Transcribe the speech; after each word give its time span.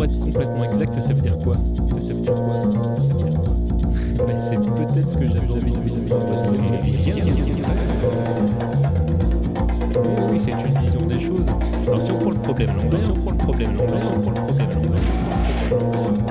pour 0.00 0.06
être 0.06 0.18
complètement 0.18 0.64
exact, 0.64 1.02
ça 1.02 1.12
veut 1.12 1.20
dire 1.20 1.36
quoi 1.38 1.56
Ça 2.00 2.14
veut 2.14 2.20
dire 2.20 2.34
quoi 2.34 2.56
Ça 3.02 3.12
veut 3.12 3.30
dire 3.30 3.40
quoi 3.40 3.52
bah, 4.16 4.32
C'est 4.48 4.56
peut-être 4.56 5.08
ce 5.08 5.14
que 5.14 5.28
j'avais 5.28 5.40
Oui, 5.46 5.72
oui, 10.32 10.40
c'est 10.42 10.52
une 10.52 10.78
vision 10.80 11.06
des 11.06 11.20
choses. 11.20 11.48
Alors 11.86 12.00
si 12.00 12.10
on 12.12 12.18
prend 12.18 12.30
le 12.30 12.36
problème 12.36 12.70
l'anglais, 12.76 13.00
si 13.00 13.10
on 13.10 13.14
prend 13.14 13.30
le 13.32 13.36
problème 13.36 13.76
l'anglais, 13.76 14.00
si 14.00 14.06
on 14.06 14.20
prend 14.20 14.30
le 14.30 14.36
problème 14.36 14.68
l'anglais, 14.70 16.29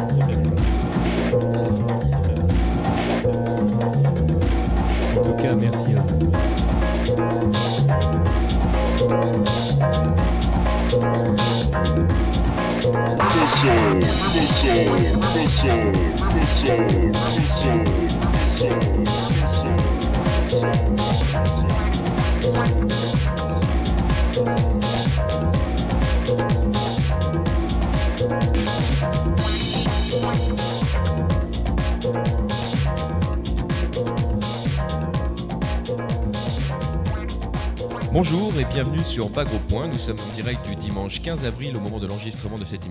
Bonjour 38.11 38.51
et 38.59 38.65
bienvenue 38.65 39.03
sur 39.03 39.29
Bagro 39.29 39.59
Point. 39.69 39.87
Nous 39.87 39.97
sommes 39.97 40.19
en 40.19 40.35
direct 40.35 40.67
du 40.67 40.75
dimanche 40.75 41.21
15 41.21 41.45
avril 41.45 41.77
au 41.77 41.79
moment 41.79 41.99
de 41.99 42.07
l'enregistrement 42.07 42.57
de 42.57 42.65
cette 42.65 42.85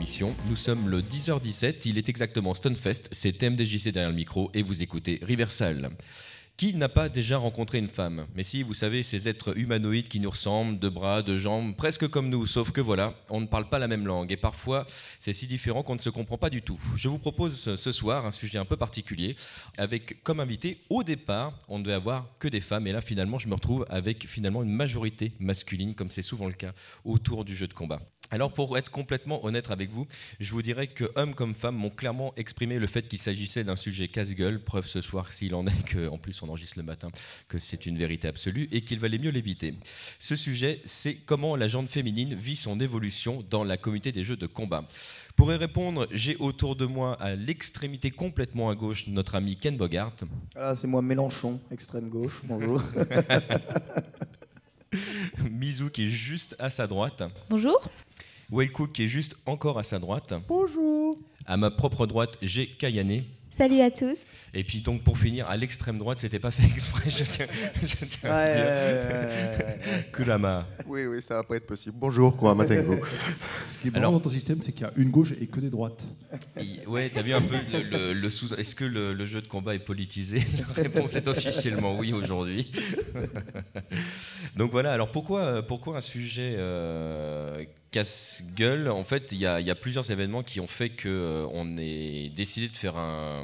Nous 0.49 0.57
sommes 0.57 0.89
le 0.89 1.03
10h17, 1.03 1.83
il 1.85 1.99
est 1.99 2.09
exactement 2.09 2.55
Stunfest, 2.55 3.09
c'est 3.13 3.33
TMDJC 3.33 3.93
derrière 3.93 4.09
le 4.09 4.17
micro 4.17 4.51
et 4.55 4.63
vous 4.63 4.83
écoutez 4.83 5.21
Riversal. 5.23 5.91
Qui 6.57 6.75
n'a 6.75 6.89
pas 6.89 7.09
déjà 7.09 7.37
rencontré 7.37 7.79
une 7.79 7.91
femme? 7.91 8.27
Mais 8.35 8.43
si, 8.43 8.63
vous 8.63 8.75
savez, 8.75 9.03
ces 9.03 9.29
êtres 9.29 9.57
humanoïdes 9.57 10.09
qui 10.09 10.19
nous 10.19 10.31
ressemblent, 10.31 10.79
de 10.79 10.89
bras, 10.89 11.23
de 11.23 11.37
jambes, 11.37 11.77
presque 11.77 12.09
comme 12.09 12.31
nous, 12.31 12.47
sauf 12.47 12.73
que 12.73 12.81
voilà, 12.81 13.15
on 13.29 13.41
ne 13.41 13.47
parle 13.47 13.69
pas 13.69 13.79
la 13.79 13.87
même 13.87 14.07
langue 14.07 14.33
et 14.33 14.37
parfois 14.37 14.87
c'est 15.21 15.35
si 15.35 15.47
différent 15.47 15.83
qu'on 15.83 15.95
ne 15.95 16.01
se 16.01 16.11
comprend 16.11 16.39
pas 16.39 16.51
du 16.51 16.63
tout. 16.63 16.81
Je 16.97 17.09
vous 17.09 17.19
propose 17.19 17.77
ce 17.77 17.93
soir 17.93 18.25
un 18.25 18.33
sujet 18.33 18.59
un 18.59 18.65
peu 18.65 18.77
particulier 18.77 19.37
avec 19.77 20.23
comme 20.25 20.41
invité, 20.41 20.79
au 20.89 21.05
départ, 21.05 21.57
on 21.69 21.79
ne 21.79 21.85
devait 21.85 21.95
avoir 21.95 22.27
que 22.39 22.49
des 22.49 22.63
femmes 22.63 22.87
et 22.87 22.93
là 22.93 23.03
finalement 23.03 23.39
je 23.39 23.47
me 23.47 23.55
retrouve 23.55 23.85
avec 23.91 24.27
finalement 24.27 24.63
une 24.63 24.73
majorité 24.73 25.33
masculine 25.39 25.95
comme 25.95 26.11
c'est 26.11 26.23
souvent 26.23 26.47
le 26.47 26.55
cas 26.55 26.73
autour 27.05 27.45
du 27.45 27.55
jeu 27.55 27.69
de 27.69 27.75
combat. 27.75 28.01
Alors 28.31 28.53
pour 28.53 28.77
être 28.77 28.91
complètement 28.91 29.45
honnête 29.45 29.71
avec 29.71 29.91
vous, 29.91 30.07
je 30.39 30.51
vous 30.53 30.61
dirais 30.63 30.87
que 30.87 31.05
hommes 31.15 31.35
comme 31.35 31.55
femmes 31.55 31.77
m'ont 31.77 31.91
clairement 31.91 32.35
exprimé 32.37 32.79
le 32.79 32.87
fait 32.87 33.09
qu'il 33.09 33.19
s'agissait 33.19 33.65
d'un 33.65 33.77
sujet 33.77 34.09
casse-gueule, 34.09 34.61
preuve 34.61 34.87
ce 34.87 35.01
soir 35.01 35.33
s'il 35.33 35.55
en 35.55 35.67
est 35.67 35.95
qu'en 35.95 36.19
plus 36.19 36.43
on 36.43 36.49
enregistre 36.49 36.79
le 36.79 36.85
matin 36.85 37.09
que 37.49 37.59
c'est 37.59 37.87
une 37.87 37.97
vérité 37.97 38.29
absolue 38.29 38.69
et 38.71 38.83
qu'il 38.83 39.01
valait 39.01 39.19
mieux 39.19 39.31
l'éviter. 39.31 39.75
Ce 40.19 40.37
sujet, 40.37 40.81
c'est 40.85 41.15
comment 41.15 41.57
la 41.57 41.69
jante 41.69 41.89
féminine 41.89 42.35
vit 42.35 42.57
son 42.57 42.81
évolution 42.81 43.45
dans 43.49 43.65
la 43.65 43.77
communauté 43.77 44.13
des 44.13 44.25
jeux 44.25 44.37
de 44.37 44.47
combat. 44.47 44.87
Pour 45.37 45.53
y 45.53 45.57
répondre, 45.57 46.07
j'ai 46.11 46.37
autour 46.37 46.77
de 46.77 46.85
moi 46.85 47.15
à 47.21 47.35
l'extrémité 47.35 48.11
complètement 48.11 48.71
à 48.71 48.75
gauche 48.75 49.07
notre 49.07 49.37
ami 49.37 49.57
Ken 49.57 49.77
Bogart. 49.77 50.15
Ah, 50.55 50.75
c'est 50.75 50.87
moi 50.87 51.01
Mélenchon, 51.01 51.61
extrême 51.71 52.09
gauche. 52.09 52.43
Bonjour. 52.45 52.83
Mizou 55.51 55.91
qui 55.91 56.07
est 56.07 56.11
juste 56.11 56.57
à 56.59 56.71
sa 56.71 56.87
droite. 56.87 57.23
Bonjour. 57.51 57.91
Wellcook 58.51 58.93
qui 58.93 59.05
est 59.05 59.09
juste 59.09 59.37
encore 59.45 59.79
à 59.79 59.83
sa 59.83 59.99
droite. 59.99 60.33
Bonjour. 60.49 61.19
À 61.45 61.57
ma 61.59 61.71
propre 61.71 62.07
droite, 62.07 62.39
j'ai 62.41 62.67
Kayane. 62.67 63.25
Salut 63.51 63.81
à 63.81 63.91
tous. 63.91 64.19
Et 64.55 64.63
puis 64.65 64.81
donc 64.81 65.03
pour 65.03 65.19
finir, 65.19 65.47
à 65.49 65.57
l'extrême 65.57 65.99
droite, 65.99 66.19
c'était 66.19 66.39
pas 66.39 66.51
fait 66.53 66.65
exprès, 66.65 67.11
je 67.11 67.25
tiens, 67.25 67.47
je 67.83 68.05
tiens 68.05 68.31
à 68.31 68.45
Ouais, 68.45 68.55
dire. 68.55 68.65
ouais, 68.65 68.71
ouais, 68.71 69.57
ouais, 69.59 69.95
ouais. 69.97 70.07
Kulama. 70.13 70.67
Oui, 70.87 71.07
oui, 71.07 71.21
ça 71.23 71.35
va 71.37 71.43
pas 71.43 71.57
être 71.57 71.67
possible. 71.67 71.97
Bonjour, 71.99 72.37
quoi, 72.37 72.55
Matengo. 72.55 72.97
Ce 73.73 73.79
qui 73.79 73.89
est 73.89 73.91
Alors- 73.97 74.01
marrant 74.13 74.13
dans 74.15 74.21
ton 74.21 74.31
système, 74.31 74.61
c'est 74.63 74.73
qu'il 74.73 74.83
y 74.83 74.89
a 74.89 74.93
une 74.97 75.11
gauche 75.11 75.33
et 75.41 75.47
que 75.47 75.61
des 75.61 75.71
droites. 75.71 76.05
Et- 76.61 76.87
Ouais, 76.87 77.11
t'as 77.13 77.23
vu 77.23 77.35
un 77.35 77.41
peu 77.43 77.57
le, 77.73 77.83
le- 77.83 78.13
le 78.15 78.31
sous. 78.31 78.55
Est-ce 78.55 78.75
que 78.75 78.85
le, 78.85 79.13
le 79.13 79.27
jeu 79.27 79.41
de 79.41 79.47
combat 79.47 79.75
est 79.75 79.79
politisé? 79.81 80.43
La 80.77 80.83
réponse 80.83 81.15
est 81.17 81.27
officiellement 81.29 81.97
oui 81.99 82.13
aujourd'hui. 82.13 82.71
Donc 84.57 84.71
voilà. 84.71 84.93
Alors 84.93 85.11
pourquoi, 85.11 85.63
pourquoi 85.67 85.97
un 85.97 86.01
sujet 86.01 86.55
euh, 86.57 87.65
casse-gueule? 87.91 88.89
En 88.89 89.05
fait, 89.05 89.29
il 89.33 89.39
y, 89.39 89.47
a- 89.47 89.61
il 89.61 89.67
y 89.67 89.71
a 89.71 89.75
plusieurs 89.75 90.11
événements 90.11 90.43
qui 90.43 90.61
ont 90.61 90.67
fait 90.67 90.91
que 90.91 91.09
euh, 91.09 91.47
on 91.53 91.77
ait 91.79 92.31
décidé 92.35 92.69
de 92.69 92.77
faire 92.77 92.97
un, 92.97 93.38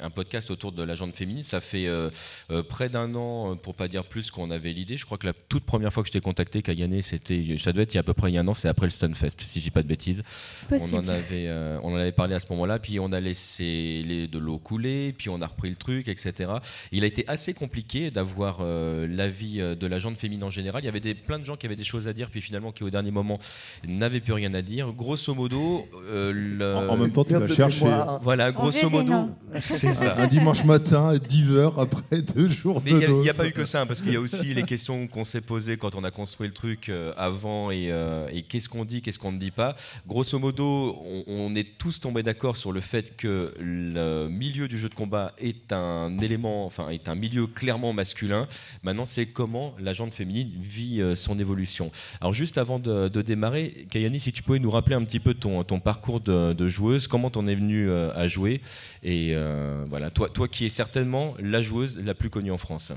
un 0.00 0.10
podcast 0.10 0.50
autour 0.50 0.72
de 0.72 0.82
la 0.82 0.94
jante 0.94 1.14
féminine. 1.14 1.42
Ça 1.44 1.60
fait 1.60 1.86
euh, 1.86 2.10
euh, 2.50 2.62
près 2.62 2.88
d'un 2.88 3.14
an, 3.14 3.52
euh, 3.52 3.54
pour 3.54 3.74
pas 3.74 3.88
dire 3.88 4.04
plus, 4.04 4.30
qu'on 4.30 4.50
avait 4.50 4.72
l'idée. 4.72 4.96
Je 4.96 5.04
crois 5.06 5.18
que 5.18 5.26
la 5.26 5.32
toute 5.32 5.64
première 5.64 5.92
fois 5.92 6.02
que 6.02 6.08
je 6.08 6.12
t'ai 6.12 6.20
contacté, 6.20 6.62
Kayane, 6.62 7.00
c'était, 7.02 7.56
ça 7.58 7.72
devait 7.72 7.82
être 7.84 7.94
il 7.94 7.96
y 7.96 7.98
a 7.98 8.00
à 8.00 8.04
peu 8.04 8.14
près 8.14 8.30
il 8.30 8.34
y 8.34 8.38
a 8.38 8.40
un 8.40 8.48
an. 8.48 8.54
C'est 8.54 8.68
après 8.68 8.86
le 8.86 8.90
Stunfest, 8.90 9.40
si 9.44 9.60
je 9.60 9.64
dis 9.64 9.70
pas 9.70 9.82
de 9.82 9.88
bêtises. 9.88 10.22
On 10.70 10.76
en, 10.98 11.08
avait, 11.08 11.46
euh, 11.48 11.78
on 11.82 11.92
en 11.92 11.96
avait 11.96 12.12
parlé 12.12 12.34
à 12.34 12.40
ce 12.40 12.46
moment-là, 12.50 12.78
puis 12.78 12.98
on 13.00 13.12
a 13.12 13.20
laissé 13.20 14.02
les, 14.06 14.26
de 14.28 14.38
l'eau 14.38 14.58
couler, 14.58 15.14
puis 15.16 15.28
on 15.28 15.40
a 15.42 15.46
repris 15.46 15.70
le 15.70 15.76
truc, 15.76 16.08
etc. 16.08 16.50
Il 16.92 17.04
a 17.04 17.06
été 17.06 17.24
assez 17.28 17.54
compliqué 17.54 18.10
d'avoir 18.10 18.58
euh, 18.60 19.06
l'avis 19.08 19.60
euh, 19.60 19.74
de 19.74 19.86
la 19.86 19.98
jante 19.98 20.16
féminine 20.18 20.44
en 20.44 20.50
général. 20.50 20.82
Il 20.82 20.86
y 20.86 20.88
avait 20.88 21.00
des, 21.00 21.14
plein 21.14 21.38
de 21.38 21.44
gens 21.44 21.56
qui 21.56 21.66
avaient 21.66 21.76
des 21.76 21.84
choses 21.84 22.08
à 22.08 22.12
dire, 22.12 22.30
puis 22.30 22.40
finalement 22.40 22.72
qui 22.72 22.84
au 22.84 22.90
dernier 22.90 23.10
moment 23.10 23.38
n'avaient 23.86 24.20
plus 24.20 24.32
rien 24.32 24.52
à 24.54 24.62
dire. 24.62 24.92
Grosso 24.92 25.34
modo, 25.34 25.86
euh, 26.10 26.32
le- 26.32 26.74
En, 26.76 26.88
en 26.90 26.96
même 26.96 27.12
temps, 27.12 27.24
tu 27.24 27.34
chercher 27.54 27.84
mémoire. 27.84 28.20
voilà, 28.22 28.52
grosso 28.52 28.88
modo. 28.90 29.30
C'est 29.60 29.94
ça. 29.94 30.16
un 30.16 30.26
dimanche 30.26 30.64
matin 30.64 31.08
à 31.08 31.16
10h 31.16 31.80
après 31.80 32.22
deux 32.22 32.48
jours 32.48 32.82
Mais 32.84 32.92
de 32.92 33.06
il 33.06 33.14
n'y 33.20 33.30
a, 33.30 33.34
pas 33.34 33.46
eu 33.46 33.52
que 33.52 33.64
ça, 33.64 33.80
hein, 33.80 33.86
parce 33.86 34.02
qu'il 34.02 34.12
y 34.12 34.16
a 34.16 34.20
aussi 34.20 34.54
les 34.54 34.62
questions 34.64 35.06
qu'on 35.06 35.24
s'est 35.24 35.40
posées 35.40 35.76
quand 35.76 35.94
on 35.94 36.04
a 36.04 36.10
construit 36.10 36.46
le 36.46 36.54
truc 36.54 36.88
euh, 36.88 37.12
avant 37.16 37.70
et, 37.70 37.90
euh, 37.90 38.28
et 38.32 38.42
qu'est-ce 38.42 38.68
qu'on 38.68 38.84
dit, 38.84 39.02
qu'est-ce 39.02 39.18
qu'on 39.18 39.32
ne 39.32 39.38
dit 39.38 39.50
pas. 39.50 39.74
Grosso 40.06 40.38
modo, 40.38 40.98
on, 41.04 41.24
on 41.26 41.54
est 41.54 41.78
tous 41.78 42.00
tombés 42.00 42.22
d'accord 42.22 42.56
sur 42.56 42.72
le 42.72 42.80
fait 42.80 43.16
que 43.16 43.54
le 43.58 44.28
milieu 44.28 44.68
du 44.68 44.78
jeu 44.78 44.88
de 44.88 44.94
combat 44.94 45.32
est 45.38 45.72
un 45.72 46.18
élément, 46.20 46.66
enfin 46.66 46.88
est 46.90 47.08
un 47.08 47.14
milieu 47.14 47.46
clairement 47.46 47.92
masculin. 47.92 48.48
Maintenant, 48.82 49.06
c'est 49.06 49.26
comment 49.26 49.74
la 49.78 49.92
jante 49.92 50.14
féminine 50.14 50.50
vit 50.60 51.00
euh, 51.00 51.14
son 51.14 51.38
évolution. 51.38 51.90
Alors 52.20 52.34
juste 52.34 52.58
avant 52.58 52.78
de, 52.78 53.08
de 53.08 53.22
démarrer, 53.22 53.86
Kayani, 53.90 54.20
si 54.20 54.32
tu 54.32 54.42
pouvais 54.42 54.58
nous 54.58 54.70
rappeler 54.70 54.94
un 54.94 55.04
petit 55.04 55.20
peu 55.20 55.34
ton, 55.34 55.64
ton 55.64 55.80
parcours 55.80 56.20
de, 56.20 56.52
de 56.52 56.68
joueuse, 56.68 57.06
comment 57.06 57.30
t'en 57.30 57.46
es 57.46 57.54
venue 57.54 57.90
à 57.90 58.26
jouer 58.26 58.60
et 59.02 59.27
euh, 59.34 59.84
voilà, 59.88 60.10
toi, 60.10 60.28
toi 60.28 60.48
qui 60.48 60.66
es 60.66 60.68
certainement 60.68 61.34
la 61.38 61.62
joueuse 61.62 61.98
la 61.98 62.14
plus 62.14 62.30
connue 62.30 62.52
en 62.52 62.58
France. 62.58 62.92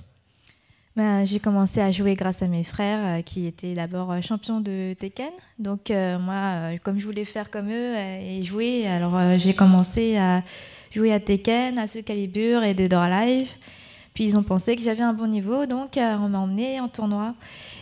Ben, 0.97 1.23
j'ai 1.25 1.39
commencé 1.39 1.79
à 1.79 1.89
jouer 1.89 2.15
grâce 2.15 2.41
à 2.41 2.47
mes 2.47 2.63
frères 2.63 2.99
euh, 3.19 3.21
qui 3.21 3.47
étaient 3.47 3.73
d'abord 3.73 4.11
euh, 4.11 4.19
champions 4.19 4.59
de 4.59 4.93
Tekken. 4.93 5.31
Donc 5.57 5.89
moi, 5.89 6.75
comme 6.83 6.99
je 6.99 7.05
voulais 7.05 7.25
faire 7.25 7.49
comme 7.49 7.69
eux 7.69 7.95
et 7.95 8.43
jouer, 8.43 8.85
alors 8.87 9.37
j'ai 9.37 9.53
commencé 9.53 10.17
à 10.17 10.43
jouer 10.91 11.13
à 11.13 11.19
Tekken, 11.19 11.77
à 11.77 11.87
Soul 11.87 12.03
Calibur 12.03 12.63
et 12.63 12.73
Dead 12.73 12.93
or 12.93 13.01
Alive. 13.01 13.47
Puis 14.13 14.25
ils 14.25 14.37
ont 14.37 14.43
pensé 14.43 14.75
que 14.75 14.81
j'avais 14.81 15.03
un 15.03 15.13
bon 15.13 15.27
niveau, 15.27 15.65
donc 15.65 15.91
on 15.95 16.27
m'a 16.27 16.39
emmené 16.39 16.81
en 16.81 16.89
tournoi. 16.89 17.35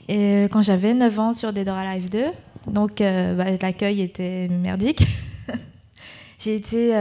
Et 0.07 0.43
quand 0.51 0.61
j'avais 0.61 0.93
9 0.93 1.19
ans 1.19 1.33
sur 1.33 1.51
Dead 1.53 1.67
or 1.67 1.77
Alive 1.77 2.09
2, 2.09 2.25
donc 2.67 2.97
bah, 2.99 3.45
l'accueil 3.61 4.01
était 4.01 4.47
merdique. 4.49 5.03
j'ai 6.37 6.55
été 6.55 6.91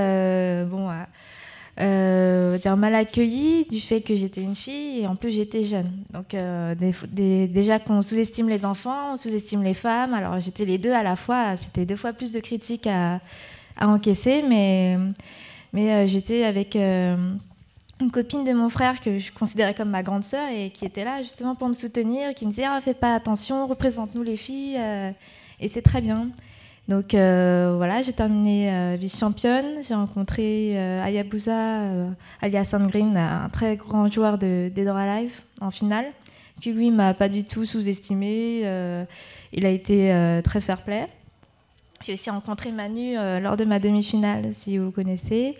bon, 0.71 0.89
euh, 1.81 2.59
dire 2.59 2.77
mal 2.77 2.95
accueillie 2.95 3.65
du 3.65 3.81
fait 3.81 4.01
que 4.01 4.15
j'étais 4.15 4.43
une 4.43 4.55
fille 4.55 5.01
et 5.01 5.07
en 5.07 5.15
plus 5.15 5.31
j'étais 5.31 5.63
jeune. 5.63 5.87
Donc 6.13 6.35
euh, 6.35 6.75
déjà 6.75 7.79
qu'on 7.79 8.03
sous-estime 8.03 8.49
les 8.49 8.65
enfants, 8.65 9.13
on 9.13 9.17
sous-estime 9.17 9.63
les 9.63 9.75
femmes. 9.75 10.13
Alors 10.13 10.41
j'étais 10.41 10.65
les 10.65 10.79
deux 10.79 10.93
à 10.93 11.03
la 11.03 11.15
fois. 11.15 11.57
C'était 11.57 11.87
deux 11.87 11.97
fois 11.97 12.13
plus 12.13 12.33
de 12.33 12.41
critiques 12.41 12.89
à, 12.89 13.21
encaisser, 13.81 14.43
mais 14.43 14.99
mais 15.73 15.93
euh, 15.93 16.07
j'étais 16.09 16.45
avec 16.45 16.75
euh, 16.75 17.17
une 18.01 18.11
copine 18.11 18.43
de 18.43 18.53
mon 18.53 18.71
frère 18.71 19.01
que 19.01 19.19
je 19.19 19.31
considérais 19.31 19.75
comme 19.75 19.91
ma 19.91 20.03
grande 20.03 20.25
sœur 20.25 20.49
et 20.51 20.71
qui 20.71 20.85
était 20.85 21.05
là 21.05 21.23
justement 21.23 21.55
pour 21.55 21.69
me 21.69 21.75
soutenir, 21.75 22.35
qui 22.35 22.45
me 22.45 22.51
disait 22.51 22.67
ah, 22.67 22.81
fais 22.81 22.95
pas 22.95 23.15
attention, 23.15 23.69
représente-nous 23.69 24.25
les 24.25 24.37
filles 24.37 24.81
et 25.61 25.69
c'est 25.69 25.83
très 25.83 26.01
bien. 26.01 26.29
Donc 26.89 27.13
euh, 27.13 27.75
voilà, 27.77 28.01
j'ai 28.01 28.15
terminé 28.15 28.73
euh, 28.73 28.97
vice-championne. 28.99 29.83
J'ai 29.87 29.95
rencontré 29.95 30.73
euh, 30.75 31.05
Ayabusa, 31.05 31.81
euh, 31.81 32.11
alias 32.41 32.65
Sandgreen, 32.65 33.15
un 33.15 33.51
très 33.51 33.77
grand 33.77 34.11
joueur 34.11 34.39
de 34.39 34.71
Dead 34.75 34.89
or 34.89 34.97
Alive 34.97 35.39
en 35.61 35.71
finale. 35.71 36.07
Qui 36.63 36.73
lui 36.73 36.91
m'a 36.91 37.13
pas 37.15 37.29
du 37.29 37.45
tout 37.45 37.65
sous-estimé. 37.65 38.63
il 39.53 39.65
a 39.65 39.69
été 39.69 40.13
très 40.43 40.61
fair-play. 40.61 41.07
J'ai 42.03 42.15
aussi 42.15 42.31
rencontré 42.31 42.73
Manu 42.73 43.15
lors 43.41 43.57
de 43.57 43.65
ma 43.65 43.79
demi-finale, 43.79 44.53
si 44.53 44.77
vous 44.77 44.87
le 44.87 44.91
connaissez. 44.91 45.55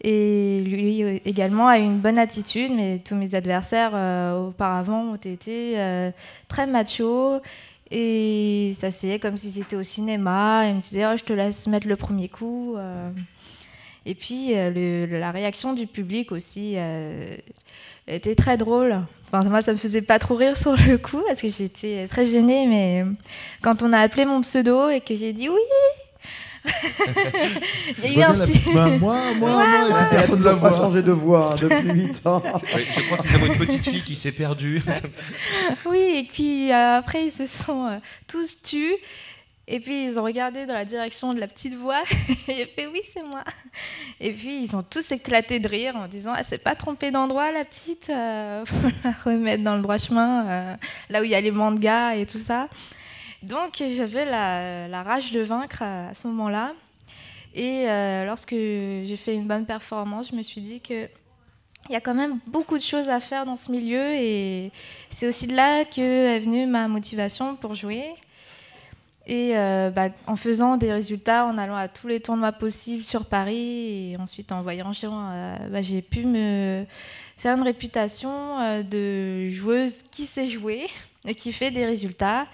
Et 0.00 0.60
lui 0.60 1.02
également 1.26 1.68
a 1.68 1.78
eu 1.78 1.82
une 1.82 1.98
bonne 1.98 2.16
attitude, 2.16 2.72
mais 2.74 3.02
tous 3.04 3.16
mes 3.16 3.34
adversaires 3.34 3.92
auparavant 4.34 5.12
ont 5.12 5.16
été 5.16 5.74
très 6.48 6.66
machos 6.66 7.42
Et 7.90 8.72
ça 8.78 8.90
s'est 8.90 9.18
comme 9.18 9.36
si 9.36 9.50
c'était 9.50 9.76
au 9.76 9.82
cinéma. 9.82 10.66
Il 10.66 10.76
me 10.76 10.80
disait 10.80 11.06
oh, 11.06 11.16
Je 11.16 11.24
te 11.24 11.32
laisse 11.32 11.66
mettre 11.66 11.88
le 11.88 11.96
premier 11.96 12.28
coup. 12.28 12.76
euh. 12.76 13.10
Et 14.06 14.14
puis 14.14 14.52
euh, 14.54 15.06
la 15.06 15.30
réaction 15.30 15.74
du 15.74 15.86
public 15.86 16.32
aussi 16.32 16.74
euh, 16.76 17.36
était 18.06 18.34
très 18.34 18.56
drôle. 18.56 19.00
Enfin, 19.26 19.48
moi, 19.48 19.60
ça 19.62 19.72
me 19.72 19.78
faisait 19.78 20.02
pas 20.02 20.18
trop 20.18 20.34
rire 20.34 20.56
sur 20.56 20.74
le 20.74 20.96
coup 20.98 21.22
parce 21.26 21.40
que 21.42 21.48
j'étais 21.48 22.06
très 22.08 22.24
gênée. 22.24 22.66
Mais 22.66 23.04
quand 23.62 23.82
on 23.82 23.92
a 23.92 23.98
appelé 23.98 24.24
mon 24.24 24.40
pseudo 24.40 24.88
et 24.88 25.00
que 25.00 25.14
j'ai 25.14 25.32
dit 25.32 25.48
oui, 25.48 25.60
il 28.04 28.12
y 28.12 28.22
a 28.22 28.28
eu 28.28 28.30
un 28.30 28.46
si- 28.46 28.60
bah, 28.74 28.86
moi, 28.98 29.18
moi, 29.36 29.50
moi, 29.50 29.98
a 29.98 30.04
personne 30.04 30.40
ne 30.40 30.44
la 30.44 30.56
pas 30.56 30.70
changé 30.72 31.02
de 31.02 31.12
voix 31.12 31.52
hein, 31.54 31.56
depuis 31.60 31.90
8 32.06 32.26
ans. 32.26 32.42
Ouais, 32.74 32.86
je 32.94 33.00
crois 33.02 33.18
que 33.18 33.28
nous 33.28 33.34
avons 33.34 33.46
une 33.52 33.58
petite 33.58 33.88
fille 33.88 34.02
qui 34.02 34.14
s'est 34.16 34.32
perdue. 34.32 34.82
Oui, 35.86 35.98
et 36.26 36.28
puis 36.32 36.70
euh, 36.72 36.98
après, 36.98 37.24
ils 37.26 37.30
se 37.30 37.46
sont 37.46 37.86
euh, 37.86 37.98
tous 38.28 38.60
tus. 38.62 38.94
Et 39.72 39.78
puis, 39.78 40.04
ils 40.04 40.18
ont 40.18 40.24
regardé 40.24 40.66
dans 40.66 40.74
la 40.74 40.84
direction 40.84 41.32
de 41.32 41.38
la 41.38 41.46
petite 41.46 41.74
voix. 41.76 42.02
et 42.48 42.54
j'ai 42.56 42.66
fait 42.66 42.88
oui, 42.88 43.00
c'est 43.14 43.22
moi. 43.22 43.44
Et 44.20 44.32
puis, 44.32 44.62
ils 44.64 44.76
ont 44.76 44.82
tous 44.82 45.12
éclaté 45.12 45.60
de 45.60 45.68
rire 45.68 45.94
en 45.96 46.08
disant 46.08 46.32
Ah, 46.34 46.42
c'est 46.42 46.58
pas 46.58 46.74
trompé 46.74 47.10
d'endroit, 47.12 47.52
la 47.52 47.64
petite. 47.64 48.10
euh, 48.10 48.64
faut 48.66 48.88
la 49.04 49.12
remettre 49.24 49.62
dans 49.62 49.76
le 49.76 49.82
droit 49.82 49.98
chemin, 49.98 50.46
euh, 50.48 50.74
là 51.08 51.20
où 51.20 51.24
il 51.24 51.30
y 51.30 51.34
a 51.36 51.40
les 51.40 51.52
mangas 51.52 52.14
et 52.16 52.26
tout 52.26 52.40
ça. 52.40 52.68
Donc, 53.42 53.82
j'avais 53.96 54.24
la, 54.24 55.02
rage 55.02 55.32
de 55.32 55.40
vaincre 55.40 55.82
à, 55.82 56.08
à 56.08 56.14
ce 56.14 56.26
moment-là. 56.28 56.74
Et 57.54 57.88
euh, 57.88 58.24
lorsque 58.26 58.52
j'ai 58.52 59.16
fait 59.16 59.34
une 59.34 59.46
bonne 59.46 59.66
performance, 59.66 60.30
je 60.30 60.36
me 60.36 60.42
suis 60.42 60.60
dit 60.60 60.80
que. 60.80 61.08
Il 61.88 61.92
y 61.92 61.96
a 61.96 62.00
quand 62.00 62.14
même 62.14 62.38
beaucoup 62.46 62.76
de 62.76 62.82
choses 62.82 63.08
à 63.08 63.20
faire 63.20 63.46
dans 63.46 63.56
ce 63.56 63.72
milieu 63.72 64.14
et 64.14 64.70
c'est 65.08 65.26
aussi 65.26 65.46
de 65.46 65.56
là 65.56 65.84
que 65.86 66.00
est 66.00 66.38
venue 66.38 66.66
ma 66.66 66.86
motivation 66.88 67.56
pour 67.56 67.74
jouer. 67.74 68.14
Et 69.26 69.56
euh, 69.56 69.90
bah, 69.90 70.08
en 70.26 70.34
faisant 70.34 70.76
des 70.76 70.92
résultats, 70.92 71.46
en 71.46 71.56
allant 71.56 71.76
à 71.76 71.88
tous 71.88 72.08
les 72.08 72.20
tournois 72.20 72.52
possibles 72.52 73.02
sur 73.02 73.26
Paris 73.26 74.12
et 74.12 74.16
ensuite 74.18 74.50
en 74.50 74.62
voyageant, 74.62 75.30
euh, 75.30 75.56
bah, 75.68 75.82
j'ai 75.82 76.02
pu 76.02 76.24
me 76.24 76.84
faire 77.36 77.56
une 77.56 77.62
réputation 77.62 78.60
euh, 78.60 78.82
de 78.82 79.48
joueuse 79.50 80.02
qui 80.10 80.22
sait 80.22 80.48
jouer 80.48 80.86
et 81.24 81.34
qui 81.34 81.52
fait 81.52 81.70
des 81.70 81.86
résultats. 81.86 82.46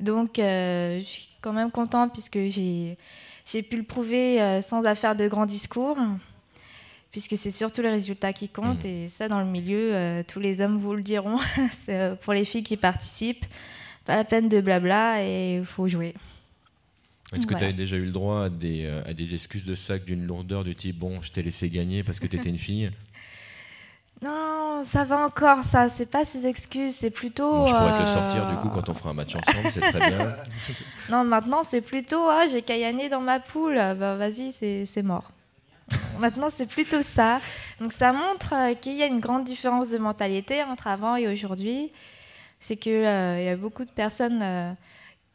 Donc 0.00 0.38
euh, 0.38 0.98
je 0.98 1.04
suis 1.04 1.28
quand 1.40 1.52
même 1.52 1.70
contente 1.70 2.12
puisque 2.12 2.38
j'ai 2.46 2.96
j'ai 3.46 3.62
pu 3.62 3.76
le 3.76 3.82
prouver 3.82 4.40
euh, 4.40 4.60
sans 4.60 4.84
affaire 4.86 5.14
de 5.14 5.28
grands 5.28 5.46
discours 5.46 5.96
puisque 7.10 7.36
c'est 7.36 7.50
surtout 7.52 7.80
les 7.80 7.90
résultats 7.90 8.32
qui 8.32 8.48
comptent. 8.48 8.84
Mhm. 8.84 8.90
Et 8.90 9.08
ça, 9.08 9.28
dans 9.28 9.38
le 9.38 9.46
milieu, 9.46 9.94
euh, 9.94 10.22
tous 10.26 10.40
les 10.40 10.60
hommes 10.60 10.78
vous 10.78 10.94
le 10.96 11.02
diront. 11.02 11.38
c'est 11.70 12.18
pour 12.22 12.32
les 12.32 12.44
filles 12.44 12.64
qui 12.64 12.76
participent. 12.76 13.46
Pas 14.04 14.16
la 14.16 14.24
peine 14.24 14.48
de 14.48 14.60
blabla 14.60 15.22
et 15.22 15.58
il 15.58 15.64
faut 15.64 15.86
jouer. 15.86 16.14
Est-ce 17.32 17.46
que 17.46 17.52
Voilà. 17.52 17.68
tu 17.68 17.72
as 17.72 17.76
déjà 17.76 17.96
eu 17.96 18.04
le 18.04 18.10
droit 18.10 18.44
à 18.46 18.48
des, 18.50 18.86
à 19.06 19.14
des 19.14 19.32
excuses 19.32 19.64
de 19.64 19.74
sac 19.74 20.04
d'une 20.04 20.26
lourdeur 20.26 20.64
du 20.64 20.74
type 20.74 20.98
Bon, 20.98 21.22
je 21.22 21.30
t'ai 21.30 21.42
laissé 21.42 21.70
gagner 21.70 22.02
parce 22.02 22.18
que 22.18 22.26
tu 22.26 22.36
étais 22.36 22.48
une 22.48 22.58
fille? 22.58 22.90
Non, 24.24 24.82
ça 24.84 25.04
va 25.04 25.18
encore, 25.24 25.62
ça. 25.62 25.88
C'est 25.88 26.06
pas 26.06 26.24
ces 26.24 26.46
excuses, 26.46 26.94
c'est 26.94 27.10
plutôt. 27.10 27.66
Je 27.66 27.72
pourrais 27.72 27.92
te 27.92 27.98
le 27.98 28.02
euh, 28.02 28.06
sortir 28.06 28.48
du 28.48 28.56
coup 28.56 28.68
quand 28.68 28.88
on 28.88 28.94
fera 28.94 29.10
un 29.10 29.14
match 29.14 29.36
ensemble, 29.36 29.70
c'est 29.70 29.80
très 29.80 30.10
bien. 30.10 30.30
Non, 31.10 31.22
maintenant, 31.22 31.62
c'est 31.62 31.82
plutôt 31.82 32.28
ah, 32.30 32.46
j'ai 32.50 32.62
caillané 32.62 33.10
dans 33.10 33.20
ma 33.20 33.38
poule. 33.38 33.74
Bah, 33.74 34.16
vas-y, 34.16 34.52
c'est 34.52 35.02
mort. 35.02 35.30
maintenant, 36.18 36.48
c'est 36.50 36.66
plutôt 36.66 37.02
ça. 37.02 37.38
Donc, 37.80 37.92
ça 37.92 38.12
montre 38.12 38.54
euh, 38.54 38.74
qu'il 38.74 38.94
y 38.94 39.02
a 39.02 39.06
une 39.06 39.20
grande 39.20 39.44
différence 39.44 39.90
de 39.90 39.98
mentalité 39.98 40.62
entre 40.62 40.86
avant 40.86 41.16
et 41.16 41.28
aujourd'hui. 41.28 41.90
C'est 42.60 42.76
qu'il 42.76 43.02
y 43.02 43.48
a 43.48 43.56
beaucoup 43.56 43.84
de 43.84 43.90
personnes 43.90 44.40
euh, 44.42 44.72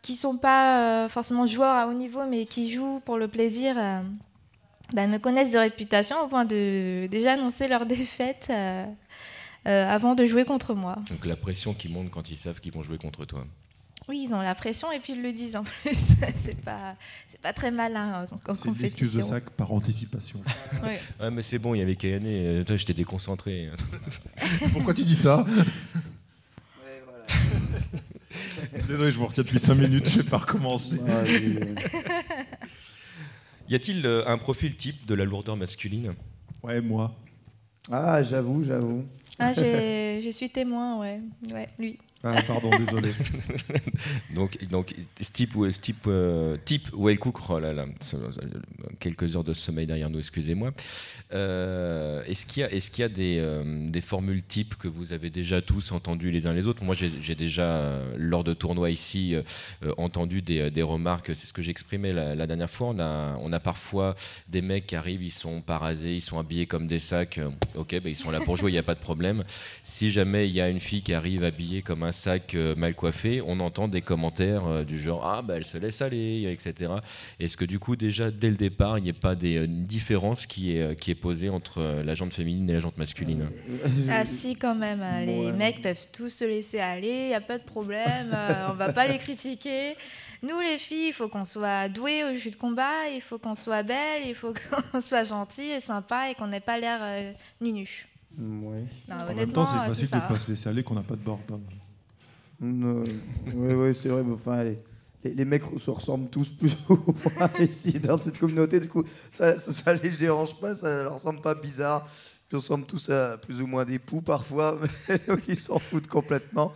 qui 0.01 0.15
sont 0.15 0.37
pas 0.37 0.79
euh, 0.79 1.09
forcément 1.09 1.45
joueurs 1.45 1.75
à 1.75 1.87
haut 1.87 1.93
niveau, 1.93 2.25
mais 2.27 2.45
qui 2.45 2.73
jouent 2.73 3.01
pour 3.05 3.17
le 3.17 3.27
plaisir. 3.27 3.75
Bah, 4.93 5.07
me 5.07 5.17
connaissent 5.17 5.51
de 5.51 5.59
réputation 5.59 6.21
au 6.23 6.27
point 6.27 6.45
de 6.45 7.07
déjà 7.09 7.33
annoncer 7.33 7.67
leur 7.67 7.85
défaite 7.85 8.47
euh, 8.49 8.85
euh, 9.67 9.89
avant 9.89 10.15
de 10.15 10.25
jouer 10.25 10.45
contre 10.45 10.73
moi. 10.73 10.97
Donc 11.09 11.25
la 11.25 11.35
pression 11.35 11.73
qui 11.73 11.89
monte 11.89 12.09
quand 12.09 12.29
ils 12.29 12.37
savent 12.37 12.59
qu'ils 12.59 12.71
vont 12.73 12.83
jouer 12.83 12.97
contre 12.97 13.25
toi. 13.25 13.45
Oui, 14.07 14.25
ils 14.27 14.33
ont 14.33 14.41
la 14.41 14.55
pression 14.55 14.91
et 14.91 14.99
puis 14.99 15.13
ils 15.13 15.21
le 15.21 15.31
disent 15.31 15.55
en 15.55 15.63
plus. 15.63 15.91
c'est 16.35 16.59
pas, 16.61 16.95
c'est 17.27 17.39
pas 17.39 17.53
très 17.53 17.69
malin 17.69 18.23
hein, 18.23 18.25
en 18.47 18.55
C'est 18.55 18.69
l'excuse 18.79 19.13
de 19.13 19.21
compétition. 19.21 19.29
sac 19.29 19.49
par 19.51 19.71
anticipation. 19.71 20.41
Oui. 20.83 20.93
Ouais, 21.19 21.29
mais 21.29 21.41
c'est 21.41 21.59
bon, 21.59 21.75
il 21.75 21.79
y 21.79 21.81
avait 21.81 21.95
Kayane, 21.95 22.23
euh, 22.25 22.63
toi 22.63 22.75
j'étais 22.75 22.93
déconcentré. 22.93 23.69
Pourquoi 24.73 24.93
tu 24.93 25.03
dis 25.03 25.15
ça? 25.15 25.45
Désolé, 28.87 29.11
je 29.11 29.19
vous 29.19 29.27
retiens 29.27 29.43
depuis 29.43 29.59
5 29.59 29.75
minutes, 29.75 30.09
je 30.09 30.17
vais 30.21 30.29
pas 30.29 30.37
recommencer. 30.37 30.97
Y 33.69 33.75
a-t-il 33.75 34.05
euh, 34.05 34.25
un 34.27 34.37
profil 34.37 34.75
type 34.75 35.05
de 35.05 35.13
la 35.13 35.25
lourdeur 35.25 35.55
masculine? 35.55 36.13
Ouais, 36.63 36.81
moi. 36.81 37.15
Ah, 37.91 38.23
j'avoue, 38.23 38.63
j'avoue. 38.63 39.05
Ah, 39.37 39.53
j'ai- 39.53 40.21
je 40.25 40.29
suis 40.31 40.49
témoin, 40.49 40.99
ouais. 40.99 41.21
ouais 41.53 41.69
lui. 41.77 41.97
Ah, 42.23 42.41
pardon, 42.45 42.69
désolé. 42.77 43.13
Donc, 44.35 44.57
donc 44.65 44.93
type, 45.33 45.57
type, 45.81 46.05
euh, 46.07 46.57
type 46.65 46.89
oh 46.93 47.59
là 47.59 47.73
là, 47.73 47.85
quelques 48.99 49.35
heures 49.35 49.43
de 49.43 49.53
sommeil 49.53 49.87
derrière 49.87 50.09
nous, 50.09 50.19
excusez-moi. 50.19 50.71
Euh, 51.31 52.23
est-ce 52.25 52.45
qu'il 52.45 52.61
y 52.61 52.63
a, 52.63 52.71
est-ce 52.71 52.91
qu'il 52.91 53.03
y 53.03 53.05
a 53.05 53.09
des, 53.09 53.37
euh, 53.39 53.89
des 53.89 54.01
formules 54.01 54.43
types 54.43 54.75
que 54.75 54.87
vous 54.87 55.13
avez 55.13 55.29
déjà 55.29 55.61
tous 55.61 55.91
entendues 55.91 56.31
les 56.31 56.47
uns 56.47 56.53
les 56.53 56.67
autres? 56.67 56.83
Moi, 56.83 56.95
j'ai, 56.95 57.35
déjà, 57.35 57.75
euh, 57.75 58.13
lors 58.17 58.43
de 58.43 58.53
tournois 58.53 58.89
ici, 58.89 59.35
entendu 59.97 60.41
des, 60.41 60.71
des 60.71 60.81
remarques. 60.81 61.35
C'est 61.35 61.47
ce 61.47 61.53
que 61.53 61.61
j'exprimais 61.61 62.13
la, 62.13 62.35
la 62.35 62.47
dernière 62.47 62.69
fois. 62.69 62.87
On 62.87 62.99
a, 62.99 63.37
on 63.41 63.53
a 63.53 63.59
parfois 63.59 64.15
des 64.47 64.61
mecs 64.61 64.87
qui 64.87 64.95
arrivent, 64.95 65.23
ils 65.23 65.31
sont 65.31 65.61
pas 65.61 65.77
rasés, 65.77 66.15
ils 66.15 66.21
sont 66.21 66.39
habillés 66.39 66.65
comme 66.65 66.87
des 66.87 66.99
sacs. 66.99 67.39
Ok, 67.75 67.91
ben, 67.91 68.07
ils 68.07 68.15
sont 68.15 68.31
là 68.31 68.39
pour 68.39 68.57
jouer, 68.57 68.71
il 68.71 68.73
n'y 68.73 68.79
a 68.79 68.83
pas 68.83 68.95
de 68.95 68.99
problème. 68.99 69.43
Si 69.83 70.09
jamais 70.09 70.47
il 70.47 70.53
y 70.53 70.61
a 70.61 70.69
une 70.69 70.79
fille 70.79 71.01
qui 71.01 71.13
arrive 71.13 71.43
habillée 71.43 71.81
comme 71.81 72.03
un 72.03 72.08
sac 72.11 72.55
euh, 72.55 72.75
mal 72.75 72.93
coiffé, 72.95 73.41
on 73.45 73.59
entend 73.59 73.87
des 73.87 74.01
commentaires 74.01 74.65
euh, 74.65 74.83
du 74.83 74.99
genre 74.99 75.25
ah 75.25 75.41
bah 75.41 75.55
elle 75.57 75.65
se 75.65 75.77
laisse 75.77 76.01
aller, 76.01 76.49
etc. 76.51 76.91
Est-ce 77.39 77.57
que 77.57 77.65
du 77.65 77.79
coup 77.79 77.95
déjà 77.95 78.31
dès 78.31 78.49
le 78.49 78.55
départ 78.57 78.97
il 78.97 79.03
n'y 79.03 79.09
a 79.09 79.13
pas 79.13 79.35
des, 79.35 79.57
euh, 79.57 79.65
une 79.65 79.85
différence 79.85 80.45
qui 80.45 80.75
est, 80.77 80.99
qui 80.99 81.11
est 81.11 81.15
posée 81.15 81.49
entre 81.49 82.01
la 82.03 82.15
jante 82.15 82.33
féminine 82.33 82.69
et 82.69 82.73
la 82.73 82.79
jante 82.79 82.97
masculine? 82.97 83.49
Ah 84.09 84.25
si, 84.25 84.55
quand 84.55 84.75
même. 84.75 85.01
hein, 85.01 85.21
Les 85.25 85.45
Ouais. 85.47 85.51
mecs 85.53 85.81
peuvent 85.81 86.07
tous 86.11 86.29
se 86.29 86.43
laisser 86.45 86.79
aller, 86.79 87.07
il 87.25 87.27
n'y 87.27 87.33
a 87.33 87.41
pas 87.41 87.57
de 87.57 87.63
problème. 87.63 88.35
on 88.69 88.73
va 88.73 88.91
pas 88.93 89.07
les 89.07 89.17
critiquer. 89.17 89.95
Nous, 90.41 90.57
les 90.61 90.77
filles, 90.77 91.07
il 91.09 91.13
faut 91.13 91.27
qu'on 91.27 91.43
soit 91.43 91.89
doués 91.89 92.23
au 92.23 92.35
jeu 92.37 92.49
de 92.49 92.55
combat, 92.55 93.09
il 93.13 93.19
faut 93.19 93.37
qu'on 93.39 93.55
soit 93.55 93.83
belle, 93.83 94.23
il 94.25 94.33
faut 94.35 94.53
qu'on 94.91 95.01
soit 95.01 95.25
gentil 95.25 95.63
et 95.71 95.79
sympa 95.81 96.29
et 96.31 96.35
qu'on 96.35 96.47
n'ait 96.47 96.61
pas 96.61 96.79
l'air 96.79 96.99
euh, 97.01 97.31
nu-nu. 97.59 98.07
Ouais. 98.37 98.83
Non, 99.09 99.15
En 99.29 99.35
même 99.35 99.51
temps, 99.51 99.65
c'est 99.65 99.85
facile 99.89 100.09
de 100.09 100.15
ne 100.15 100.21
pas 100.29 100.37
se 100.39 100.47
laisser 100.47 100.69
aller 100.69 100.81
qu'on 100.83 100.93
n'a 100.93 101.01
pas 101.03 101.15
de 101.15 101.21
barbe. 101.21 101.39
Oui, 102.61 103.73
oui, 103.73 103.95
c'est 103.95 104.09
vrai, 104.09 104.23
mais 104.23 104.33
enfin, 104.33 104.53
allez. 104.59 104.79
Les, 105.23 105.33
les 105.33 105.45
mecs 105.45 105.63
se 105.77 105.89
ressemblent 105.89 106.29
tous 106.29 106.49
plus 106.49 106.77
ou 106.89 106.97
moins 107.37 107.49
ici 107.59 107.99
dans 107.99 108.17
cette 108.17 108.37
communauté. 108.39 108.79
Du 108.79 108.87
coup, 108.87 109.03
ça, 109.33 109.57
ça, 109.57 109.73
ça 109.73 109.93
les 109.93 110.11
dérange 110.11 110.57
pas, 110.59 110.75
ça 110.75 111.03
leur 111.03 111.19
semble 111.19 111.41
pas 111.41 111.55
bizarre. 111.55 112.07
Ils 112.51 112.55
ressemblent 112.55 112.85
tous 112.85 113.09
à 113.09 113.37
plus 113.37 113.61
ou 113.61 113.67
moins 113.67 113.85
des 113.85 113.99
poux 113.99 114.21
parfois, 114.21 114.79
mais 115.09 115.19
donc 115.27 115.41
ils 115.47 115.59
s'en 115.59 115.77
foutent 115.77 116.07
complètement. 116.07 116.73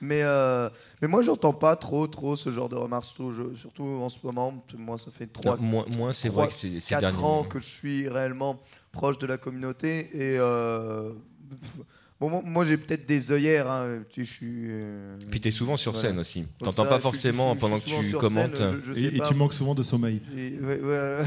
Mais, 0.00 0.20
euh, 0.22 0.68
mais 1.00 1.08
moi, 1.08 1.22
j'entends 1.22 1.54
pas 1.54 1.74
trop, 1.74 2.06
trop 2.06 2.36
ce 2.36 2.50
genre 2.50 2.68
de 2.68 2.76
remarques, 2.76 3.06
surtout, 3.06 3.32
je- 3.32 3.54
surtout 3.54 3.82
en 3.82 4.08
ce 4.10 4.18
moment. 4.22 4.62
Moi, 4.76 4.98
ça 4.98 5.10
fait 5.10 5.26
trois, 5.26 5.56
Non, 5.56 5.62
Moins, 5.62 5.86
moins, 5.88 6.12
c'est 6.12 6.28
trois, 6.28 6.42
vrai 6.44 6.48
que 6.52 6.54
c'est 6.54 6.78
ces 6.80 6.90
4 6.90 7.00
derniers 7.00 7.24
ans 7.24 7.44
que 7.44 7.58
je 7.60 7.66
suis 7.68 8.08
réellement 8.08 8.60
proche 8.92 9.18
de 9.18 9.26
la 9.26 9.38
communauté 9.38 10.10
et 10.14 10.38
euh, 10.38 11.12
bon 12.20 12.30
moi, 12.30 12.42
moi, 12.44 12.64
j'ai 12.64 12.76
peut-être 12.76 13.06
des 13.06 13.30
œillères 13.32 13.70
hein, 13.70 14.02
tu 14.08 14.24
je 14.24 14.30
suis 14.32 14.64
euh, 14.70 15.16
Puis 15.30 15.40
tu 15.40 15.48
es 15.48 15.50
souvent 15.50 15.76
sur 15.76 15.92
Voilà. 15.92 16.08
scène 16.08 16.18
aussi. 16.18 16.40
donc 16.40 16.48
T'entends 16.60 16.84
ça, 16.84 16.88
pas 16.88 16.94
je 16.96 17.00
suis- 17.00 17.02
forcément 17.02 17.54
je 17.54 17.58
suis- 17.58 17.60
je 17.60 17.60
pendant 17.60 17.78
que 17.80 18.06
tu 18.08 18.12
commentes. 18.16 18.56
scène, 18.56 18.76
je- 18.80 18.86
je 18.86 18.94
sais 18.94 19.14
Et, 19.16 19.20
tu 19.20 19.34
manques 19.34 19.52
souvent 19.54 19.74
de 19.74 19.82
sommeil. 19.82 20.20
J'ai 20.34 20.58
ouais, 20.60 20.80
ouais, 20.80 21.24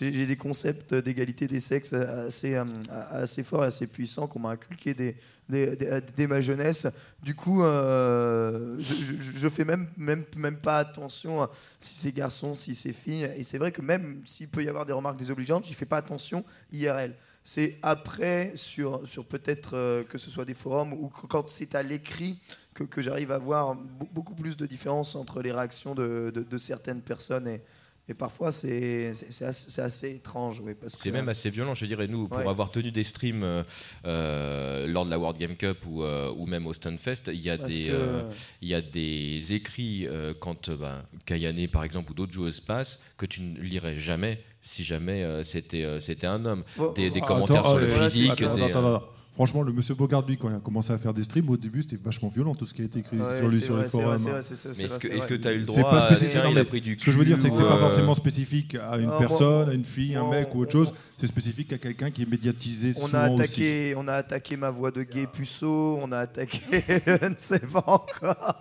des 0.26 0.36
concepts 0.36 0.94
d'égalité 0.94 1.46
des 1.48 1.60
sexes 1.60 1.92
assez, 1.94 2.54
euh, 2.54 2.64
assez 3.10 3.42
forts 3.42 3.64
et 3.64 3.68
assez 3.68 3.86
puissants 3.86 4.26
qu'on 4.26 4.40
m'a 4.40 4.50
inculqués 4.50 4.92
dès, 4.94 5.16
dès- 5.48 5.76
dès- 5.76 6.02
dès 6.16 6.26
ma 6.26 6.40
jeunesse. 6.40 6.86
Du 7.22 7.34
coup, 7.34 7.62
euh, 7.62 8.76
je, 8.78 8.94
je- 8.94 9.38
je 9.38 9.48
fais 9.48 9.64
même, 9.64 9.88
même, 9.96 10.24
même 10.36 10.58
pas 10.58 10.78
attention 10.78 11.42
à 11.42 11.50
si 11.80 11.94
c'est 11.96 12.12
garçon, 12.12 12.54
si 12.54 12.74
c'est 12.74 12.92
fille. 12.92 13.28
Et 13.36 13.42
c'est 13.42 13.58
vrai 13.58 13.72
que 13.72 13.80
même 13.82 14.20
s'il 14.26 14.48
peut 14.48 14.62
y 14.62 14.68
avoir 14.68 14.84
des 14.86 14.92
remarques 14.92 15.18
désobligeantes, 15.18 15.64
j'y 15.66 15.74
fais 15.74 15.86
pas 15.86 15.96
attention 15.98 16.44
IRL. 16.72 17.14
C'est 17.48 17.78
après, 17.82 18.50
sur, 18.56 19.06
sur 19.06 19.24
peut-être 19.24 19.74
euh, 19.76 20.02
que 20.02 20.18
ce 20.18 20.30
soit 20.32 20.44
des 20.44 20.52
forums 20.52 20.92
ou 20.94 21.08
quand 21.08 21.48
c'est 21.48 21.76
à 21.76 21.82
l'écrit, 21.84 22.40
que, 22.74 22.82
que 22.82 23.00
j'arrive 23.00 23.30
à 23.30 23.38
voir 23.38 23.76
be- 23.76 24.08
beaucoup 24.12 24.34
plus 24.34 24.56
de 24.56 24.66
différence 24.66 25.14
entre 25.14 25.40
les 25.42 25.52
réactions 25.52 25.94
de, 25.94 26.32
de- 26.34 26.42
de 26.42 26.58
certaines 26.58 27.02
personnes 27.02 27.46
et, 27.46 27.62
Et 28.08 28.14
parfois, 28.14 28.52
c'est 28.52 29.12
assez, 29.40 29.80
assez 29.80 30.10
étrange. 30.12 30.60
Oui, 30.60 30.74
parce 30.80 30.92
C'est 30.94 31.10
que- 31.10 31.14
même 31.14 31.28
assez 31.28 31.50
violent, 31.50 31.74
je 31.74 31.86
dirais, 31.86 32.06
nous, 32.06 32.28
pour 32.28 32.38
Ouais. 32.38 32.48
avoir 32.48 32.70
tenu 32.70 32.92
des 32.92 33.02
streams 33.02 33.42
euh, 33.42 33.64
euh, 34.04 34.86
lors 34.86 35.04
de 35.04 35.10
la 35.10 35.18
World 35.18 35.38
Game 35.40 35.56
Cup 35.56 35.78
ou, 35.86 36.02
euh, 36.04 36.32
ou 36.36 36.46
même 36.46 36.66
au 36.68 36.72
Stunfest, 36.72 37.22
il 37.28 37.40
y 37.40 37.50
a, 37.50 37.58
parce 37.58 37.72
des, 37.72 37.86
que- 37.86 37.90
euh, 37.92 38.22
il 38.62 38.68
y 38.68 38.74
a 38.74 38.80
des 38.80 39.52
écrits, 39.52 40.06
euh, 40.06 40.34
quand 40.38 40.70
bah, 40.70 41.04
Kayane, 41.24 41.66
par 41.68 41.82
exemple, 41.82 42.12
ou 42.12 42.14
d'autres 42.14 42.32
joueuses 42.32 42.60
passent, 42.60 43.00
que 43.16 43.26
tu 43.26 43.40
ne 43.40 43.58
lirais 43.60 43.98
jamais 43.98 44.40
si 44.60 44.84
jamais 44.84 45.22
euh, 45.22 45.42
c'était 45.44 45.84
euh, 45.84 46.00
c'était 46.00 46.26
un 46.26 46.44
homme. 46.44 46.64
Des, 46.94 47.10
des 47.10 47.20
Ah, 47.22 47.26
commentaires 47.26 47.60
attends, 47.60 47.70
sur 47.70 47.78
le 47.78 47.88
physique. 47.88 48.30
Attends, 48.40 48.54
des, 48.54 48.62
attends, 48.62 48.94
attends. 48.96 49.08
Franchement, 49.36 49.62
le 49.62 49.70
monsieur 49.70 49.94
Bogard, 49.94 50.26
lui, 50.26 50.38
quand 50.38 50.48
il 50.48 50.56
a 50.56 50.60
commencé 50.60 50.92
à 50.92 50.98
faire 50.98 51.12
des 51.12 51.22
streams, 51.22 51.48
au 51.50 51.58
début, 51.58 51.82
c'était 51.82 52.02
vachement 52.02 52.28
violent 52.28 52.54
tout 52.54 52.64
ce 52.64 52.72
qui 52.72 52.80
a 52.80 52.86
été 52.86 53.00
écrit 53.00 53.18
ouais, 53.18 53.38
sur 53.38 53.48
lui 53.50 53.60
sur 53.60 53.74
vrai, 53.74 53.82
les 53.84 53.88
forums. 53.90 54.16
c'est 54.18 54.30
vrai, 54.30 54.42
c'est 54.42 54.56
ça, 54.56 54.70
Mais 54.70 54.74
c'est 54.74 55.08
est-ce 55.12 55.26
que 55.26 55.34
tu 55.34 55.46
as 55.46 55.52
eu 55.52 55.58
le 55.60 55.66
C'est 55.66 55.80
droit 55.80 55.90
pas 55.90 55.98
à 56.04 56.06
spécifique, 56.06 56.30
tiens, 56.32 56.42
non, 56.44 56.48
il 56.48 56.54
mais 56.54 56.60
a 56.62 56.64
pris 56.64 56.80
du 56.80 56.98
Ce 56.98 57.04
que 57.04 57.12
je 57.12 57.18
veux 57.18 57.24
dire, 57.26 57.36
c'est 57.36 57.50
que 57.50 57.54
cul, 57.56 57.62
c'est 57.62 57.68
pas 57.68 57.76
euh, 57.76 57.80
forcément 57.80 58.14
spécifique 58.14 58.76
à 58.76 58.96
une 58.96 59.06
Non, 59.06 59.18
personne, 59.18 59.68
à 59.68 59.74
une 59.74 59.84
fille, 59.84 60.16
un 60.16 60.30
mec 60.30 60.54
ou 60.54 60.60
autre 60.62 60.72
chose. 60.72 60.92
C'est 61.18 61.26
spécifique 61.26 61.70
à 61.74 61.78
quelqu'un 61.78 62.10
qui 62.10 62.22
est 62.22 62.30
médiatisé 62.30 62.94
On 62.96 63.06
souvent 63.06 63.18
a 63.18 63.28
aussi. 63.30 63.42
attaqué, 63.42 63.94
on 63.98 64.08
a 64.08 64.14
attaqué 64.14 64.56
ma 64.56 64.70
voix 64.70 64.90
de 64.90 65.02
gay 65.02 65.26
puceau, 65.30 65.98
on 66.00 66.10
a 66.12 66.18
attaqué, 66.20 66.60
je 67.06 67.28
ne 67.28 67.34
sais 67.36 67.60
pas 67.60 67.84
encore. 67.86 68.54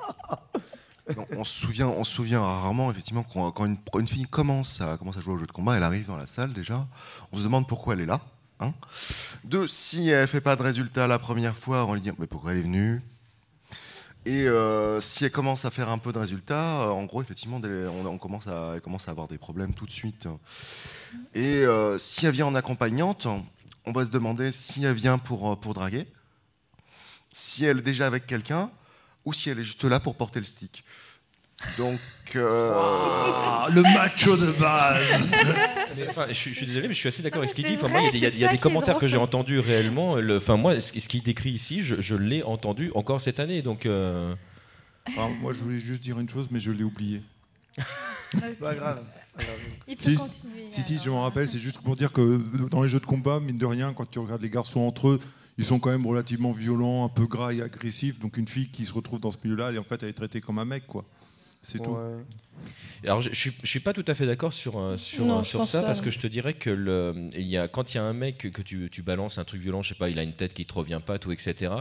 Non, 1.15 1.25
on 1.37 1.43
se 1.45 1.53
souvient, 1.61 1.87
on 1.87 2.03
se 2.03 2.11
souvient 2.15 2.41
rarement 2.41 2.89
effectivement 2.89 3.23
quand, 3.31 3.51
quand 3.51 3.65
une, 3.65 3.77
une 3.99 4.07
fille 4.07 4.25
commence 4.25 4.81
à, 4.81 4.97
commence 4.97 5.15
à 5.17 5.21
jouer 5.21 5.35
au 5.35 5.37
jeu 5.37 5.45
de 5.45 5.51
combat, 5.51 5.77
elle 5.77 5.83
arrive 5.83 6.07
dans 6.07 6.17
la 6.17 6.25
salle 6.25 6.51
déjà, 6.51 6.85
on 7.31 7.37
se 7.37 7.43
demande 7.43 7.67
pourquoi 7.67 7.93
elle 7.93 8.01
est 8.01 8.05
là. 8.07 8.21
Hein 8.59 8.73
Deux, 9.43 9.67
si 9.67 10.09
elle 10.09 10.27
fait 10.27 10.41
pas 10.41 10.55
de 10.55 10.63
résultat 10.63 11.07
la 11.07 11.19
première 11.19 11.55
fois, 11.55 11.85
on 11.85 11.93
lui 11.93 12.01
dit 12.01 12.11
mais 12.17 12.27
pourquoi 12.27 12.51
elle 12.51 12.59
est 12.59 12.61
venue? 12.61 13.01
Et 14.25 14.47
euh, 14.47 14.99
si 15.01 15.23
elle 15.23 15.31
commence 15.31 15.65
à 15.65 15.69
faire 15.71 15.89
un 15.89 15.99
peu 15.99 16.11
de 16.11 16.17
résultats, 16.17 16.81
euh, 16.81 16.89
en 16.89 17.03
gros 17.03 17.21
effectivement, 17.21 17.61
on, 17.63 18.05
on 18.05 18.17
commence 18.17 18.47
à, 18.47 18.71
elle 18.73 18.81
commence 18.81 19.07
à 19.07 19.11
avoir 19.11 19.27
des 19.27 19.37
problèmes 19.37 19.73
tout 19.73 19.85
de 19.85 19.91
suite. 19.91 20.27
Et 21.35 21.63
euh, 21.63 21.99
si 21.99 22.25
elle 22.25 22.31
vient 22.31 22.47
en 22.47 22.55
accompagnante, 22.55 23.27
on 23.85 23.91
va 23.91 24.03
se 24.03 24.09
demander 24.09 24.51
si 24.51 24.83
elle 24.83 24.95
vient 24.95 25.19
pour, 25.19 25.59
pour 25.59 25.75
draguer, 25.75 26.07
si 27.31 27.65
elle 27.65 27.79
est 27.79 27.83
déjà 27.83 28.07
avec 28.07 28.25
quelqu'un 28.25 28.71
ou 29.25 29.33
si 29.33 29.49
elle 29.49 29.59
est 29.59 29.63
juste 29.63 29.83
là 29.83 29.99
pour 29.99 30.15
porter 30.15 30.39
le 30.39 30.45
stick. 30.45 30.83
Donc, 31.77 31.99
euh, 32.35 32.73
le 33.73 33.81
macho 33.81 34.37
de 34.37 34.51
base 34.51 35.01
enfin, 36.09 36.25
je, 36.29 36.33
suis- 36.33 36.51
je 36.51 36.57
suis 36.57 36.65
désolé, 36.65 36.87
mais 36.87 36.93
je 36.93 36.99
suis 36.99 37.09
assez 37.09 37.21
d'accord 37.23 37.41
Ah, 37.41 37.45
avec 37.45 37.49
ce 37.51 37.55
qu'il 37.55 37.65
dit. 37.65 37.75
Enfin, 37.75 37.87
moi, 37.89 38.01
il 38.01 38.05
y 38.05 38.25
a 38.25 38.29
des, 38.29 38.39
y 38.39 38.45
a- 38.45 38.51
y 38.53 38.55
a 38.55 38.57
commentaires 38.57 38.97
que 38.99 39.07
j'ai 39.07 39.17
entendus 39.17 39.59
réellement. 39.59 40.15
Le, 40.15 40.37
enfin, 40.37 40.57
moi, 40.57 40.79
ce, 40.79 40.99
ce 40.99 41.07
qu'il 41.07 41.21
décrit 41.23 41.51
ici, 41.51 41.81
je, 41.83 41.99
je 42.01 42.15
l'ai 42.15 42.43
entendu 42.43 42.91
encore 42.95 43.21
cette 43.21 43.39
année. 43.39 43.61
Donc, 43.61 43.85
euh, 43.85 44.35
Alors, 45.15 45.29
Moi, 45.29 45.53
je 45.53 45.59
voulais 45.63 45.79
juste 45.79 46.01
dire 46.03 46.19
une 46.19 46.29
chose, 46.29 46.47
mais 46.51 46.59
je 46.59 46.71
l'ai 46.71 46.83
oublié. 46.83 47.21
C'est 48.33 48.59
pas 48.59 48.75
grave. 48.75 49.03
Il 49.87 49.97
peut 49.97 50.09
Si, 50.11 50.15
continuer. 50.15 50.67
Si, 50.67 50.97
je 51.03 51.09
m'en 51.09 51.23
rappelle, 51.23 51.49
c'est 51.49 51.59
juste 51.59 51.79
pour 51.79 51.95
dire 51.97 52.11
que 52.13 52.41
dans 52.69 52.81
les 52.83 52.89
jeux 52.89 53.01
de 53.01 53.05
combat, 53.05 53.39
mine 53.41 53.57
de 53.57 53.65
rien, 53.65 53.93
quand 53.93 54.09
tu 54.09 54.17
regardes 54.19 54.41
les 54.41 54.49
garçons 54.49 54.79
entre 54.79 55.09
eux, 55.09 55.19
ils 55.57 55.65
sont 55.65 55.77
quand 55.79 55.89
même 55.89 56.05
relativement 56.07 56.53
violents, 56.53 57.03
un 57.05 57.09
peu 57.09 57.27
gras 57.27 57.51
et 57.53 57.61
agressifs. 57.61 58.17
Donc 58.19 58.37
une 58.37 58.47
fille 58.47 58.69
qui 58.69 58.85
se 58.85 58.93
retrouve 58.93 59.19
dans 59.19 59.31
ce 59.31 59.37
milieu-là, 59.43 59.69
elle, 59.69 59.75
est- 59.75 59.79
en 59.79 59.83
fait, 59.83 60.01
elle 60.03 60.09
est 60.09 60.13
traitée 60.13 60.39
comme 60.41 60.57
un 60.59 60.65
mec, 60.65 60.87
quoi. 60.87 61.03
C'est 61.61 61.79
tout. 61.79 61.97
Alors, 63.03 63.21
je, 63.21 63.29
je 63.31 63.51
suis, 63.67 63.79
pas 63.79 63.93
tout 63.93 64.05
à 64.07 64.15
fait 64.15 64.25
d'accord 64.25 64.51
sur, 64.51 64.79
euh, 64.79 64.97
sur, 64.97 65.25
Non, 65.25 65.39
euh, 65.39 65.43
sur 65.43 65.63
ça, 65.65 65.81
pas, 65.81 65.87
parce 65.87 66.01
que 66.01 66.09
je 66.09 66.17
te 66.17 66.25
dirais 66.25 66.53
que 66.55 66.71
le, 66.71 67.13
il 67.35 67.45
y 67.45 67.55
a, 67.55 67.67
quand 67.67 67.93
il 67.93 67.97
y 67.97 67.99
a 67.99 68.03
un 68.03 68.13
mec 68.13 68.49
que 68.51 68.61
tu, 68.63 68.89
tu 68.91 69.03
balances 69.03 69.37
un 69.37 69.43
truc 69.43 69.61
violent, 69.61 69.83
je 69.83 69.89
sais 69.89 69.95
pas, 69.95 70.09
il 70.09 70.17
a 70.17 70.23
une 70.23 70.33
tête 70.33 70.55
qui 70.55 70.65
te 70.65 70.73
revient 70.73 70.99
pas, 71.05 71.19
tout, 71.19 71.31
etc., 71.31 71.71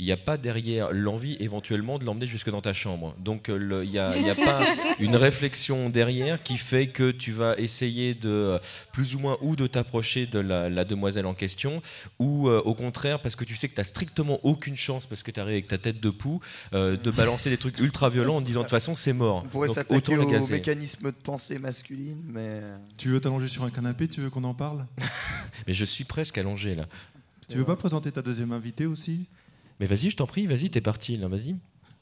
il 0.00 0.06
n'y 0.06 0.10
a 0.12 0.16
pas 0.16 0.36
derrière 0.38 0.88
l'envie 0.92 1.36
éventuellement 1.38 2.00
de 2.00 2.04
l'emmener 2.04 2.26
jusque 2.26 2.50
dans 2.50 2.62
ta 2.62 2.72
chambre. 2.72 3.14
Donc, 3.20 3.48
euh, 3.48 3.56
le- 3.56 3.84
il 3.84 3.90
n'y 3.90 3.98
a, 4.00 4.16
il 4.16 4.26
y 4.26 4.30
a 4.30 4.34
pas 4.34 4.64
une 4.98 5.14
réflexion 5.14 5.88
derrière 5.88 6.42
qui 6.42 6.58
fait 6.58 6.88
que 6.88 7.12
tu 7.12 7.30
vas 7.30 7.54
essayer 7.58 8.14
de, 8.14 8.58
plus 8.92 9.14
ou 9.14 9.20
moins, 9.20 9.38
ou 9.40 9.54
de 9.54 9.68
t'approcher 9.68 10.26
de 10.26 10.40
la, 10.40 10.68
la 10.68 10.84
demoiselle 10.84 11.26
en 11.26 11.34
question, 11.34 11.80
ou 12.18 12.48
euh, 12.48 12.60
au 12.64 12.74
contraire, 12.74 13.20
parce 13.20 13.36
que 13.36 13.44
tu 13.44 13.54
sais 13.54 13.68
que 13.68 13.74
tu 13.74 13.80
n'as 13.80 13.84
strictement 13.84 14.40
aucune 14.42 14.76
chance, 14.76 15.06
parce 15.06 15.22
que 15.22 15.30
tu 15.30 15.38
arrives 15.38 15.52
avec 15.52 15.68
ta 15.68 15.78
tête 15.78 16.00
de 16.00 16.10
poux, 16.10 16.40
euh, 16.74 16.96
de 16.96 17.10
balancer 17.12 17.50
des 17.50 17.56
trucs 17.58 17.78
ultra 17.78 18.10
violents 18.10 18.36
en 18.36 18.40
te 18.42 18.46
disant 18.46 18.60
de 18.60 18.64
toute 18.64 18.70
façon, 18.70 18.96
c'est 18.96 19.12
mort. 19.12 19.42
On 19.44 19.48
pourrait 19.48 19.68
Donc, 19.68 19.76
s'attaquer 19.76 20.21
autant 20.22 20.32
la 20.32 20.38
au 20.38 20.40
gazer. 20.40 20.54
mécanisme 20.54 21.06
de 21.10 21.16
pensée 21.16 21.58
masculine, 21.58 22.22
mais 22.26 22.60
Tu 22.96 23.08
veux 23.08 23.20
t'allonger 23.20 23.48
sur 23.48 23.64
un 23.64 23.70
canapé 23.70 24.08
Tu 24.08 24.20
veux 24.20 24.30
qu'on 24.30 24.44
en 24.44 24.54
parle? 24.54 24.86
Mais 25.66 25.72
je 25.74 25.84
suis 25.84 26.04
presque 26.04 26.38
allongé 26.38 26.74
là. 26.74 26.86
Tu 27.48 27.58
veux 27.58 27.64
pas 27.64 27.76
présenter 27.76 28.10
ta 28.10 28.22
deuxième 28.22 28.52
invitée 28.52 28.86
aussi? 28.86 29.26
Mais 29.80 29.86
vas-y, 29.86 30.10
je 30.10 30.16
t'en 30.16 30.26
prie, 30.26 30.46
vas-y, 30.46 30.70
t'es 30.70 30.80
parti 30.80 31.16
là, 31.16 31.28
vas-y. 31.28 31.56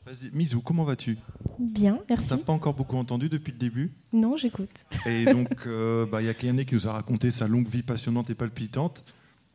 Vas-y, 0.07 0.31
Misou, 0.33 0.61
comment 0.61 0.85
vas-tu? 0.85 1.19
Bien, 1.59 1.99
merci. 2.09 2.29
t'a 2.29 2.39
pas 2.39 2.53
encore 2.53 2.75
beaucoup 2.75 2.97
entendu 2.97 3.29
depuis 3.29 3.53
le 3.53 3.59
début? 3.59 3.93
Non, 4.13 4.37
j'écoute. 4.37 4.71
Et 5.07 5.25
donc, 5.33 5.49
euh, 5.67 6.07
bah, 6.07 6.23
il 6.23 6.27
y 6.27 6.29
a 6.29 6.35
Kayane 6.35 6.65
qui 6.65 6.75
nous 6.75 6.87
a 6.89 6.93
raconté 6.93 7.31
sa 7.31 7.49
longue 7.49 7.69
vie 7.69 7.83
passionnante 7.83 8.31
et 8.31 8.35
palpitante. 8.35 9.05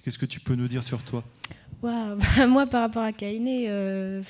Qu'est-ce 0.03 0.19
que 0.19 0.25
tu 0.25 0.39
peux 0.39 0.55
nous 0.55 0.67
dire 0.67 0.83
sur 0.83 1.01
toi? 1.03 1.23
Waouh, 1.81 2.17
bah, 2.37 2.47
moi, 2.47 2.67
par 2.67 2.81
rapport 2.81 3.03
à 3.03 3.11
Kainé, 3.11 3.65
euh, 3.69 4.21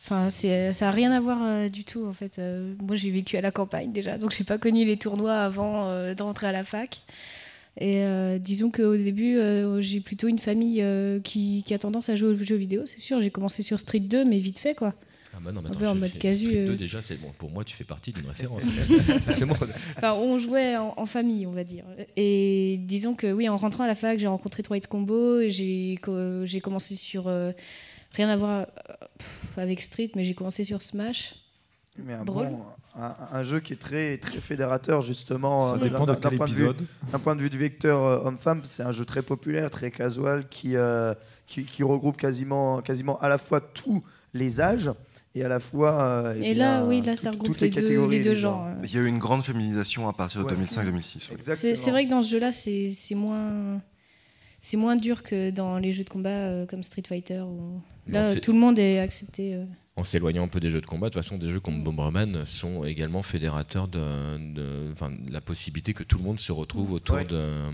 enfin, 0.00 0.30
c'est, 0.30 0.72
ça 0.72 0.86
n'a 0.86 0.90
rien 0.92 1.12
à 1.12 1.20
voir 1.20 1.38
euh, 1.42 1.68
du 1.68 1.84
tout. 1.84 2.04
En 2.06 2.12
fait, 2.12 2.38
Euh, 2.38 2.74
moi, 2.82 2.96
j'ai 2.96 3.10
vécu 3.10 3.36
à 3.36 3.40
la 3.40 3.50
campagne 3.50 3.92
déjà, 3.92 4.18
donc 4.18 4.32
j'ai 4.36 4.44
pas 4.44 4.58
connu 4.58 4.84
les 4.84 4.96
tournois 4.96 5.34
avant 5.38 5.88
euh, 5.88 6.14
de 6.14 6.22
rentrer 6.22 6.46
à 6.46 6.52
la 6.52 6.64
fac. 6.64 7.02
Et 7.80 7.98
euh, 8.02 8.38
disons 8.38 8.70
qu'au 8.72 8.96
début, 8.96 9.36
euh, 9.38 9.80
j'ai 9.80 10.00
plutôt 10.00 10.26
une 10.26 10.38
famille 10.40 10.82
euh, 10.82 11.20
qui, 11.20 11.62
qui 11.64 11.74
a 11.74 11.78
tendance 11.78 12.08
à 12.08 12.16
jouer 12.16 12.30
aux 12.30 12.34
jeux 12.34 12.56
vidéo. 12.56 12.82
C'est 12.86 12.98
sûr, 12.98 13.20
j'ai 13.20 13.30
commencé 13.30 13.62
sur 13.62 13.78
Street 13.78 14.00
2, 14.00 14.24
mais 14.24 14.38
vite 14.40 14.58
fait, 14.58 14.74
quoi. 14.74 14.94
Ah 15.32 15.38
bah 15.40 15.52
non, 15.52 15.60
mais 15.62 15.68
attends, 15.68 15.92
en 15.92 15.94
mode 15.94 16.18
casu, 16.18 16.46
Street 16.46 16.64
2, 16.66 16.72
euh. 16.72 16.76
déjà, 16.76 17.00
c'est 17.00 17.20
bon. 17.20 17.28
Pour 17.38 17.50
moi, 17.52 17.62
tu 17.62 17.76
fais 17.76 17.84
partie 17.84 18.10
d'une 18.12 18.26
référence. 18.26 18.62
bon. 19.42 19.54
Enfin, 19.96 20.14
on 20.14 20.38
jouait 20.38 20.76
en, 20.76 20.92
en 20.96 21.06
famille, 21.06 21.46
on 21.46 21.52
va 21.52 21.62
dire. 21.62 21.84
Et 22.16 22.80
disons 22.82 23.14
que 23.14 23.30
oui, 23.30 23.48
en 23.48 23.56
rentrant 23.56 23.84
à 23.84 23.86
la 23.86 23.94
fac, 23.94 24.18
j'ai 24.18 24.26
rencontré 24.26 24.64
Twilight 24.64 24.88
Combo. 24.88 25.38
et 25.38 25.50
J'ai 25.50 25.98
co- 26.02 26.44
j'ai 26.44 26.60
commencé 26.60 26.96
sur 26.96 27.28
euh, 27.28 27.52
rien 28.12 28.28
à 28.28 28.36
voir 28.36 28.60
euh, 28.90 28.94
avec 29.62 29.80
Street, 29.80 30.10
mais 30.16 30.24
j'ai 30.24 30.34
commencé 30.34 30.64
sur 30.64 30.82
Smash. 30.82 31.34
Mais 32.00 32.14
un, 32.14 32.24
bon, 32.24 32.62
un, 32.96 33.14
un 33.32 33.42
jeu 33.42 33.58
qui 33.58 33.72
est 33.72 33.76
très, 33.80 34.18
très 34.18 34.38
fédérateur, 34.38 35.02
justement. 35.02 35.74
Euh, 35.74 35.78
d'un- 35.78 35.98
point 36.14 36.46
de 36.46 36.52
vue- 36.52 36.62
épisode. 36.62 36.76
D'un 37.10 37.18
point 37.18 37.34
de 37.34 37.42
vue 37.42 37.50
du 37.50 37.58
vecteur 37.58 38.00
euh, 38.04 38.20
homme-femme, 38.24 38.62
c'est 38.64 38.84
un 38.84 38.92
jeu 38.92 39.04
très 39.04 39.22
populaire, 39.22 39.68
très 39.70 39.90
casual, 39.90 40.48
qui, 40.48 40.76
euh, 40.76 41.12
qui, 41.46 41.64
qui 41.64 41.82
regroupe 41.82 42.16
quasiment, 42.16 42.80
quasiment 42.82 43.18
à 43.18 43.28
la 43.28 43.36
fois 43.36 43.60
tous 43.60 44.04
les 44.32 44.60
âges 44.60 44.92
et 45.34 45.42
à 45.42 45.48
la 45.48 45.58
fois. 45.58 46.00
euh, 46.04 46.34
eh 46.36 46.50
Et 46.50 46.54
là, 46.54 46.78
bien, 46.82 46.88
oui, 46.88 47.02
là, 47.02 47.14
toutes- 47.14 47.22
ça 47.24 47.30
regroupe 47.32 47.46
toutes 47.48 47.60
les, 47.62 47.70
deux, 47.70 47.80
catégories 47.82 48.18
les 48.18 48.22
deux 48.24 48.30
les 48.30 48.36
genres. 48.36 48.68
il 48.84 48.94
y 48.94 48.96
a 48.96 49.00
eu 49.00 49.06
une 49.08 49.18
grande 49.18 49.42
féminisation 49.42 50.08
à 50.08 50.12
partir 50.12 50.40
de 50.42 50.46
Ouais. 50.46 50.52
2005-2006. 50.54 51.16
oui. 51.30 51.34
Exactement. 51.36 51.56
C'est 51.56 51.74
c'est 51.74 51.90
vrai 51.90 52.04
que 52.04 52.10
dans 52.10 52.22
ce 52.22 52.30
jeu-là, 52.30 52.52
c'est 52.52 52.92
c'est 52.92 53.16
moins. 53.16 53.80
C'est 54.60 54.76
moins 54.76 54.96
dur 54.96 55.22
que 55.22 55.50
dans 55.50 55.78
les 55.78 55.92
jeux 55.92 56.04
de 56.04 56.08
combat 56.10 56.30
euh, 56.30 56.66
comme 56.66 56.82
Street 56.82 57.02
Fighter 57.06 57.40
où 57.42 57.80
là 58.08 58.34
tout 58.36 58.52
le 58.52 58.58
monde 58.58 58.78
est 58.78 58.98
accepté. 58.98 59.54
euh. 59.54 59.64
En 59.96 60.04
s'éloignant 60.04 60.44
un 60.44 60.48
peu 60.48 60.60
des 60.60 60.70
jeux 60.70 60.80
de 60.80 60.86
combat, 60.86 61.08
de 61.08 61.12
toute 61.14 61.22
façon, 61.24 61.38
des 61.38 61.50
jeux 61.50 61.58
comme 61.60 61.82
Bomberman 61.82 62.44
sont 62.44 62.84
également 62.84 63.22
fédérateurs 63.24 63.88
de, 63.88 64.52
de- 64.54 64.90
enfin, 64.92 65.10
de 65.10 65.32
la 65.32 65.40
possibilité 65.40 65.92
que 65.92 66.04
tout 66.04 66.18
le 66.18 66.24
monde 66.24 66.38
se 66.38 66.52
retrouve 66.52 66.92
autour 66.92 67.16
Ouais. 67.16 67.24
de- 67.24 67.70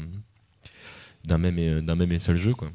d'un 1.25 1.39
même, 1.39 1.59
et- 1.59 1.81
d'un 1.83 1.95
même 1.97 2.13
et 2.13 2.19
seul 2.19 2.37
jeu. 2.39 2.55
Quoi. 2.55 2.71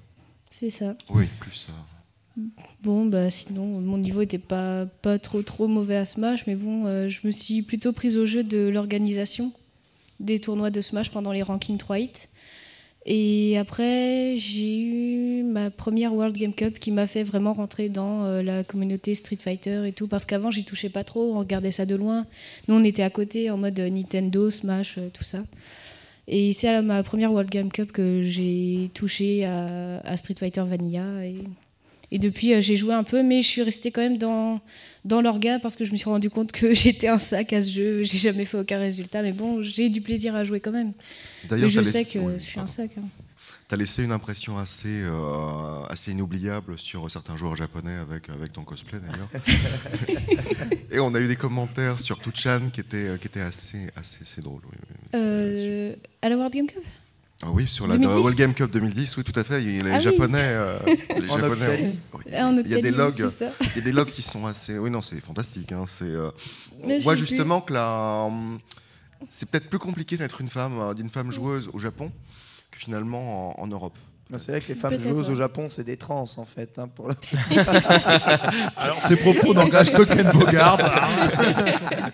C'est 0.51 0.69
ça. 0.69 0.95
Oui, 1.09 1.25
plus. 1.39 1.67
euh, 1.69 2.41
Bon, 2.83 3.05
bah 3.07 3.29
sinon, 3.29 3.65
mon 3.81 3.97
niveau 3.97 4.21
était 4.21 4.37
pas, 4.37 4.85
pas 4.85 5.19
trop 5.19 5.41
trop 5.41 5.67
mauvais 5.67 5.97
à 5.97 6.05
Smash, 6.05 6.45
mais 6.47 6.55
bon, 6.55 6.85
euh, 6.85 7.09
je 7.09 7.19
me 7.25 7.31
suis 7.31 7.61
plutôt 7.63 7.91
prise 7.91 8.17
au 8.17 8.25
jeu 8.25 8.43
de 8.43 8.69
l'organisation 8.69 9.51
des 10.19 10.39
tournois 10.39 10.69
de 10.69 10.79
Smash 10.81 11.09
pendant 11.11 11.31
les 11.33 11.41
rankings 11.43 11.77
3 11.77 11.99
hits. 11.99 12.27
Et 13.05 13.57
après, 13.57 14.35
j'ai 14.37 14.77
eu 14.77 15.43
ma 15.43 15.69
première 15.69 16.13
World 16.13 16.35
Game 16.35 16.53
Cup 16.53 16.79
qui 16.79 16.91
m'a 16.91 17.07
fait 17.07 17.23
vraiment 17.23 17.53
rentrer 17.53 17.89
dans 17.89 18.25
euh, 18.25 18.43
la 18.43 18.63
communauté 18.63 19.15
Street 19.15 19.37
Fighter 19.39 19.87
et 19.87 19.93
tout, 19.93 20.07
parce 20.07 20.25
qu'avant, 20.25 20.51
j'y 20.51 20.65
touchais 20.65 20.89
pas 20.89 21.03
trop, 21.03 21.33
on 21.33 21.39
regardait 21.39 21.71
ça 21.71 21.85
de 21.85 21.95
loin. 21.95 22.25
Nous, 22.67 22.75
on 22.75 22.83
était 22.83 23.03
à 23.03 23.09
côté 23.09 23.49
en 23.49 23.57
mode 23.57 23.79
euh, 23.79 23.89
Nintendo, 23.89 24.49
Smash, 24.49 24.97
euh, 24.97 25.09
tout 25.13 25.23
ça. 25.23 25.43
Et 26.27 26.53
c'est 26.53 26.67
à 26.67 26.81
ma 26.81 27.01
première 27.01 27.31
World 27.31 27.49
Game 27.49 27.71
Cup 27.71 27.91
que 27.91 28.21
j'ai 28.21 28.91
touché 28.93 29.45
à, 29.45 29.99
à 30.01 30.17
Street 30.17 30.35
Fighter 30.37 30.63
Vanilla. 30.67 31.25
Et, 31.25 31.37
et 32.11 32.19
depuis, 32.19 32.53
euh, 32.53 32.61
j'ai 32.61 32.75
joué 32.75 32.93
un 32.93 33.03
peu, 33.03 33.21
mais 33.23 33.41
je 33.41 33.47
suis 33.47 33.61
restée 33.61 33.91
quand 33.91 34.01
même 34.01 34.17
dans, 34.17 34.59
dans 35.05 35.21
l'orga 35.21 35.59
parce 35.59 35.75
que 35.75 35.85
je 35.85 35.91
me 35.91 35.97
suis 35.97 36.09
rendu 36.09 36.29
compte 36.29 36.51
que 36.51 36.73
j'étais 36.81 37.07
un 37.07 37.19
sac 37.19 37.53
à 37.53 37.61
ce 37.61 37.71
jeu. 37.71 38.03
J'ai 38.03 38.17
jamais 38.17 38.45
fait 38.45 38.57
aucun 38.57 38.79
résultat, 38.79 39.21
mais 39.21 39.31
bon, 39.31 39.61
j'ai 39.61 39.89
du 39.89 40.01
plaisir 40.01 40.35
à 40.35 40.43
jouer 40.43 40.59
quand 40.59 40.71
même. 40.71 40.93
D'ailleurs, 41.47 41.69
je 41.69 41.81
sais 41.83 42.05
que 42.05 42.19
oui, 42.19 42.33
je 42.37 42.43
suis 42.43 42.59
un 42.59 42.67
sac. 42.67 42.91
hein. 42.97 43.03
T'as 43.67 43.75
laissé 43.77 44.03
une 44.03 44.11
impression 44.11 44.57
assez, 44.57 44.87
euh, 45.03 45.83
assez 45.89 46.11
inoubliable 46.11 46.79
sur 46.79 47.09
certains 47.11 47.37
joueurs 47.37 47.55
japonais 47.55 47.97
avec, 47.97 48.27
avec 48.31 48.51
ton 48.51 48.63
cosplay 48.63 48.97
d'ailleurs. 48.99 49.29
Et 50.91 50.99
on 50.99 51.13
a 51.13 51.19
eu 51.19 51.27
des 51.27 51.35
commentaires 51.35 51.99
sur 51.99 52.19
Tuchan 52.19 52.61
qui 52.73 52.79
étaient, 52.81 53.11
qui 53.21 53.27
étaient 53.27 53.41
assez, 53.41 53.89
assez, 53.95 54.23
assez 54.23 54.41
drôles. 54.41 54.61
Oui. 54.71 54.77
Euh, 55.13 55.93
à 56.23 56.29
la 56.29 56.35
World 56.35 56.51
Game 56.51 56.65
Cup? 56.65 56.81
Ah 57.41 57.47
oui, 57.51 57.67
sur 57.67 57.87
la 57.87 57.95
2010? 57.95 58.17
World 58.19 58.37
Game 58.37 58.53
Cup 58.53 58.69
2010, 58.71 59.15
oui, 59.17 59.23
tout 59.23 59.39
à 59.39 59.43
fait. 59.45 59.63
Il 59.63 59.75
y 59.75 59.79
a 59.79 59.83
les 59.83 59.91
Ah 59.91 59.95
oui. 59.95 60.01
Japonais. 60.01 60.41
euh, 60.43 60.77
les 61.19 61.29
En 61.31 61.37
Japonais 61.39 61.67
Octali. 61.67 61.99
oui, 62.13 62.35
en 62.41 62.55
il 62.57 62.67
y 62.67 62.75
a 62.75 62.81
des 62.81 62.91
logs, 62.91 63.15
il 63.17 63.75
y 63.77 63.79
a 63.79 63.81
des 63.81 63.91
logs 63.93 64.09
qui 64.09 64.21
sont 64.21 64.45
assez. 64.45 64.77
Oui, 64.77 64.89
non, 64.91 65.01
c'est 65.01 65.19
fantastique. 65.21 65.71
hein, 65.71 65.85
c'est. 65.87 66.03
euh, 66.03 66.31
On 66.83 66.99
voit 66.99 67.15
justement 67.15 67.61
que 67.61 67.73
la, 67.73 68.25
hum, 68.27 68.59
c'est 69.29 69.49
peut-être 69.49 69.69
plus 69.69 69.79
compliqué 69.79 70.17
d'être 70.17 70.41
une 70.41 70.49
femme, 70.49 70.79
euh, 70.79 70.93
d'une 70.93 71.09
femme 71.09 71.31
joueuse 71.31 71.69
au 71.73 71.79
Japon 71.79 72.11
que 72.71 72.77
finalement 72.77 73.57
en, 73.57 73.63
en 73.63 73.67
Europe. 73.67 73.97
C'est 74.37 74.51
vrai 74.51 74.61
que 74.61 74.67
les 74.67 74.75
femmes 74.75 74.99
joueuses 74.99 75.25
ouais. 75.27 75.33
au 75.33 75.35
Japon, 75.35 75.67
c'est 75.69 75.83
des 75.83 75.97
trans 75.97 76.23
en 76.37 76.45
fait. 76.45 76.69
hein, 76.77 76.87
pour 76.87 77.07
le- 77.07 77.15
Alors, 78.77 78.99
ces 79.07 79.15
propos 79.15 79.53
n'engagent 79.55 79.91
que 79.91 80.03
Ken 80.03 80.29
Bogard. 80.31 80.77
hein. 80.79 81.07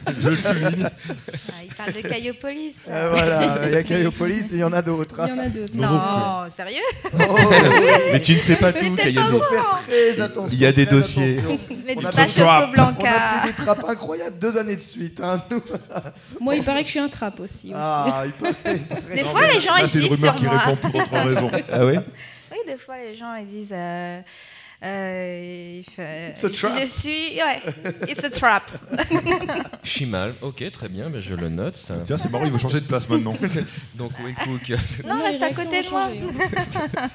Je 0.22 0.30
le 0.30 0.38
souligne. 0.38 0.88
Ah, 0.88 1.54
il 1.64 1.74
parle 1.76 1.92
de 1.92 2.00
Caillopolis. 2.08 2.76
Euh, 2.90 3.08
voilà, 3.12 3.58
il 3.68 3.74
y 3.74 3.76
a 3.76 3.84
Caillopolis, 3.84 4.48
il 4.54 4.60
y 4.60 4.64
en 4.64 4.72
a 4.72 4.82
d'autres. 4.82 5.16
Il 5.20 5.28
y 5.28 5.32
hein. 5.32 5.36
en 5.36 5.46
a 5.46 5.50
d'autres. 5.50 5.76
Non, 5.76 6.50
sérieux 6.50 6.80
Oh, 7.20 7.36
Mais 8.14 8.22
tu 8.22 8.36
ne 8.36 8.40
sais 8.40 8.56
pas 8.56 8.72
tout, 8.72 8.96
pas 8.96 9.04
Il 9.10 9.20
faut 9.20 9.42
faire 9.42 9.82
très 9.86 10.22
attention. 10.22 10.50
Il 10.54 10.60
y 10.60 10.66
a 10.66 10.72
des 10.72 10.86
dossiers. 10.86 11.42
Mais 11.86 11.96
On 11.98 12.06
a 12.06 12.12
pas 12.12 12.24
pris- 12.24 12.32
Choco 12.32 12.48
On 12.48 12.50
a 12.50 12.66
Blanca. 12.68 13.12
pris 13.42 13.48
des 13.50 13.54
trappes 13.66 13.86
incroyables 13.90 14.40
deux 14.40 14.58
années 14.58 14.78
de 14.78 14.82
suite. 14.82 15.20
hein. 15.22 15.42
Moi, 16.40 16.56
il 16.56 16.64
paraît 16.64 16.82
que 16.84 16.88
je 16.88 16.92
suis 16.92 17.00
un 17.00 17.10
trap 17.10 17.40
aussi. 17.42 17.68
aussi. 17.68 17.72
Ah, 17.76 18.24
il 18.26 18.32
paraît- 18.32 18.54
il 18.74 18.80
paraît- 18.80 19.16
Des 19.16 19.24
fois, 19.26 19.42
les 19.54 19.60
gens 19.62 19.76
Là, 19.76 19.88
c'est 19.88 20.00
une 20.00 20.06
hésitent 20.06 20.12
rumeur 20.16 20.32
sur 20.34 20.36
qui 20.36 20.46
moi. 20.46 20.58
répond 20.60 20.76
pour 20.78 20.92
d'autres 20.92 21.18
raisons. 21.18 21.52
Ah 21.72 21.86
ouais 21.86 22.00
Oui, 22.52 22.58
des 22.68 22.78
fois, 22.78 22.98
les 22.98 23.16
gens 23.16 23.36
ils 23.36 23.48
disent. 23.48 23.74
Euh, 23.74 24.22
euh, 24.84 25.80
il 25.80 25.90
fait- 25.90 26.32
It's 26.32 26.44
a 26.44 26.50
trap. 26.50 26.80
Je 26.80 26.86
suis. 26.86 27.38
Ouais, 27.42 27.62
it's 28.10 28.24
a 28.24 28.30
trap. 28.30 28.70
Chimal, 29.84 30.34
ok, 30.42 30.70
très 30.72 30.90
bien, 30.90 31.10
ben 31.10 31.20
je 31.20 31.34
le 31.34 31.50
note. 31.50 31.76
ça. 31.78 31.96
Tiens, 32.06 32.18
c'est 32.18 32.30
marrant, 32.32 32.46
il 32.46 32.52
veut 32.52 32.58
changer 32.60 32.82
de 32.82 32.86
place 32.86 33.08
maintenant. 33.10 33.36
Donc, 33.96 34.12
Will 34.20 34.36
Cook. 34.36 34.78
Non, 35.08 35.24
reste 35.24 35.42
à 35.42 35.54
côté 35.54 35.82
de 35.82 35.90
moi. 35.90 36.10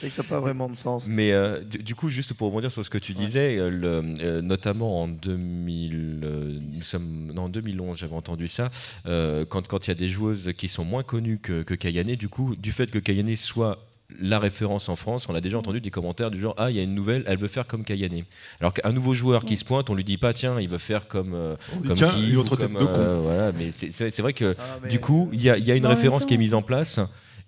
que 0.00 0.08
ça 0.08 0.22
n'a 0.22 0.28
pas 0.28 0.40
vraiment 0.40 0.68
de 0.70 0.74
sens. 0.74 1.06
Mais 1.06 1.32
euh, 1.32 1.60
du, 1.60 1.78
du 1.82 1.94
coup, 1.94 2.08
juste 2.08 2.32
pour 2.32 2.48
rebondir 2.48 2.72
sur 2.72 2.82
ce 2.84 2.88
que 2.90 2.96
tu 2.98 3.12
disais, 3.12 3.58
euh, 3.58 3.68
le- 3.68 4.02
euh, 4.20 4.40
notamment 4.40 5.00
en 5.00 5.06
2000, 5.06 6.22
euh, 6.24 6.58
nous 6.60 6.82
sommes, 6.82 7.30
non, 7.34 7.42
en 7.44 7.48
2011, 7.50 7.98
j'avais 7.98 8.14
entendu 8.16 8.48
ça, 8.48 8.70
euh, 9.06 9.44
quand 9.44 9.68
quand 9.68 9.86
il 9.86 9.90
y 9.90 9.92
a 9.92 9.94
des 9.94 10.08
joueuses 10.08 10.52
qui 10.56 10.68
sont 10.68 10.84
moins 10.84 11.02
connues 11.02 11.38
que, 11.38 11.62
que 11.62 11.74
Kayane, 11.74 12.14
du 12.16 12.28
coup, 12.30 12.56
du 12.56 12.72
fait 12.72 12.90
que 12.90 12.98
Kayane 12.98 13.36
soit 13.36 13.86
la 14.20 14.38
référence 14.38 14.88
en 14.88 14.96
France, 14.96 15.28
on 15.28 15.34
a 15.34 15.40
déjà 15.40 15.58
entendu 15.58 15.80
des 15.80 15.90
commentaires 15.90 16.30
du 16.30 16.40
genre 16.40 16.54
ah 16.58 16.70
il 16.70 16.76
y 16.76 16.80
a 16.80 16.82
une 16.82 16.94
nouvelle, 16.94 17.24
elle 17.26 17.38
veut 17.38 17.48
faire 17.48 17.66
comme 17.66 17.84
Kayane. 17.84 18.22
Alors 18.60 18.72
qu'un 18.74 18.92
nouveau 18.92 19.14
joueur 19.14 19.44
qui 19.44 19.56
se 19.56 19.64
pointe, 19.64 19.90
on 19.90 19.94
lui 19.94 20.04
dit 20.04 20.18
pas 20.18 20.32
tiens 20.32 20.60
il 20.60 20.68
veut 20.68 20.78
faire 20.78 21.08
comme 21.08 21.34
euh, 21.34 21.56
comme 21.86 21.94
tiens, 21.94 22.08
ou 22.38 22.44
comme, 22.44 22.74
de 22.74 22.78
con. 22.84 22.92
euh, 22.98 23.20
voilà, 23.20 23.52
mais 23.52 23.70
c'est- 23.72 24.20
vrai 24.20 24.32
que 24.32 24.54
Ah, 24.58 24.78
mais- 24.82 24.88
du 24.88 25.00
coup 25.00 25.28
il 25.32 25.42
y 25.42 25.50
a, 25.50 25.56
il 25.58 25.64
y 25.64 25.70
a 25.70 25.76
une 25.76 25.86
référence 25.86 26.24
qui 26.26 26.34
est 26.34 26.38
mise 26.38 26.54
en 26.54 26.62
place. 26.62 27.00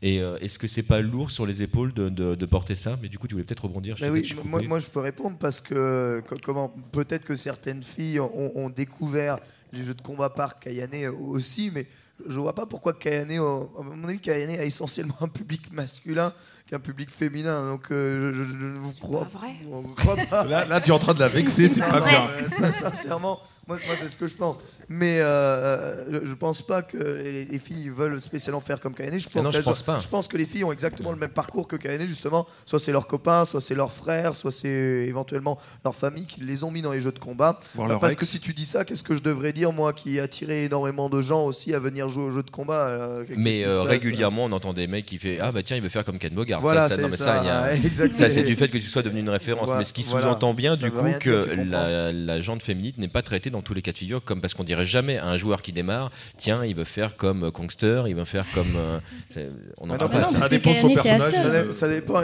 Et 0.02 0.20
euh, 0.20 0.36
est-ce 0.40 0.58
que 0.58 0.66
c'est 0.66 0.82
pas 0.82 1.00
lourd 1.00 1.30
sur 1.30 1.46
les 1.46 1.62
épaules 1.62 1.94
de, 1.94 2.10
de- 2.10 2.34
de 2.34 2.46
porter 2.46 2.74
ça? 2.74 2.98
Mais 3.00 3.08
du 3.08 3.16
coup, 3.16 3.26
tu 3.26 3.34
voulais 3.34 3.44
peut-être 3.44 3.64
rebondir. 3.64 3.96
je 3.96 4.04
oui, 4.04 4.34
moi, 4.44 4.60
moi, 4.68 4.78
je 4.78 4.86
peux 4.88 5.00
répondre 5.00 5.38
parce 5.38 5.62
que 5.62 6.20
co- 6.28 6.36
comment 6.42 6.74
peut-être 6.92 7.24
que 7.24 7.36
certaines 7.36 7.82
filles 7.82 8.20
ont, 8.20 8.52
ont 8.54 8.68
découvert 8.68 9.38
les 9.72 9.82
jeux 9.82 9.94
de 9.94 10.02
combat 10.02 10.28
par 10.28 10.58
Kayane 10.58 11.06
aussi, 11.08 11.70
mais 11.72 11.86
je 12.26 12.40
vois 12.40 12.54
pas 12.54 12.66
pourquoi 12.66 12.92
Kayane, 12.92 13.32
à 13.32 13.82
mon 13.82 14.04
avis, 14.08 14.20
Kayane 14.20 14.58
a 14.60 14.64
essentiellement 14.64 15.16
un 15.20 15.28
public 15.28 15.72
masculin 15.72 16.32
qu'un 16.68 16.78
public 16.80 17.10
féminin. 17.10 17.66
Donc 17.70 17.86
euh, 17.90 18.32
je, 18.34 18.42
je- 18.42 18.48
je 18.58 18.64
ne 18.64 18.76
vous 18.78 18.92
crois 18.94 19.26
pas 19.26 19.38
vrai. 19.38 19.54
vous 19.64 19.94
crois 19.94 20.16
pas. 20.16 20.44
Là, 20.48 20.64
là, 20.64 20.80
tu 20.80 20.90
es 20.90 20.92
en 20.92 20.98
train 20.98 21.14
de 21.14 21.20
la 21.20 21.28
vexer, 21.28 21.68
c'est 21.68 21.80
pas 21.80 22.00
bien. 22.00 22.28
euh, 22.28 22.48
ça, 22.60 22.72
sincèrement, 22.72 23.38
moi, 23.66 23.78
moi, 23.86 23.94
c'est 24.00 24.08
ce 24.10 24.16
que 24.16 24.28
je 24.28 24.34
pense. 24.34 24.56
Mais 24.90 25.20
euh, 25.20 26.04
je, 26.22 26.28
je 26.28 26.34
pense 26.34 26.60
pas 26.60 26.82
que 26.82 26.98
les, 26.98 27.46
les 27.46 27.58
filles 27.58 27.88
veulent 27.88 28.20
spécialement 28.20 28.60
faire 28.60 28.78
comme 28.80 28.94
Kayane. 28.94 29.18
Je 29.18 29.26
pense, 29.30 29.40
Ah 29.40 29.44
non, 29.44 29.50
je 29.52 29.60
pense 29.62 29.82
pas. 29.82 29.98
je 30.00 30.08
pense 30.08 30.28
que 30.28 30.36
les 30.36 30.44
filles 30.44 30.64
ont 30.64 30.72
exactement 30.72 31.10
le 31.10 31.16
même 31.16 31.30
parcours 31.30 31.66
que 31.66 31.76
Kayane, 31.76 32.06
justement. 32.06 32.46
Soit 32.66 32.78
c'est 32.80 32.92
leurs 32.92 33.06
copains, 33.06 33.46
soit 33.46 33.62
c'est 33.62 33.74
leurs 33.74 33.92
frères, 33.94 34.36
soit 34.36 34.52
c'est 34.52 34.68
éventuellement 34.68 35.58
leur 35.84 35.94
famille 35.94 36.26
qui 36.26 36.40
les 36.42 36.64
ont 36.64 36.70
mis 36.70 36.82
dans 36.82 36.92
les 36.92 37.00
jeux 37.00 37.12
de 37.12 37.18
combat. 37.18 37.58
Leur 37.78 37.98
Parce 38.00 38.12
ex. 38.12 38.20
que 38.20 38.26
si 38.26 38.40
tu 38.40 38.52
dis 38.52 38.66
ça, 38.66 38.84
qu'est-ce 38.84 39.02
que 39.02 39.16
je 39.16 39.22
devrais 39.22 39.54
dire, 39.54 39.72
moi, 39.72 39.94
qui 39.94 40.16
ai 40.16 40.20
attiré 40.20 40.64
énormément 40.64 41.08
de 41.08 41.22
gens 41.22 41.44
aussi 41.46 41.72
à 41.74 41.78
venir 41.78 42.10
jouer 42.10 42.24
aux 42.24 42.30
jeux 42.30 42.42
de 42.42 42.50
combat 42.50 42.88
euh, 42.88 43.24
Mais 43.36 43.64
euh, 43.66 43.80
régulièrement, 43.82 44.44
on 44.44 44.52
entend 44.52 44.74
des 44.74 44.86
mecs 44.86 45.06
qui 45.06 45.16
fait 45.18 45.38
ah 45.40 45.50
bah 45.52 45.62
tiens, 45.62 45.76
il 45.76 45.82
veut 45.82 45.88
faire 45.88 46.04
comme 46.04 46.18
Ken 46.18 46.34
Voilà, 46.60 46.88
ça, 46.88 46.96
ça- 46.96 47.02
non, 47.02 47.08
mais 47.08 47.16
c'est 47.16 48.14
ça, 48.14 48.30
ça. 48.30 48.42
du 48.42 48.56
fait 48.56 48.68
que 48.68 48.78
tu 48.78 48.84
sois 48.86 49.02
devenu 49.02 49.20
une 49.20 49.28
référence. 49.30 49.66
Voilà, 49.66 49.80
mais 49.80 49.84
ce 49.84 49.92
qui 49.92 50.02
voilà. 50.02 50.26
sous-entend 50.26 50.52
bien 50.52 50.76
du 50.76 50.90
coup 50.90 51.04
que 51.20 51.48
la, 51.68 52.12
la 52.12 52.40
jante 52.40 52.62
féminine 52.62 52.92
n'est 52.98 53.08
pas 53.08 53.22
traitée 53.22 53.50
dans 53.50 53.62
tous 53.62 53.74
les 53.74 53.82
cas 53.82 53.92
de 53.92 53.98
figure 53.98 54.22
comme 54.24 54.40
parce 54.40 54.54
qu'on 54.54 54.64
dirait 54.64 54.84
jamais 54.84 55.18
à 55.18 55.26
un 55.26 55.36
joueur 55.36 55.62
qui 55.62 55.72
démarre 55.72 56.10
tiens, 56.36 56.64
il 56.64 56.74
veut 56.74 56.84
faire 56.84 57.16
comme 57.16 57.50
Kongster, 57.50 58.02
il 58.06 58.14
veut 58.14 58.24
faire 58.24 58.44
comme. 58.54 58.74
euh, 58.76 58.98
on 59.78 59.90
en 59.90 59.96
non, 59.96 60.08
pas. 60.08 60.22
ça 60.22 60.48
dépend 60.48 60.72
de 60.72 60.76
son 60.78 60.88
personnage. 60.94 61.30
Ça, 61.32 61.44
euh, 61.44 61.66
dé- 61.66 61.72
ça 61.72 61.88
dépend. 61.88 62.20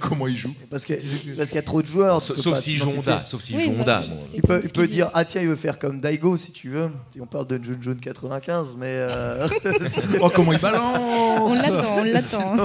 comment 0.00 0.26
il 0.26 0.36
joue 0.36 0.54
parce 0.70 0.84
que- 0.84 0.94
parce 1.36 1.48
qu'il 1.48 1.56
y 1.56 1.58
a 1.58 1.62
trop 1.62 1.82
de 1.82 1.86
joueurs. 1.86 2.20
Sauf 2.22 2.58
si. 2.58 2.76
Jonda, 2.76 3.22
sauf 3.24 3.40
si 3.42 3.58
Jonda. 3.64 4.02
Il 4.34 4.42
peut, 4.42 4.86
dire 4.86 5.10
ah 5.14 5.24
tiens 5.24 5.40
il 5.42 5.48
veut 5.48 5.56
faire 5.56 5.78
comme 5.78 6.00
Daigo 6.00 6.36
si 6.36 6.52
tu 6.52 6.68
veux. 6.68 6.90
On 7.20 7.26
parle 7.26 7.46
de 7.46 7.62
Jun 7.62 7.78
Jun 7.80 7.96
95 8.00 8.74
mais 8.78 8.86
euh, 8.88 9.48
Oh, 10.20 10.30
comment 10.34 10.52
il 10.52 10.58
On 10.58 10.62
balance 10.62 11.62
l'attend, 11.62 11.96
on 11.98 12.04
l'attend. 12.04 12.56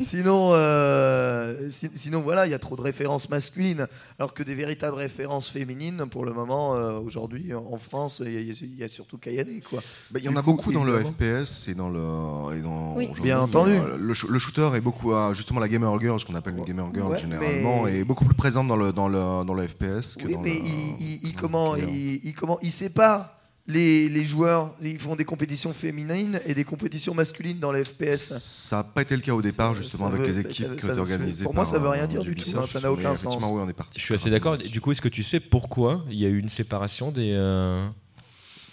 Sinon 0.00 0.50
euh, 0.52 1.68
si- 1.70 1.90
sinon 1.94 2.20
voilà 2.20 2.46
il 2.46 2.50
y 2.50 2.54
a 2.54 2.58
trop 2.58 2.76
de 2.76 2.80
références 2.82 3.28
masculines 3.28 3.86
alors 4.18 4.34
que 4.34 4.42
des 4.42 4.54
véritables 4.54 4.96
références 4.96 5.48
féminines 5.50 6.04
pour 6.10 6.24
le 6.24 6.32
moment 6.32 6.74
euh, 6.76 6.98
aujourd'hui 6.98 7.54
en 7.54 7.78
France 7.78 8.22
il 8.24 8.32
y, 8.32 8.36
a- 8.50 8.54
il 8.62 8.78
y 8.78 8.84
a 8.84 8.88
surtout 8.88 9.18
Kayane 9.18 9.60
quoi. 9.68 9.80
Bah, 10.10 10.18
Il 10.20 10.24
y 10.24 10.28
en 10.28 10.36
a 10.36 10.42
coup, 10.42 10.52
beaucoup 10.52 10.72
dans 10.72 10.84
le. 10.84 11.00
FPS 11.04 11.68
et 11.68 11.74
dans 11.74 11.88
le. 11.88 12.56
Et 12.56 12.60
dans, 12.60 12.94
Oui. 12.96 13.08
Bien 13.22 13.40
entendu. 13.40 13.72
le, 13.98 14.12
sh- 14.14 14.28
le 14.28 14.38
shooter 14.38 14.70
est 14.74 14.80
beaucoup. 14.80 15.12
à- 15.14 15.32
justement, 15.34 15.60
la 15.60 15.68
gamer 15.68 15.98
girl, 16.00 16.18
ce 16.20 16.26
qu'on 16.26 16.34
appelle 16.34 16.56
une 16.56 16.64
gamer 16.64 16.88
girl 16.92 17.08
Ouais, 17.08 17.18
généralement, 17.18 17.82
mais- 17.84 17.98
est 18.00 18.04
beaucoup 18.04 18.24
plus 18.24 18.34
présente 18.34 18.68
dans 18.68 18.76
le, 18.76 18.92
dans 18.92 19.08
le, 19.08 19.44
dans 19.44 19.54
le 19.54 19.66
FPS 19.66 20.16
que 20.16 20.26
Oui 20.26 20.34
dans 20.34 20.40
mais 20.40 20.54
le. 20.54 20.60
il, 20.60 20.96
il- 21.00 21.20
il- 21.28 21.34
comment 21.34 21.76
il- 21.76 22.34
comment 22.34 22.58
il 22.62 22.70
sépare 22.72 23.37
les, 23.68 24.08
les 24.08 24.24
joueurs 24.24 24.74
ils 24.82 24.98
font 24.98 25.14
des 25.14 25.24
compétitions 25.24 25.72
féminines 25.74 26.40
et 26.46 26.54
des 26.54 26.64
compétitions 26.64 27.14
masculines 27.14 27.60
dans 27.60 27.70
les 27.70 27.84
FPS. 27.84 28.36
Ça 28.38 28.78
n'a 28.78 28.84
pas 28.84 29.02
été 29.02 29.14
le 29.14 29.22
cas 29.22 29.32
au 29.34 29.42
départ, 29.42 29.74
justement, 29.76 30.08
ça 30.08 30.14
avec 30.14 30.22
veut- 30.22 30.26
les 30.28 30.42
ça- 30.42 30.48
équipes 30.48 30.76
qui 30.76 30.86
ça- 30.86 30.96
organisées. 30.98 31.44
pour 31.44 31.54
moi, 31.54 31.64
ça 31.66 31.78
veut 31.78 31.88
rien 31.88 32.04
euh, 32.04 32.06
dire 32.08 32.22
du 32.22 32.34
tout, 32.34 32.50
hein, 32.58 32.66
ça 32.66 32.80
n'a 32.80 32.90
aucun 32.90 33.14
sens. 33.14 33.36
oui, 33.36 33.42
on 33.62 33.68
est 33.68 33.72
parti 33.74 34.00
Je 34.00 34.04
suis 34.04 34.14
assez 34.14 34.30
d'accord. 34.30 34.56
Du 34.58 34.80
coup, 34.80 34.90
est-ce 34.92 35.02
que 35.02 35.08
tu 35.08 35.22
sais 35.22 35.38
pourquoi 35.38 36.04
il 36.10 36.18
y 36.18 36.24
a 36.24 36.28
eu 36.28 36.38
une 36.38 36.48
séparation 36.48 37.12
des, 37.12 37.32
euh, 37.34 37.86
Ah. 37.88 37.92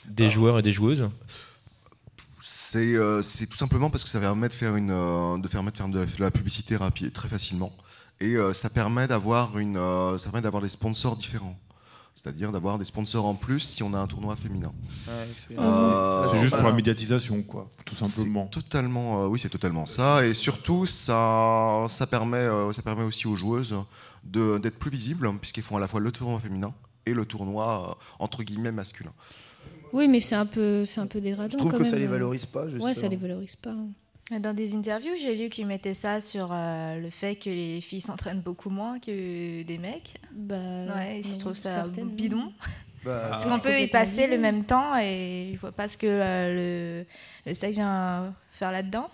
des 0.10 0.30
joueurs 0.30 0.58
et 0.60 0.62
des 0.62 0.72
joueuses? 0.72 1.08
C'est 2.48 2.96
euh, 2.96 3.22
c'est 3.24 3.48
tout 3.48 3.58
simplement 3.58 3.90
parce 3.90 4.04
que 4.04 4.10
ça 4.10 4.20
permet 4.20 4.48
de 4.50 4.54
faire, 4.54 4.76
une, 4.76 4.92
euh, 4.92 5.38
de 5.40 5.48
permet 5.48 5.72
de 5.72 5.78
faire 5.78 5.88
de 5.88 6.00
la, 6.00 6.06
de 6.06 6.22
la 6.22 6.32
publicité 6.32 6.76
rapide, 6.76 7.12
très 7.12 7.28
facilement. 7.28 7.72
Et 8.22 8.36
euh, 8.38 8.54
ça 8.54 8.70
permet 8.70 9.08
d'avoir 9.08 9.58
une, 9.58 9.78
euh, 9.78 10.18
ça 10.18 10.26
permet 10.30 10.42
d'avoir 10.44 10.62
des 10.62 10.70
sponsors 10.70 11.16
différents. 11.18 11.58
C'est-à-dire 12.16 12.52
d'avoir 12.52 12.78
des 12.80 12.86
sponsors 12.86 13.26
en 13.26 13.36
plus 13.36 13.60
si 13.60 13.84
on 13.84 13.94
a 13.94 14.00
un 14.00 14.08
tournoi 14.08 14.36
féminin. 14.36 14.72
Euh, 15.10 16.26
C'est 16.32 16.42
juste 16.42 16.56
pour 16.58 16.68
la 16.68 16.74
médiatisation, 16.74 17.44
quoi, 17.44 17.70
tout 17.86 17.94
simplement. 17.94 18.48
Totalement, 18.48 19.24
euh, 19.24 19.28
oui, 19.28 19.40
c'est 19.40 19.50
totalement 19.50 19.86
ça. 19.86 20.26
Et 20.26 20.34
surtout, 20.34 20.86
ça, 20.86 21.86
ça 21.90 22.08
permet, 22.08 22.38
euh, 22.38 22.72
ça 22.74 22.82
permet 22.82 23.04
aussi 23.04 23.28
aux 23.28 23.36
joueuses 23.36 23.76
de- 24.24 24.58
d'être 24.58 24.80
plus 24.80 24.90
visibles 24.90 25.30
puisqu'ils 25.40 25.62
font 25.64 25.78
à 25.78 25.80
la 25.80 25.88
fois 25.88 26.00
le 26.00 26.12
tournoi 26.12 26.40
féminin 26.40 26.74
et 27.06 27.14
le 27.14 27.26
tournoi 27.26 27.90
euh, 27.92 28.06
entre 28.20 28.42
guillemets 28.44 28.72
masculin. 28.72 29.12
Oui, 29.94 30.08
mais 30.08 30.20
c'est 30.20 30.36
un 30.36 30.46
peu, 30.48 30.84
c'est 30.86 31.00
un 31.02 31.08
peu 31.08 31.22
dégradant. 31.22 31.52
Je 31.52 31.58
trouve 31.58 31.72
quand 31.72 31.78
que 31.78 31.84
ça 31.84 31.92
même. 31.92 32.02
les 32.02 32.08
valorise 32.08 32.46
pas. 32.46 32.64
Ouais, 32.66 32.72
ça 32.80 32.88
justement. 32.88 33.10
les 33.12 33.16
valorise 33.18 33.56
pas. 33.56 33.76
Dans 34.32 34.56
des 34.56 34.76
interviews, 34.76 35.14
j'ai 35.22 35.36
lu 35.36 35.50
qu'ils 35.50 35.68
mettaient 35.68 35.94
ça 35.94 36.20
sur 36.20 36.50
euh, 36.52 37.00
le 37.00 37.10
fait 37.12 37.36
que 37.36 37.50
les 37.50 37.80
filles 37.80 38.02
s'entraînent 38.02 38.42
beaucoup 38.42 38.72
moins 38.72 39.00
que 39.00 39.62
des 39.62 39.78
mecs. 39.78 40.16
Bah, 40.32 40.56
Ouais, 40.96 41.22
je 41.24 41.32
non, 41.34 41.38
trouve 41.38 41.54
ça 41.54 41.72
certaines, 41.84 42.10
bidon. 42.10 42.52
Bah, 43.04 43.28
Parce 43.30 43.46
qu'on 43.46 43.60
peut 43.60 43.80
y 43.80 43.88
passer 43.88 44.26
le 44.26 44.40
même 44.40 44.64
temps 44.64 44.98
et 44.98 45.52
je 45.54 45.60
vois 45.60 45.72
pas 45.72 45.88
ce 45.88 45.96
que 45.96 46.08
euh, 46.08 47.02
le, 47.04 47.06
le 47.46 47.54
sexe 47.54 47.76
vient 47.76 48.34
faire 48.52 48.72
là-dedans. 48.72 49.12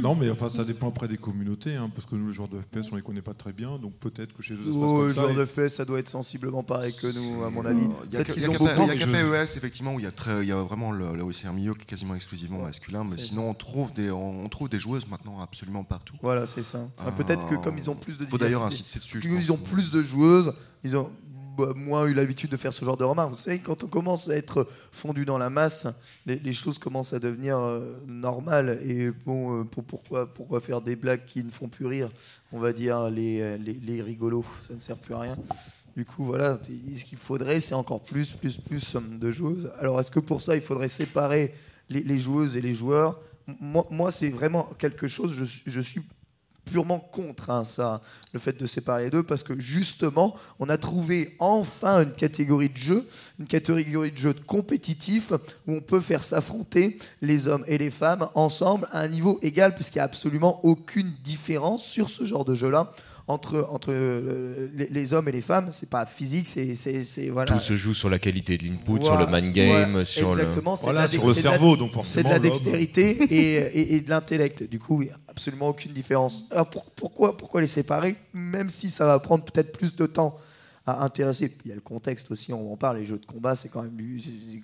Non, 0.00 0.14
mais 0.14 0.30
enfin, 0.30 0.48
ça 0.48 0.62
dépend 0.64 0.88
après 0.88 1.08
des 1.08 1.16
communautés, 1.16 1.74
hein, 1.74 1.90
parce 1.92 2.06
que 2.06 2.14
nous, 2.14 2.28
les 2.28 2.32
joueurs 2.32 2.48
de 2.48 2.60
FPS, 2.60 2.92
on 2.92 2.96
les 2.96 3.02
connaît 3.02 3.20
pas 3.20 3.34
très 3.34 3.52
bien, 3.52 3.78
donc 3.78 3.94
peut-être 3.98 4.32
que 4.32 4.40
chez 4.40 4.54
eux, 4.54 4.58
ça 4.58 4.64
se 4.64 4.68
passe 4.68 4.76
Oh, 4.80 4.96
comme 4.98 5.06
le 5.08 5.12
ça. 5.14 5.20
joueur 5.22 5.30
et- 5.32 5.34
de 5.34 5.44
FPS, 5.44 5.74
ça 5.74 5.84
doit 5.84 5.98
être 5.98 6.08
sensiblement 6.08 6.62
pareil 6.62 6.94
que 6.94 7.08
nous, 7.08 7.42
à 7.42 7.50
mon 7.50 7.64
avis. 7.66 7.82
Euh, 7.82 7.88
Il 8.06 8.12
y 8.12 8.16
a 8.16 8.18
Peut-être 8.24 8.34
qu'ils 8.34 8.48
ont 8.48 8.52
beaucoup 8.52 8.64
il 8.92 9.00
y 9.00 9.02
a. 9.02 9.06
PES, 9.06 9.56
effectivement, 9.56 9.94
où 9.94 9.98
il 9.98 10.04
y 10.04 10.06
a, 10.06 10.12
très, 10.12 10.42
il 10.44 10.48
y 10.48 10.52
a 10.52 10.62
vraiment 10.62 10.92
le, 10.92 11.16
le 11.16 11.22
OCR 11.24 11.52
milieu 11.52 11.74
qui 11.74 11.82
est 11.82 11.86
quasiment 11.86 12.14
exclusivement 12.14 12.60
masculin, 12.62 13.02
mais 13.02 13.18
C'est- 13.18 13.26
sinon 13.26 13.50
on 13.50 13.54
trouve, 13.54 13.92
des, 13.92 14.12
on 14.12 14.48
trouve 14.48 14.68
des 14.68 14.78
joueuses 14.78 15.08
maintenant 15.08 15.40
absolument 15.40 15.82
partout. 15.82 16.14
Voilà, 16.22 16.46
c'est 16.46 16.62
ça. 16.62 16.88
Ah, 16.98 17.10
Peut-être 17.10 17.48
que 17.48 17.56
comme 17.56 17.76
ils 17.76 17.90
ont 17.90 17.96
plus 17.96 18.16
de 18.16 18.22
Il 18.24 18.30
faut 18.30 18.38
d'ailleurs 18.38 18.64
insister 18.64 19.00
dessus. 19.00 19.20
je 19.20 19.28
Ils 19.28 19.34
pense. 19.34 19.50
ont 19.50 19.58
plus 19.58 19.90
de 19.90 20.00
joueuses, 20.04 20.52
ils 20.84 20.96
ont 20.96 21.10
moins 21.74 22.06
eu 22.06 22.14
l'habitude 22.14 22.50
de 22.50 22.56
faire 22.56 22.72
ce 22.72 22.84
genre 22.84 22.96
de 22.96 23.04
remarques. 23.04 23.30
Vous 23.30 23.36
savez, 23.36 23.58
quand 23.58 23.84
on 23.84 23.88
commence 23.88 24.28
à 24.28 24.36
être 24.36 24.68
fondu 24.90 25.24
dans 25.24 25.38
la 25.38 25.50
masse, 25.50 25.86
les, 26.26 26.52
choses 26.52 26.78
commencent 26.78 27.12
à 27.12 27.18
devenir 27.18 27.58
euh, 27.58 27.96
normales. 28.06 28.80
Et 28.84 29.10
bon, 29.10 29.60
euh, 29.60 29.64
pour- 29.64 29.84
pourquoi, 29.84 30.32
pourquoi 30.32 30.60
faire 30.60 30.80
des 30.80 30.96
blagues 30.96 31.24
qui 31.26 31.42
ne 31.44 31.50
font 31.50 31.68
plus 31.68 31.86
rire 31.86 32.10
On 32.52 32.58
va 32.58 32.72
dire 32.72 33.10
les, 33.10 33.58
les, 33.58 33.74
les 33.74 34.02
rigolos, 34.02 34.44
ça 34.66 34.74
ne 34.74 34.80
sert 34.80 34.96
plus 34.96 35.14
à 35.14 35.20
rien. 35.20 35.36
Du 35.96 36.06
coup, 36.06 36.24
voilà, 36.24 36.58
ce 36.64 37.04
qu'il 37.04 37.18
faudrait, 37.18 37.60
c'est 37.60 37.74
encore 37.74 38.02
plus, 38.02 38.32
plus, 38.32 38.56
plus 38.56 38.96
euh, 38.96 39.00
de 39.00 39.30
joueuses. 39.30 39.70
Alors, 39.78 40.00
est-ce 40.00 40.10
que 40.10 40.20
pour 40.20 40.40
ça, 40.40 40.56
il 40.56 40.62
faudrait 40.62 40.88
séparer 40.88 41.54
les, 41.90 42.18
joueuses 42.18 42.56
et 42.56 42.62
les 42.62 42.72
joueurs? 42.72 43.20
Moi, 43.60 43.86
moi 43.90 44.10
c'est 44.10 44.30
vraiment 44.30 44.64
quelque 44.78 45.06
chose, 45.06 45.34
je, 45.34 45.44
je 45.66 45.80
suis 45.80 46.00
purement 46.64 46.98
contre 46.98 47.50
hein, 47.50 47.64
ça, 47.64 48.00
le 48.32 48.38
fait 48.38 48.58
de 48.58 48.66
séparer 48.66 49.04
les 49.04 49.10
deux, 49.10 49.22
parce 49.22 49.42
que 49.42 49.58
justement, 49.58 50.34
on 50.58 50.68
a 50.68 50.76
trouvé 50.76 51.34
enfin 51.38 52.02
une 52.02 52.12
catégorie 52.12 52.68
de 52.68 52.76
jeu, 52.76 53.06
une 53.38 53.46
catégorie 53.46 54.12
de 54.12 54.16
jeu 54.16 54.34
compétitif 54.46 55.32
où 55.66 55.74
on 55.74 55.80
peut 55.80 56.00
faire 56.00 56.24
s'affronter 56.24 56.98
les 57.20 57.48
hommes 57.48 57.64
et 57.66 57.78
les 57.78 57.90
femmes 57.90 58.28
ensemble 58.34 58.88
à 58.92 59.00
un 59.00 59.08
niveau 59.08 59.38
égal, 59.42 59.74
puisqu'il 59.74 59.98
n'y 59.98 60.02
a 60.02 60.04
absolument 60.04 60.64
aucune 60.64 61.12
différence 61.24 61.84
sur 61.84 62.10
ce 62.10 62.24
genre 62.24 62.44
de 62.44 62.54
jeu-là 62.54 62.92
entre, 63.28 63.66
entre 63.70 63.90
euh, 63.92 64.68
les, 64.74 64.86
les 64.88 65.12
hommes 65.14 65.28
et 65.28 65.32
les 65.32 65.40
femmes. 65.40 65.68
C'est 65.72 65.88
pas 65.88 66.06
physique, 66.06 66.48
c'est 66.48 66.74
c'est- 66.74 67.04
c'est- 67.04 67.28
voilà. 67.28 67.52
Tout 67.52 67.60
se 67.60 67.76
joue 67.76 67.94
sur 67.94 68.10
la 68.10 68.18
qualité 68.18 68.58
de 68.58 68.64
l'input, 68.64 68.98
Voilà, 69.00 69.04
sur 69.04 69.30
le 69.30 69.40
mind 69.40 69.54
game, 69.54 69.90
voilà, 69.90 70.04
sur 70.04 70.34
le. 70.34 70.40
exactement, 70.40 70.76
c'est 70.76 70.84
Voilà, 70.84 71.02
de 71.02 71.06
la- 71.06 71.12
sur 71.12 71.26
le 71.26 71.34
c'est 71.34 71.40
de 71.40 71.44
la- 71.46 71.50
cerveau, 71.52 71.76
donc 71.76 71.88
c'est 71.90 71.94
forcément. 71.94 72.28
de 72.28 72.34
la 72.34 72.38
dextérité 72.40 73.10
et, 73.30 73.54
et- 73.56 73.94
et 73.96 74.00
de 74.00 74.10
l'intellect. 74.10 74.62
Du 74.64 74.78
coup, 74.78 75.02
il 75.02 75.06
n'y 75.06 75.12
a 75.12 75.18
absolument 75.28 75.68
aucune 75.68 75.92
différence. 75.92 76.42
Alors 76.50 76.68
pour- 76.70 76.84
pourquoi, 76.92 77.36
pourquoi 77.36 77.60
les 77.60 77.66
séparer? 77.66 78.16
Même 78.34 78.70
si 78.70 78.90
ça 78.90 79.06
va 79.06 79.18
prendre 79.18 79.44
peut-être 79.44 79.72
plus 79.72 79.94
de 79.96 80.06
temps 80.06 80.34
à 80.86 81.04
intéresser. 81.04 81.48
Puis 81.48 81.60
il 81.66 81.68
y 81.68 81.72
a 81.72 81.74
le 81.74 81.80
contexte 81.80 82.30
aussi, 82.30 82.52
on 82.52 82.72
en 82.72 82.76
parle, 82.76 82.98
les 82.98 83.06
jeux 83.06 83.18
de 83.18 83.26
combat, 83.26 83.54
c'est 83.54 83.68
quand, 83.68 83.82
même 83.82 83.96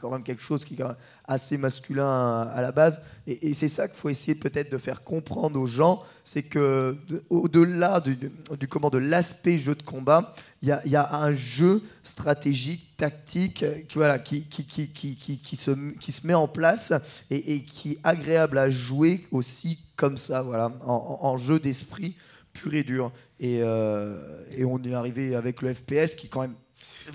quand 0.01 0.11
même 0.11 0.23
quelque 0.23 0.43
chose 0.43 0.65
qui 0.65 0.75
est 0.75 0.77
quand 0.79 0.89
même 0.89 0.97
assez 1.27 1.59
masculin 1.59 2.43
à, 2.43 2.61
la 2.63 2.73
base. 2.73 3.01
Et, 3.27 3.55
c'est 3.55 3.69
ça 3.69 3.89
qu'il 3.89 3.97
faut 3.97 4.09
essayer 4.09 4.35
peut-être 4.35 4.71
de 4.71 4.79
faire 4.79 5.03
comprendre 5.03 5.61
aux 5.61 5.67
gens, 5.67 6.03
c'est 6.25 6.43
que 6.43 6.97
de- 7.09 7.23
au-delà 7.31 8.01
du, 8.01 8.17
de 8.17 8.99
l'aspect 8.99 9.59
jeu 9.59 9.75
de 9.75 9.83
combat, 9.83 10.35
il 10.63 10.69
y 10.69 10.97
a, 10.97 11.03
a 11.03 11.25
un 11.25 11.35
jeu 11.35 11.83
stratégique, 12.03 12.97
tactique, 12.97 13.63
euh, 13.63 13.81
qui, 13.89 13.97
voilà, 13.97 14.19
qui, 14.19 14.43
qui, 14.43 14.65
qui, 14.65 14.89
qui, 14.89 15.57
se, 15.57 15.71
qui 15.99 16.13
se 16.13 16.27
met 16.27 16.35
en 16.35 16.49
place 16.49 16.93
et, 17.31 17.63
qui 17.63 17.93
est 17.93 17.99
agréable 18.03 18.59
à 18.59 18.71
jouer 18.71 19.27
aussi 19.31 19.79
comme 19.97 20.17
ça, 20.17 20.43
voilà, 20.43 20.73
en 20.85 21.37
jeu 21.37 21.59
d'esprit 21.59 22.17
pur 22.53 22.75
et 22.75 22.83
dur. 22.83 23.13
Et, 23.41 23.61
euh, 23.63 24.45
et 24.57 24.65
on 24.65 24.83
est 24.83 24.95
arrivé 24.95 25.35
avec 25.35 25.63
le 25.63 25.73
FPS 25.73 26.15
qui 26.17 26.27
est 26.27 26.31
quand 26.31 26.41
même 26.43 26.57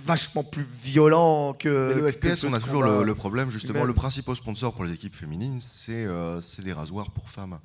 vachement 0.03 0.43
plus 0.43 0.65
violent 0.83 1.53
que. 1.53 1.93
Mais 1.93 2.01
le 2.01 2.11
FPS, 2.11 2.43
on 2.45 2.53
a 2.53 2.59
toujours 2.59 2.83
le, 2.83 3.03
le 3.03 3.15
problème, 3.15 3.49
justement, 3.51 3.79
Même. 3.79 3.87
le 3.87 3.93
principal 3.93 4.35
sponsor 4.35 4.73
pour 4.73 4.85
les 4.85 4.93
équipes 4.93 5.15
féminines, 5.15 5.59
c'est 5.59 6.05
euh, 6.05 6.41
c'est 6.41 6.63
des 6.63 6.73
rasoirs 6.73 7.11
pour 7.11 7.29
femmes. 7.29 7.59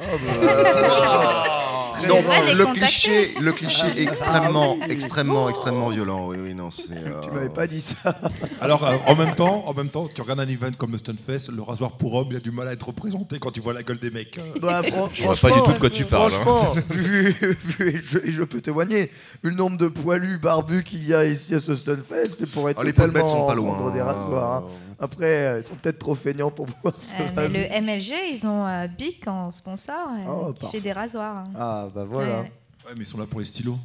Oh, 0.00 0.04
bah, 0.26 2.08
Donc, 2.08 2.18
devrais 2.22 2.44
les 2.46 2.54
le 2.54 2.64
contacter. 2.64 2.86
cliché, 2.86 3.34
le 3.40 3.52
cliché 3.52 3.86
Ah, 3.86 4.00
extrêmement, 4.00 4.74
oui. 4.74 4.80
extrêmement, 4.90 5.48
extrêmement 5.48 5.88
violent. 5.88 6.26
Oui, 6.26 6.36
oui, 6.42 6.52
non, 6.54 6.70
c'est. 6.70 6.88
Tu 6.88 6.92
euh, 6.92 7.32
m'avais 7.32 7.48
pas 7.48 7.66
dit 7.66 7.80
ça. 7.80 8.14
Alors, 8.60 8.84
euh, 8.84 8.96
en 9.06 9.14
même 9.14 9.34
temps, 9.34 9.64
en 9.66 9.72
même 9.72 9.88
temps, 9.88 10.08
tu 10.12 10.20
regardes 10.20 10.40
un 10.40 10.48
event 10.48 10.72
comme 10.76 10.92
le 10.92 10.98
Stunfest, 10.98 11.50
le 11.54 11.62
rasoir 11.62 11.92
pour 11.92 12.14
homme, 12.14 12.28
il 12.30 12.36
a 12.36 12.40
du 12.40 12.50
mal 12.50 12.68
à 12.68 12.72
être 12.72 12.88
représenté 12.88 13.38
quand 13.38 13.52
tu 13.52 13.60
vois 13.60 13.72
la 13.72 13.82
gueule 13.82 13.98
des 14.00 14.10
mecs. 14.10 14.36
Euh, 14.38 14.58
Bah, 14.60 14.82
fran- 14.82 15.08
Je 15.14 15.22
vois 15.22 15.34
franchement, 15.34 15.48
pas 15.48 15.54
du 15.54 15.62
tout 15.68 15.72
de 15.72 15.78
quoi 15.78 15.90
tu 15.90 16.04
parles. 16.04 16.32
hein. 16.34 16.40
Franchement, 16.44 16.74
vu, 16.90 17.30
vu- 17.32 18.24
et 18.26 18.32
je, 18.32 18.42
peux 18.42 18.60
témoigner, 18.60 19.10
vu 19.42 19.50
le 19.50 19.56
nombre 19.56 19.78
de 19.78 19.88
poilus 19.88 20.38
barbus 20.38 20.82
qu'il 20.84 21.06
y 21.06 21.14
a 21.14 21.24
ici 21.24 21.54
à 21.54 21.60
ce 21.60 21.74
Stunfest, 21.76 22.44
pour 22.52 22.68
être 22.68 22.78
ah, 22.80 22.84
les 22.84 22.92
totalement 22.92 23.26
sont 23.26 23.46
pas 23.46 23.54
loin. 23.54 23.74
prendre 23.74 23.92
des 23.92 24.02
rasoirs. 24.02 24.64
hein. 24.64 24.64
Après, 25.00 25.24
euh, 25.46 25.60
ils 25.60 25.66
sont 25.66 25.74
peut-être 25.76 25.98
trop 25.98 26.14
feignants 26.14 26.50
pour 26.50 26.66
pouvoir 26.66 26.94
se 27.00 27.12
Euh, 27.14 27.16
mais 27.34 27.42
raser. 27.42 27.68
le 27.68 27.80
MLG, 27.82 28.12
ils 28.32 28.46
ont 28.46 28.66
euh, 28.66 28.86
Bic 28.88 29.26
en 29.26 29.50
sponsor 29.50 29.83
Oh, 30.28 30.52
qui 30.52 30.60
parfait. 30.62 30.78
fait 30.78 30.82
des 30.84 30.92
rasoirs. 30.92 31.36
hein. 31.38 31.50
Ah, 31.56 31.88
bah 31.94 32.04
voilà. 32.04 32.40
Ouais. 32.40 32.52
Ouais, 32.86 32.92
mais 32.96 33.04
ils 33.04 33.06
sont 33.06 33.18
là 33.18 33.26
pour 33.26 33.40
les 33.40 33.46
stylos. 33.46 33.78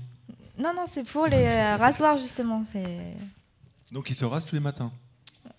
Non, 0.57 0.73
non, 0.75 0.83
c'est 0.85 1.03
pour 1.09 1.25
les 1.27 1.45
euh, 1.49 1.77
rasoirs 1.77 2.17
justement. 2.17 2.63
C'est 2.71 2.83
Donc 3.91 4.09
ils 4.09 4.15
se 4.15 4.25
rasent 4.25 4.45
tous 4.45 4.55
les 4.55 4.61
matins. 4.61 4.91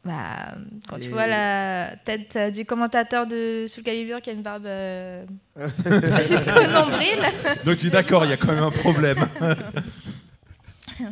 bah, 0.05 0.55
quand 0.89 0.97
Et- 0.97 1.01
tu 1.01 1.09
vois 1.11 1.27
la 1.27 1.97
tête 2.05 2.37
euh, 2.37 2.51
du 2.51 2.65
commentateur 2.67 3.27
de 3.27 3.65
Soul 3.69 3.83
Calibur 3.83 4.21
qui 4.21 4.29
a 4.31 4.33
une 4.35 4.43
barbe 4.43 4.67
euh, 4.67 5.25
jusqu'au 5.57 6.67
nombril. 6.71 7.19
Donc 7.65 7.79
tu 7.79 7.87
es 7.87 7.91
d'accord, 7.91 8.25
il 8.27 8.31
y 8.31 8.35
a 8.35 8.37
quand 8.37 8.53
même 8.53 8.65
un 8.65 8.71
problème. 8.71 9.19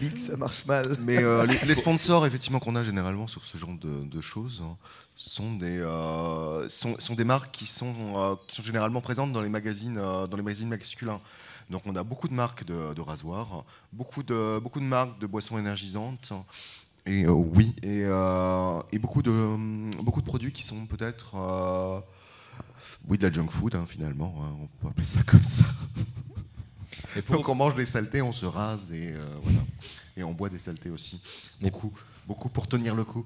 Big, 0.00 0.18
ça 0.18 0.36
marche 0.36 0.64
mal. 0.66 0.84
Mais 1.00 1.22
euh, 1.22 1.46
les, 1.46 1.58
les 1.66 1.74
sponsors, 1.74 2.26
effectivement, 2.26 2.58
qu'on 2.60 2.76
a 2.76 2.84
généralement 2.84 3.26
sur 3.26 3.44
ce 3.44 3.56
genre 3.58 3.74
de, 3.80 4.04
de 4.04 4.20
choses, 4.20 4.62
hein, 4.64 4.76
sont 5.14 5.54
des, 5.54 5.78
euh, 5.80 6.68
sont, 6.68 6.96
sont 6.98 7.14
des 7.14 7.24
marques 7.24 7.52
qui 7.52 7.66
sont, 7.66 7.94
euh, 8.16 8.34
qui 8.46 8.56
sont 8.56 8.62
généralement 8.62 9.00
présentes 9.00 9.32
dans 9.32 9.40
les 9.42 9.48
magazines, 9.48 9.94
dans 9.96 10.36
les 10.36 10.42
magazines 10.42 10.68
masculins. 10.68 11.20
Donc, 11.70 11.82
on 11.86 11.94
a 11.96 12.02
beaucoup 12.02 12.28
de 12.28 12.34
marques 12.34 12.64
de, 12.64 12.92
de 12.94 13.00
rasoirs, 13.00 13.64
beaucoup 13.92 14.22
de, 14.22 14.58
beaucoup 14.58 14.80
de 14.80 14.84
marques 14.84 15.18
de 15.20 15.26
boissons 15.26 15.58
énergisantes. 15.58 16.32
Et 17.06 17.26
oui, 17.26 17.74
et, 17.82 18.00
et 18.92 18.98
beaucoup, 18.98 19.22
de, 19.22 20.02
beaucoup 20.02 20.20
de 20.20 20.26
produits 20.26 20.52
qui 20.52 20.62
sont 20.62 20.86
peut-être. 20.86 21.34
oui, 23.08 23.18
de 23.18 23.26
la 23.26 23.32
junk 23.32 23.48
food, 23.50 23.74
hein, 23.74 23.84
finalement. 23.86 24.34
hein, 24.42 24.56
on 24.62 24.66
peut 24.80 24.88
appeler 24.88 25.06
ça 25.06 25.22
comme 25.22 25.44
ça. 25.44 25.64
Et 27.16 27.22
pour- 27.22 27.36
Donc, 27.36 27.48
on 27.48 27.54
mange 27.54 27.74
des 27.74 27.86
saletés, 27.86 28.22
on 28.22 28.32
se 28.32 28.46
rase 28.46 28.90
et 28.92 29.12
euh, 29.12 29.24
voilà. 29.42 29.58
Et 30.16 30.22
on 30.22 30.32
boit 30.32 30.48
des 30.48 30.58
saletés 30.58 30.90
aussi. 30.90 31.20
Beaucoup, 31.60 31.92
beaucoup 32.26 32.48
pour 32.48 32.66
tenir 32.68 32.94
le 32.94 33.04
coup. 33.04 33.24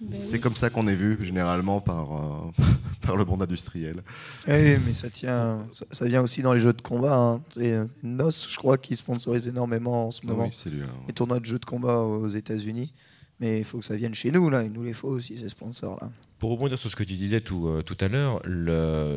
Ben 0.00 0.18
C'est 0.18 0.34
oui. 0.34 0.40
comme 0.40 0.56
ça 0.56 0.70
qu'on 0.70 0.88
est 0.88 0.94
vu 0.94 1.18
généralement 1.20 1.80
par, 1.82 2.16
euh, 2.16 2.64
par 3.02 3.16
le 3.16 3.24
monde 3.26 3.42
industriel. 3.42 4.02
Eh, 4.48 4.78
mais 4.86 4.94
ça 4.94 5.10
tient, 5.10 5.66
ça, 5.90 6.06
vient 6.06 6.22
aussi 6.22 6.40
dans 6.40 6.54
les 6.54 6.60
jeux 6.60 6.72
de 6.72 6.80
combat. 6.80 7.14
Hein. 7.16 7.42
C'est 7.54 7.78
NOS, 8.02 8.48
je 8.50 8.56
crois, 8.56 8.78
qui 8.78 8.96
sponsorise 8.96 9.46
énormément 9.46 10.06
en 10.06 10.10
ce 10.10 10.24
moment. 10.24 10.44
Oui, 10.44 10.50
c'est 10.52 10.70
lui, 10.70 10.82
hein. 10.82 10.88
Les 11.06 11.12
tournois 11.12 11.38
de 11.38 11.44
jeux 11.44 11.58
de 11.58 11.66
combat 11.66 11.98
aux 12.00 12.28
États-Unis. 12.28 12.94
Mais 13.40 13.58
il 13.58 13.64
faut 13.64 13.78
que 13.78 13.84
ça 13.86 13.96
vienne 13.96 14.14
chez 14.14 14.30
nous, 14.30 14.50
là. 14.50 14.62
Il 14.64 14.70
nous 14.72 14.82
les 14.82 14.92
faut 14.92 15.08
aussi, 15.08 15.36
ces 15.36 15.48
sponsors-là. 15.48 16.10
Pour 16.38 16.50
rebondir 16.50 16.78
sur 16.78 16.90
ce 16.90 16.96
que 16.96 17.04
tu 17.04 17.14
disais 17.14 17.40
tout, 17.40 17.68
euh, 17.68 17.82
tout 17.82 17.96
à 18.00 18.08
l'heure, 18.08 18.40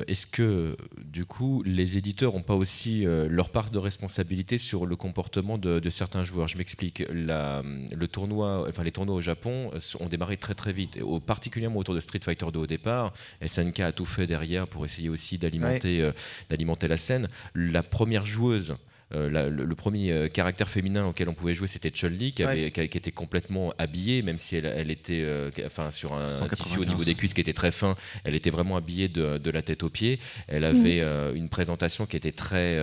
est-ce 0.08 0.26
que 0.28 0.76
du 1.06 1.26
coup 1.26 1.62
les 1.66 1.98
éditeurs 1.98 2.34
n'ont 2.34 2.42
pas 2.42 2.56
aussi 2.56 3.06
euh, 3.06 3.28
leur 3.30 3.50
part 3.50 3.70
de 3.72 3.78
responsabilité 3.80 4.58
sur 4.58 4.86
le 4.86 4.96
comportement 4.96 5.58
de, 5.58 5.80
de 5.80 5.90
certains 5.90 6.24
joueurs? 6.24 6.48
Je 6.48 6.58
m'explique. 6.58 7.04
Le 7.10 8.06
tournoi, 8.08 8.66
enfin 8.68 8.84
les 8.84 8.92
tournois 8.92 9.16
au 9.16 9.22
Japon 9.22 9.72
euh, 9.74 9.80
ont 10.00 10.08
démarré 10.10 10.38
très 10.38 10.54
très 10.56 10.74
vite, 10.74 11.00
au- 11.02 11.20
particulièrement 11.20 11.80
autour 11.80 11.96
de 11.96 12.00
Street 12.00 12.20
Fighter 12.22 12.46
2 12.52 12.60
au 12.60 12.68
départ. 12.68 13.14
SNK 13.46 13.80
a 13.82 13.92
tout 13.92 14.06
fait 14.06 14.28
derrière 14.28 14.68
pour 14.68 14.86
essayer 14.86 15.10
aussi 15.10 15.38
d'alimenter 15.38 16.02
euh, 16.02 16.12
d'alimenter 16.50 16.88
la 16.88 16.98
scène. 16.98 17.30
La 17.56 17.84
première 17.84 18.26
joueuse. 18.26 18.76
Euh, 19.16 19.30
la- 19.30 19.50
le, 19.50 19.66
le 19.66 19.76
premier 19.76 20.12
euh, 20.12 20.28
caractère 20.28 20.70
féminin 20.70 21.06
auquel 21.06 21.30
on 21.30 21.34
pouvait 21.34 21.54
jouer, 21.54 21.68
c'était 21.68 21.90
Chun-Li, 21.92 22.34
qui, 22.34 22.44
avait- 22.44 22.72
qui, 22.72 22.88
qui 22.90 22.98
était 22.98 23.12
complètement 23.12 23.74
habillée, 23.78 24.22
même 24.22 24.38
si 24.38 24.56
elle, 24.56 24.66
elle 24.66 24.92
était 24.92 25.22
euh, 25.22 25.50
enfin, 25.66 25.92
sur 25.92 26.14
un, 26.14 26.28
195. 26.28 26.58
tissu 26.68 26.80
au 26.80 26.86
niveau 26.86 27.04
des 27.04 27.16
cuisses 27.16 27.34
qui 27.34 27.42
était 27.42 27.54
très 27.54 27.72
fin. 27.72 27.96
Elle 28.24 28.36
était 28.36 28.50
vraiment 28.50 28.76
habillée 28.78 29.08
de, 29.08 29.38
de 29.38 29.52
la 29.52 29.62
tête 29.62 29.84
aux 29.84 29.90
pieds. 29.90 30.20
Elle 30.48 30.64
avait 30.66 31.00
euh, 31.02 31.34
une 31.34 31.50
présentation 31.50 32.06
qui 32.06 32.16
était 32.18 32.32
très, 32.32 32.80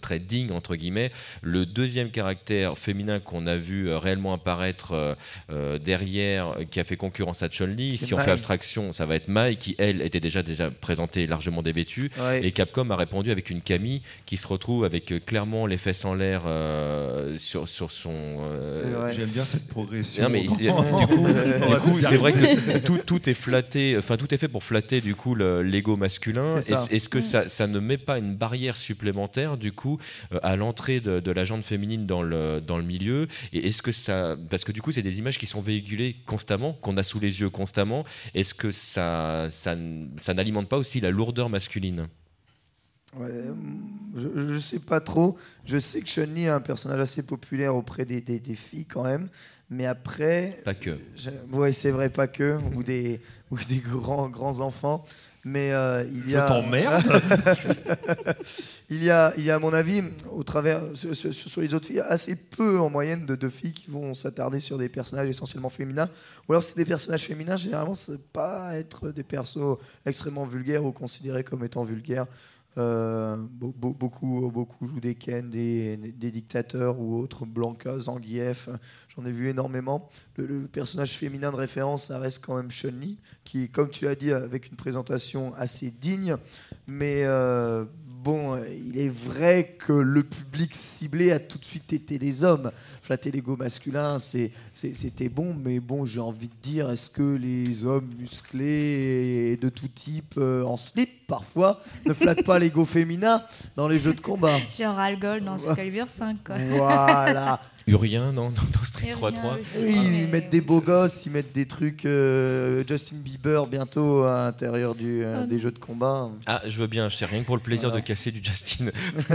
très 0.00 0.18
digne, 0.18 0.52
entre 0.52 0.76
guillemets. 0.76 1.10
Le 1.42 1.66
deuxième 1.66 2.10
caractère 2.10 2.78
féminin 2.78 3.20
qu'on 3.20 3.46
a 3.46 3.56
vu 3.56 3.92
réellement 3.94 4.32
apparaître 4.34 5.16
derrière, 5.84 6.56
qui 6.70 6.80
a 6.80 6.84
fait 6.84 6.96
concurrence 6.96 7.42
à 7.42 7.48
Chun-Li, 7.48 7.98
si 7.98 8.14
on 8.14 8.18
Mai. 8.18 8.24
fait 8.24 8.30
abstraction, 8.30 8.92
ça 8.92 9.06
va 9.06 9.16
être 9.16 9.28
Mai, 9.28 9.56
qui, 9.56 9.74
elle, 9.78 10.02
était 10.02 10.20
déjà, 10.20 10.42
déjà 10.42 10.70
présentée 10.70 11.26
largement 11.26 11.62
dévêtue. 11.62 12.10
Ouais. 12.20 12.44
Et 12.46 12.52
Capcom 12.52 12.88
a 12.90 12.96
répondu 12.96 13.30
avec 13.30 13.50
une 13.50 13.60
Camille 13.60 14.02
qui 14.26 14.36
se 14.36 14.46
retrouve 14.46 14.84
avec 14.84 15.12
euh, 15.12 15.20
clairement 15.48 15.66
les 15.66 15.78
fesses 15.78 16.04
en 16.04 16.14
l'air 16.14 16.42
euh, 16.46 17.36
sur, 17.38 17.66
sur 17.68 17.90
son. 17.90 18.10
euh. 18.12 19.12
J'aime 19.12 19.28
bien 19.30 19.44
cette 19.44 19.66
progression. 19.66 20.24
non, 20.24 20.28
mais 20.30 20.44
dans- 20.44 20.54
du 20.56 21.06
coup, 21.06 21.26
c'est 22.00 22.16
vrai 22.16 22.32
que 22.32 22.78
tout, 22.78 22.98
tout 22.98 23.28
est 23.30 23.34
flatté, 23.34 23.96
enfin 23.98 24.16
tout 24.16 24.32
est 24.34 24.38
fait 24.38 24.48
pour 24.48 24.62
flatter 24.64 25.00
du 25.00 25.14
coup 25.14 25.34
le- 25.34 25.62
l'ego 25.62 25.96
masculin. 25.96 26.44
C'est 26.46 26.60
ça. 26.74 26.86
Est-ce 26.90 27.08
que 27.08 27.20
ça, 27.20 27.48
ça 27.48 27.66
ne 27.66 27.78
met 27.80 27.98
pas 27.98 28.18
une 28.18 28.34
barrière 28.34 28.76
supplémentaire 28.76 29.56
du 29.56 29.72
coup 29.72 29.98
euh, 30.32 30.38
à 30.42 30.56
l'entrée 30.56 31.00
de, 31.00 31.20
de 31.20 31.30
la 31.30 31.44
jante 31.44 31.64
féminine 31.64 32.06
dans 32.06 32.22
le, 32.22 32.60
dans 32.60 32.76
le 32.76 32.84
milieu? 32.84 33.26
Et 33.52 33.68
est-ce 33.68 33.82
que 33.82 33.92
ça, 33.92 34.36
parce 34.50 34.64
que 34.64 34.72
du 34.72 34.82
coup 34.82 34.92
c'est 34.92 35.02
des 35.02 35.18
images 35.18 35.38
qui 35.38 35.46
sont 35.46 35.60
véhiculées 35.62 36.16
constamment, 36.26 36.74
qu'on 36.74 36.96
a 36.96 37.02
sous 37.02 37.20
les 37.20 37.40
yeux 37.40 37.50
constamment. 37.50 38.04
Est-ce 38.34 38.54
que 38.54 38.70
ça, 38.70 39.46
ça, 39.50 39.74
ça 40.16 40.34
n'alimente 40.34 40.68
pas 40.68 40.76
aussi 40.76 41.00
la 41.00 41.10
lourdeur 41.10 41.48
masculine? 41.48 42.06
Ouais, 43.16 43.28
je, 44.16 44.28
je 44.54 44.58
sais 44.58 44.80
pas 44.80 45.00
trop. 45.00 45.36
Je 45.64 45.78
sais 45.78 46.00
que 46.02 46.06
Chun-Li 46.08 46.44
est 46.44 46.48
un 46.48 46.60
personnage 46.60 47.00
assez 47.00 47.22
populaire 47.22 47.74
auprès 47.74 48.04
des, 48.04 48.20
des- 48.20 48.38
des 48.40 48.54
filles 48.54 48.84
quand 48.84 49.04
même. 49.04 49.28
Mais 49.70 49.86
après, 49.86 50.60
Pas 50.64 50.74
que. 50.74 50.98
je- 51.16 51.30
ouais, 51.52 51.72
c'est 51.72 51.90
vrai, 51.90 52.10
pas 52.10 52.26
que, 52.26 52.58
ou 52.74 52.82
des, 52.82 53.20
ou 53.50 53.56
des 53.68 53.78
grands, 53.78 54.28
grands 54.28 54.60
enfants. 54.60 55.04
Mais 55.44 55.72
euh, 55.72 56.04
il 56.12 56.26
y 56.28 56.32
Je 56.32 56.36
a. 56.36 56.42
t'emmerde. 56.46 57.02
il, 58.90 59.02
y 59.02 59.10
a, 59.10 59.32
il 59.38 59.44
y 59.44 59.50
a, 59.50 59.54
à 59.56 59.58
mon 59.58 59.72
avis, 59.72 60.02
au 60.30 60.42
travers, 60.42 60.82
sur, 60.94 61.14
sur- 61.16 61.32
sur 61.32 61.60
les 61.60 61.72
autres 61.74 61.86
filles, 61.86 62.00
assez 62.00 62.34
peu 62.36 62.78
en 62.78 62.90
moyenne 62.90 63.24
de, 63.26 63.36
de 63.36 63.48
filles 63.48 63.72
qui 63.72 63.90
vont 63.90 64.14
s'attarder 64.14 64.60
sur 64.60 64.76
des 64.78 64.88
personnages 64.88 65.28
essentiellement 65.28 65.70
féminins. 65.70 66.08
Ou 66.48 66.52
alors, 66.52 66.62
c'est 66.62 66.76
des 66.76 66.84
personnages 66.84 67.24
féminins, 67.24 67.56
généralement, 67.56 67.94
c'est 67.94 68.20
pas 68.32 68.76
être 68.76 69.10
des 69.10 69.22
persos 69.24 69.78
extrêmement 70.04 70.44
vulgaires 70.44 70.84
ou 70.84 70.92
considérés 70.92 71.44
comme 71.44 71.64
étant 71.64 71.84
vulgaires. 71.84 72.26
Euh, 72.78 73.36
be- 73.36 73.72
be- 73.72 73.96
beaucoup, 73.96 74.50
beaucoup 74.52 74.86
jouent 74.86 75.00
des 75.00 75.14
Ken, 75.16 75.50
des, 75.50 75.96
dictateurs 76.30 77.00
ou 77.00 77.16
autres, 77.16 77.44
Blanca, 77.44 77.98
Zangief, 77.98 78.68
j'en 79.08 79.26
ai 79.26 79.32
vu 79.32 79.48
énormément. 79.48 80.08
Le, 80.36 80.46
le 80.46 80.66
personnage 80.68 81.16
féminin 81.16 81.50
de 81.50 81.56
référence, 81.56 82.06
ça 82.06 82.18
reste 82.18 82.44
quand 82.44 82.56
même 82.56 82.70
Chun-Li, 82.70 83.18
qui, 83.44 83.68
comme 83.68 83.90
tu 83.90 84.04
l'as 84.04 84.14
dit, 84.14 84.32
avec 84.32 84.68
une 84.68 84.76
présentation 84.76 85.52
assez 85.54 85.90
digne, 85.90 86.36
mais 86.86 87.22
euh, 87.24 87.84
bon, 88.28 88.56
euh, 88.56 88.66
il 88.86 89.00
est 89.00 89.08
vrai 89.08 89.76
que 89.78 89.92
le 89.94 90.22
public 90.22 90.74
ciblé 90.74 91.32
a 91.32 91.38
tout 91.38 91.56
de 91.56 91.64
suite 91.64 91.94
été 91.94 92.18
les 92.18 92.44
hommes. 92.44 92.70
Flatter 93.00 93.30
l'ego 93.30 93.56
masculin, 93.56 94.18
c'était 94.18 95.28
bon, 95.30 95.54
mais 95.54 95.80
bon, 95.80 96.04
j'ai 96.04 96.20
envie 96.20 96.48
de 96.48 96.54
dire, 96.62 96.90
est-ce 96.90 97.08
que 97.08 97.36
les 97.36 97.86
hommes 97.86 98.10
musclés 98.18 99.52
et 99.52 99.56
de 99.56 99.70
tout 99.70 99.88
type, 99.88 100.34
euh, 100.36 100.62
en 100.62 100.76
slip 100.76 101.26
parfois, 101.26 101.80
ne 102.04 102.12
flattent 102.12 102.44
pas 102.44 102.58
l'ego 102.58 102.84
féminin 102.84 103.42
dans 103.76 103.88
les 103.88 103.98
jeux 103.98 104.12
de 104.12 104.20
combat? 104.20 104.58
Genre 104.78 104.98
Algol 104.98 105.42
dans 105.42 105.56
Soul 105.56 105.74
Calibur 105.74 106.08
5. 106.08 106.44
Quoi. 106.44 106.56
Voilà. 106.76 107.60
Urien, 107.88 108.32
non, 108.32 108.50
dans 108.50 108.84
Street 108.84 109.08
Et 109.08 109.12
3-3. 109.14 109.30
rien 109.40 109.56
aussi, 109.60 109.78
Oui, 109.86 109.94
ils 110.22 110.28
mettent 110.28 110.50
des 110.50 110.60
beaux 110.60 110.80
gosses, 110.80 111.24
ils 111.26 111.32
mettent 111.32 111.52
des 111.52 111.66
trucs 111.66 112.04
euh, 112.04 112.84
Justin 112.86 113.16
Bieber 113.16 113.66
bientôt 113.66 114.24
à 114.24 114.44
l'intérieur 114.44 114.94
du, 114.94 115.24
euh, 115.24 115.40
Ah 115.42 115.46
des 115.46 115.58
jeux 115.58 115.70
de 115.72 115.78
combat. 115.78 116.30
Ah, 116.46 116.62
je 116.66 116.78
veux 116.80 116.86
bien, 116.86 117.08
je 117.08 117.16
sais 117.16 117.24
rien 117.24 117.40
que 117.40 117.46
pour 117.46 117.56
le 117.56 117.62
plaisir 117.62 117.88
Voilà. 117.88 118.02
de 118.02 118.06
casser 118.06 118.30
du 118.30 118.40
Justin. 118.44 118.86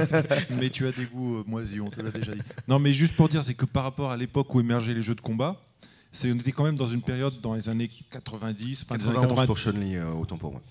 Mais 0.52 0.70
tu 0.70 0.86
as 0.88 0.92
des 0.92 1.06
goûts 1.06 1.38
euh, 1.38 1.44
moisis, 1.48 1.80
on 1.82 1.90
te 1.90 2.00
l'a 2.02 2.12
déjà 2.12 2.34
dit. 2.34 2.42
Non, 2.68 2.80
mais 2.80 2.94
juste 2.94 3.16
pour 3.16 3.28
dire, 3.30 3.44
c'est 3.44 3.54
que 3.56 3.66
par 3.66 3.84
rapport 3.84 4.12
à 4.12 4.18
l'époque 4.18 4.54
où 4.54 4.60
émergeaient 4.60 4.94
les 4.94 5.02
jeux 5.04 5.16
de 5.16 5.22
combat, 5.22 5.60
c'est 6.12 6.32
on 6.32 6.36
était 6.36 6.52
quand 6.52 6.64
même 6.64 6.78
dans 6.78 6.88
une 6.88 7.02
période 7.02 7.42
dans 7.42 7.56
les 7.56 7.70
années 7.70 7.90
90, 8.12 8.86
fin 8.86 8.98
des 8.98 9.04
années 9.06 9.14
91 9.16 9.30
80. 9.40 9.46
pour 9.48 9.58
Chun-Li, 9.58 9.96
euh, 9.96 10.12
autant 10.12 10.38
pour 10.38 10.52
moi. 10.52 10.62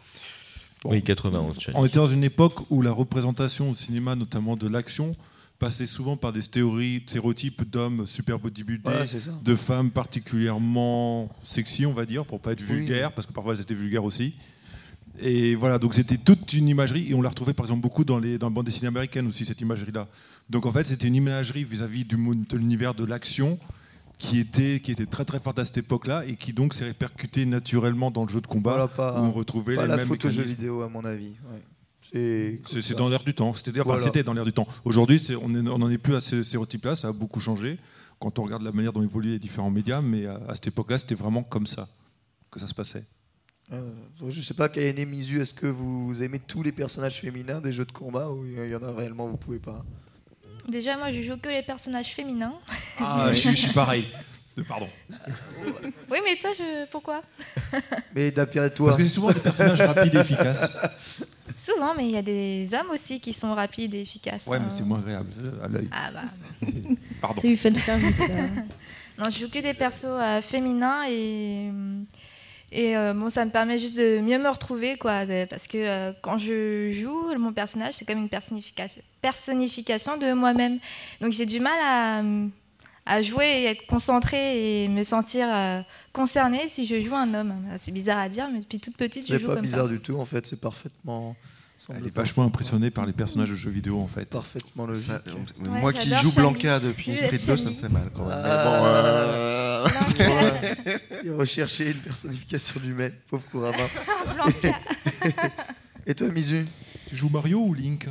Oui, 0.85 1.03
91. 1.03 1.59
Chun-Li. 1.59 1.77
On 1.79 1.85
était 1.85 1.99
dans 1.99 2.07
une 2.07 2.23
époque 2.25 2.61
où 2.71 2.81
la 2.83 2.93
représentation 2.93 3.71
au 3.71 3.75
cinéma, 3.75 4.15
notamment 4.15 4.57
de 4.57 4.69
l'action, 4.69 5.17
passait 5.63 5.87
souvent 5.87 6.17
par 6.17 6.33
des 6.33 6.43
stéréotypes, 6.43 7.09
stéréotypes 7.09 7.71
d'hommes 7.71 8.05
super 8.07 8.39
bodybuildés, 8.41 8.83
Voilà, 8.83 9.05
de 9.45 9.55
femmes 9.57 9.91
particulièrement 9.93 11.31
sexy, 11.45 11.87
on 11.87 11.93
va 11.95 12.05
dire, 12.05 12.25
pour 12.27 12.41
pas 12.41 12.53
être 12.53 12.61
Oui. 12.63 12.67
vulgaire, 12.79 13.13
parce 13.13 13.27
que 13.29 13.33
parfois 13.33 13.55
elles 13.55 13.61
étaient 13.61 13.75
vulgaires 13.75 14.03
aussi. 14.05 14.35
Et 15.21 15.55
voilà, 15.55 15.79
donc 15.79 15.95
c'était 15.95 16.17
toute 16.17 16.53
une 16.53 16.69
imagerie, 16.69 17.11
et 17.11 17.15
on 17.15 17.23
la 17.23 17.29
retrouvait 17.29 17.53
par 17.53 17.65
exemple 17.67 17.83
beaucoup 17.83 18.05
dans 18.05 18.19
les 18.19 18.39
dans 18.39 18.49
la 18.49 18.55
bande 18.55 18.67
dessinée 18.67 18.89
américaine 18.89 19.27
aussi, 19.29 19.45
cette 19.45 19.61
imagerie-là. 19.61 20.09
Donc 20.51 20.67
en 20.67 20.73
fait, 20.73 20.85
c'était 20.87 21.07
une 21.07 21.15
imagerie 21.15 21.65
vis-à-vis 21.65 22.05
de 22.05 22.17
l'univers 22.57 22.95
de 22.95 23.05
l'action 23.05 23.59
qui 24.19 24.39
était, 24.41 24.81
qui 24.81 24.91
était 24.91 25.07
très 25.07 25.25
très 25.25 25.39
forte 25.39 25.59
à 25.61 25.65
cette 25.65 25.79
époque-là, 25.79 26.25
et 26.27 26.35
qui 26.37 26.53
donc 26.53 26.75
s'est 26.75 26.85
répercutée 26.85 27.45
naturellement 27.47 28.11
dans 28.11 28.25
le 28.25 28.31
jeu 28.33 28.41
de 28.41 28.47
combat, 28.49 28.71
Voilà, 28.73 28.89
pas, 28.89 29.21
où 29.21 29.25
on 29.27 29.33
retrouvait 29.33 29.77
pas 29.77 29.83
les 29.83 29.89
la 29.89 29.97
mêmes 29.99 30.09
photo 30.09 30.29
jeu 30.29 30.43
vidéo, 30.43 30.83
à 30.83 30.89
mon 30.89 31.05
avis. 31.05 31.35
ouais. 31.53 31.63
C'est 32.11 32.95
dans 32.97 33.09
l'air 33.09 33.23
du 33.23 33.35
temps. 33.35 33.55
C'était 33.55 33.71
enfin, 33.81 33.83
Voilà. 33.85 34.03
c'était 34.03 34.23
dans 34.23 34.33
l'air 34.33 34.45
du 34.45 34.53
temps. 34.53 34.67
Aujourd'hui, 34.85 35.21
on 35.41 35.49
n'en 35.49 35.91
est 35.91 35.99
plus 35.99 36.15
à 36.15 36.21
ces 36.21 36.43
stéréotypes-là. 36.45 36.97
Ça 36.97 37.09
a 37.09 37.13
beaucoup 37.13 37.41
changé 37.41 37.79
quand 38.21 38.39
on 38.39 38.45
regarde 38.45 38.63
la 38.63 38.73
manière 38.73 38.93
dont 38.93 39.03
évoluaient 39.03 39.33
les 39.33 39.39
différents 39.39 39.71
médias. 39.71 40.01
Mais 40.01 40.27
à, 40.27 40.41
à 40.49 40.55
cette 40.55 40.69
époque-là, 40.69 40.99
c'était 40.99 41.15
vraiment 41.15 41.43
comme 41.43 41.67
ça 41.67 41.89
que 42.51 42.61
ça 42.61 42.67
se 42.67 42.75
passait. 42.75 43.05
Euh, 43.73 43.91
je 44.29 44.43
sais 44.43 44.55
pas, 44.55 44.69
Kayane 44.69 45.09
Mizu, 45.09 45.41
est-ce 45.41 45.55
que 45.55 45.67
vous 45.67 46.23
aimez 46.23 46.39
tous 46.41 46.63
les 46.63 46.73
personnages 46.73 47.21
féminins 47.21 47.61
des 47.61 47.73
jeux 47.73 47.87
de 47.87 47.93
combat 47.93 48.31
ou 48.31 48.45
il 48.45 48.69
y 48.69 48.75
en 48.77 48.83
a 48.83 48.93
réellement, 48.93 49.29
vous 49.29 49.39
pouvez 49.39 49.59
pas? 49.61 49.83
Déjà, 50.69 50.97
moi, 50.99 51.11
je 51.13 51.23
joue 51.23 51.39
que 51.39 51.49
les 51.49 51.63
personnages 51.63 52.13
féminins. 52.15 52.55
Ah, 53.01 53.31
je 53.33 53.49
suis 53.55 53.73
pareil. 53.73 54.07
Euh, 54.59 54.63
Pardon. 54.69 54.89
Oui, 56.11 56.19
mais 56.25 56.37
toi, 56.37 56.51
je... 56.57 56.87
pourquoi? 56.91 57.23
Mais 58.15 58.31
d'après 58.31 58.69
toi, 58.71 58.89
Parce 58.91 58.99
que 58.99 59.09
c'est 59.09 59.15
souvent 59.15 59.33
des 59.33 59.41
personnages 59.41 59.81
rapides 59.81 60.15
et 60.15 60.19
efficaces. 60.19 60.69
Souvent, 61.57 61.95
mais 61.97 62.05
il 62.07 62.11
y 62.13 62.17
a 62.17 62.23
des 62.23 62.69
hommes 62.75 62.91
aussi 62.93 63.21
qui 63.21 63.33
sont 63.33 63.55
rapides 63.55 63.95
et 63.95 64.01
efficaces. 64.03 64.47
Ouais, 64.47 64.59
hein. 64.59 64.63
mais 64.65 64.71
c'est 64.71 64.85
moins 64.85 64.99
agréable 65.01 65.33
euh, 65.43 65.65
à 65.65 65.69
l'œil. 65.69 65.89
Ah 65.93 66.11
bah. 66.13 66.23
Pardon. 67.21 67.41
C'est 67.41 67.49
du 67.49 67.57
fan 67.57 67.75
service. 67.77 68.17
ça. 68.17 68.27
Non, 69.19 69.29
je 69.29 69.41
joue 69.41 69.51
que 69.51 69.59
des 69.59 69.75
persos 69.75 70.05
euh, 70.07 70.41
féminins 70.41 71.05
et. 71.09 71.69
Et 72.75 72.97
euh, 72.97 73.13
bon, 73.13 73.29
ça 73.29 73.45
me 73.45 73.51
permet 73.51 73.79
juste 73.79 73.99
de 73.99 74.21
mieux 74.23 74.39
me 74.39 74.49
retrouver, 74.49 74.97
quoi. 74.97 75.27
de- 75.27 75.45
parce 75.45 75.67
que 75.67 75.77
euh, 75.77 76.13
quand 76.23 76.39
je 76.39 76.91
joue, 76.93 77.31
mon 77.39 77.53
personnage, 77.53 77.93
c'est 77.93 78.07
comme 78.07 78.17
une 78.17 78.31
personnification, 78.31 79.03
personnification 79.21 80.17
de 80.17 80.33
moi-même. 80.33 80.79
Donc 81.21 81.33
j'ai 81.33 81.45
du 81.45 81.61
mal 81.61 81.79
à, 81.85 82.23
à 83.07 83.21
jouer 83.23 83.47
et 83.47 83.65
être 83.67 83.87
concentrée 83.87 84.85
et 84.85 84.89
me 84.89 85.03
sentir 85.03 85.47
euh, 85.51 85.81
concernée 86.13 86.67
si 86.69 86.87
je 86.87 87.03
joue 87.03 87.15
un 87.15 87.35
homme. 87.35 87.55
C'est 87.77 87.91
bizarre 87.93 88.19
à 88.19 88.29
dire, 88.29 88.49
mais 88.53 88.61
depuis 88.61 88.79
toute 88.79 88.97
petite, 88.97 89.25
je 89.27 89.33
c'est 89.35 89.39
joue 89.41 89.49
pas 89.49 89.55
comme 89.55 89.63
bizarre 89.63 89.87
ça. 89.87 89.93
du 89.93 90.01
tout 90.01 90.17
en 90.19 90.25
fait, 90.25 90.47
c'est 90.47 90.61
parfaitement. 90.61 91.35
Elle 91.89 92.07
est 92.07 92.15
vachement 92.15 92.45
impressionnée 92.45 92.91
par 92.93 93.07
les 93.07 93.13
personnages 93.13 93.51
de 93.51 93.57
jeux 93.57 93.71
vidéo, 93.73 93.99
en 94.01 94.07
fait. 94.07 94.27
Parfaitement 94.27 94.87
logique. 94.87 95.07
Ça, 95.09 95.21
euh, 95.27 95.33
Ouais, 95.69 95.81
moi 95.81 95.93
qui 95.93 96.11
joue. 96.15 96.31
Blanca 96.31 96.79
depuis 96.79 97.17
Street 97.17 97.35
être 97.35 97.45
2, 97.47 97.57
ça 97.57 97.71
me 97.71 97.75
fait 97.75 97.89
mal 97.89 98.09
quand 98.15 98.25
même. 98.25 98.39
Mais 98.41 98.49
Ah. 98.49 99.85
bon, 99.89 100.35
euh, 100.37 100.99
Il 101.25 101.33
rechercher 101.33 101.91
une 101.91 101.99
personnification 101.99 102.81
humaine, 102.85 103.15
pauvre 103.29 103.43
Kurama. 103.51 103.77
Blanca. 104.37 104.79
Et 106.07 106.15
toi, 106.15 106.29
Mizu? 106.29 106.65
Tu 107.09 107.17
joues 107.17 107.31
Mario 107.31 107.59
ou 107.59 107.75
Link? 107.75 108.07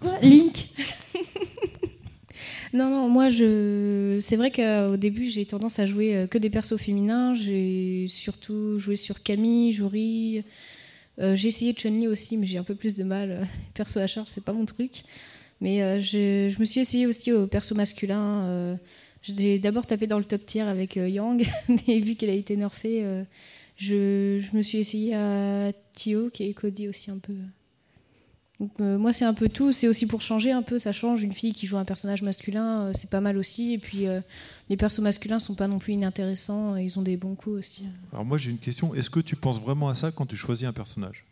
Quoi? 0.00 0.18
Link 0.22 0.70
Non, 2.72 2.88
non, 2.88 3.08
moi, 3.08 3.28
c'est 3.30 4.36
vrai 4.36 4.50
qu'au 4.50 4.96
début, 4.96 5.26
j'ai 5.28 5.44
tendance 5.44 5.78
à 5.78 5.86
jouer 5.86 6.16
euh, 6.16 6.26
que 6.26 6.38
des 6.38 6.48
persos 6.48 6.78
féminins. 6.78 7.34
J'ai 7.34 8.06
surtout 8.08 8.78
joué 8.78 8.96
sur 8.96 9.22
Camille, 9.22 9.72
Jory. 9.72 10.42
Euh, 11.20 11.36
j'ai 11.36 11.48
essayé 11.48 11.74
Chun-Li 11.74 12.08
aussi, 12.08 12.38
mais 12.38 12.46
j'ai 12.46 12.58
un 12.58 12.64
peu 12.64 12.74
plus 12.74 12.96
de 12.96 13.04
mal. 13.04 13.46
Perso 13.74 14.00
à 14.00 14.06
charge, 14.06 14.28
c'est 14.28 14.44
pas 14.44 14.54
mon 14.54 14.64
truc. 14.64 15.02
Mais 15.60 15.82
euh, 15.82 16.00
je, 16.00 16.58
me 16.58 16.64
suis 16.64 16.80
essayé 16.80 17.06
aussi 17.06 17.30
au 17.32 17.46
perso 17.46 17.74
masculin. 17.74 18.42
euh, 18.44 18.76
j'ai 19.22 19.60
d'abord 19.60 19.86
tapé 19.86 20.08
dans 20.08 20.18
le 20.18 20.24
top 20.24 20.44
tier 20.44 20.62
avec 20.62 20.96
euh, 20.96 21.08
Yang, 21.08 21.48
mais 21.86 22.00
vu 22.00 22.16
qu'elle 22.16 22.30
a 22.30 22.34
été 22.34 22.56
nerfée, 22.56 23.04
euh, 23.04 23.22
je, 23.76 24.40
je 24.40 24.56
me 24.56 24.62
suis 24.62 24.78
essayé 24.78 25.14
à 25.14 25.72
Tio, 25.92 26.28
qui 26.30 26.44
est 26.48 26.52
Cody 26.52 26.88
aussi 26.88 27.10
un 27.10 27.18
peu. 27.18 27.34
Euh, 28.80 28.98
moi, 28.98 29.12
c'est 29.12 29.24
un 29.24 29.34
peu 29.34 29.48
tout. 29.48 29.72
C'est 29.72 29.88
aussi 29.88 30.06
pour 30.06 30.22
changer 30.22 30.52
un 30.52 30.62
peu. 30.62 30.78
Ça 30.78 30.92
change. 30.92 31.22
Une 31.22 31.32
fille 31.32 31.52
qui 31.52 31.66
joue 31.66 31.76
un 31.76 31.84
personnage 31.84 32.22
masculin, 32.22 32.82
euh, 32.82 32.92
c'est 32.94 33.10
pas 33.10 33.20
mal 33.20 33.36
aussi. 33.36 33.74
Et 33.74 33.78
puis, 33.78 34.06
euh, 34.06 34.20
les 34.68 34.76
persos 34.76 35.00
masculins 35.00 35.38
sont 35.38 35.54
pas 35.54 35.68
non 35.68 35.78
plus 35.78 35.94
inintéressants. 35.94 36.76
Ils 36.76 36.98
ont 36.98 37.02
des 37.02 37.16
bons 37.16 37.34
coups 37.34 37.58
aussi. 37.58 37.86
Alors 38.12 38.24
moi 38.24 38.38
j'ai 38.38 38.50
une 38.50 38.58
question. 38.58 38.94
Est-ce 38.94 39.10
que 39.10 39.20
tu 39.20 39.36
penses 39.36 39.60
vraiment 39.60 39.88
à 39.88 39.94
ça 39.94 40.10
quand 40.10 40.26
tu 40.26 40.36
choisis 40.36 40.66
un 40.66 40.72
personnage? 40.72 41.24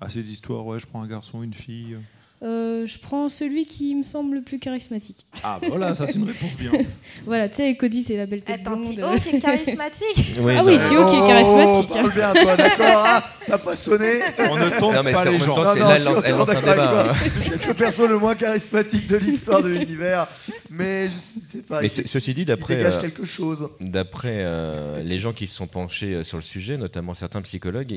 À 0.00 0.08
ces 0.10 0.30
histoires, 0.30 0.66
ouais, 0.66 0.78
je 0.78 0.86
prends 0.86 1.02
un 1.02 1.06
garçon, 1.06 1.42
une 1.42 1.54
fille. 1.54 1.96
Euh, 2.42 2.84
je 2.86 2.98
prends 2.98 3.28
celui 3.30 3.64
qui 3.64 3.94
me 3.94 4.02
semble 4.02 4.36
le 4.36 4.42
plus 4.42 4.58
charismatique. 4.58 5.24
Ah 5.42 5.58
bah 5.60 5.68
voilà, 5.70 5.94
ça 5.94 6.06
c'est 6.06 6.16
une 6.16 6.24
réponse 6.26 6.54
bien. 6.58 6.70
Voilà, 7.24 7.48
tu 7.48 7.56
sais, 7.56 7.74
Cody, 7.76 8.02
c'est 8.02 8.16
la 8.16 8.26
belle 8.26 8.42
tête 8.42 8.60
Attends, 8.60 8.76
blonde. 8.76 8.94
Tio 8.94 9.06
qui 9.22 9.36
est 9.36 9.40
charismatique. 9.40 10.34
Ah 10.38 10.62
oui, 10.64 10.76
non. 10.76 10.82
Tio 10.84 11.06
qui 11.08 11.16
est 11.16 11.26
charismatique. 11.26 11.90
Oh, 11.90 11.94
parle 11.94 12.12
bien, 12.12 12.32
toi, 12.34 12.56
d'accord 12.56 13.06
hein 13.06 13.22
T'as 13.46 13.58
pas 13.58 13.74
sonné 13.76 14.20
On 14.38 14.56
ne 14.56 14.68
tente 14.78 14.94
Non, 14.94 15.02
mais 15.02 15.12
pas 15.12 15.24
les 15.24 15.38
gens. 15.40 15.54
temps, 15.54 15.64
Non, 15.64 15.70
c'est 15.72 15.80
non, 15.80 15.88
là, 15.88 15.98
je 15.98 16.04
elle 16.08 16.22
elle 16.26 16.30
lance 16.32 16.50
un 16.50 16.60
débat. 16.60 17.10
hein. 17.10 17.14
Peut-être 17.48 17.66
le 17.68 17.74
perso 17.74 18.06
le 18.06 18.18
moins 18.18 18.34
charismatique 18.34 19.06
de 19.06 19.16
l'histoire 19.16 19.62
de 19.62 19.68
l'univers, 19.68 20.26
mais 20.68 21.08
je 21.08 21.16
sais 21.56 21.62
pas. 21.62 21.80
Mais 21.80 21.86
il, 21.88 22.06
ceci 22.08 22.34
dit, 22.34 22.42
il 22.42 22.44
d'après 22.44 22.76
dégage 22.76 22.96
euh, 22.96 23.00
quelque 23.00 23.24
chose. 23.24 23.68
D'après 23.80 24.38
euh, 24.40 25.02
les 25.02 25.18
gens 25.18 25.32
qui 25.32 25.46
se 25.46 25.54
sont 25.56 25.66
penchés 25.68 26.22
sur 26.22 26.36
le 26.36 26.42
sujet, 26.42 26.76
notamment 26.76 27.14
certains 27.14 27.40
psychologues, 27.42 27.94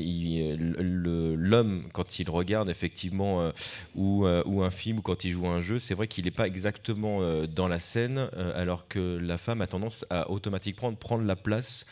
l'homme, 0.78 1.82
quand 1.92 2.18
il 2.18 2.30
regarde 2.30 2.70
effectivement 2.70 3.40
euh, 3.42 3.50
ou, 3.96 4.26
euh, 4.30 4.42
ou 4.46 4.62
un 4.62 4.70
film 4.70 4.98
ou 4.98 5.02
quand 5.02 5.24
il 5.24 5.32
joue 5.32 5.46
à 5.46 5.50
un 5.50 5.60
jeu, 5.60 5.78
c'est 5.78 5.94
vrai 5.94 6.06
qu'il 6.06 6.24
n'est 6.24 6.30
pas 6.30 6.46
exactement 6.46 7.18
euh, 7.20 7.46
dans 7.46 7.68
la 7.68 7.78
scène, 7.78 8.28
euh, 8.36 8.52
alors 8.54 8.86
que 8.86 9.18
la 9.20 9.38
femme 9.38 9.60
a 9.60 9.66
tendance 9.66 10.06
à 10.08 10.30
automatiquement 10.30 10.94
prendre 10.94 11.24
la 11.24 11.36
place 11.36 11.84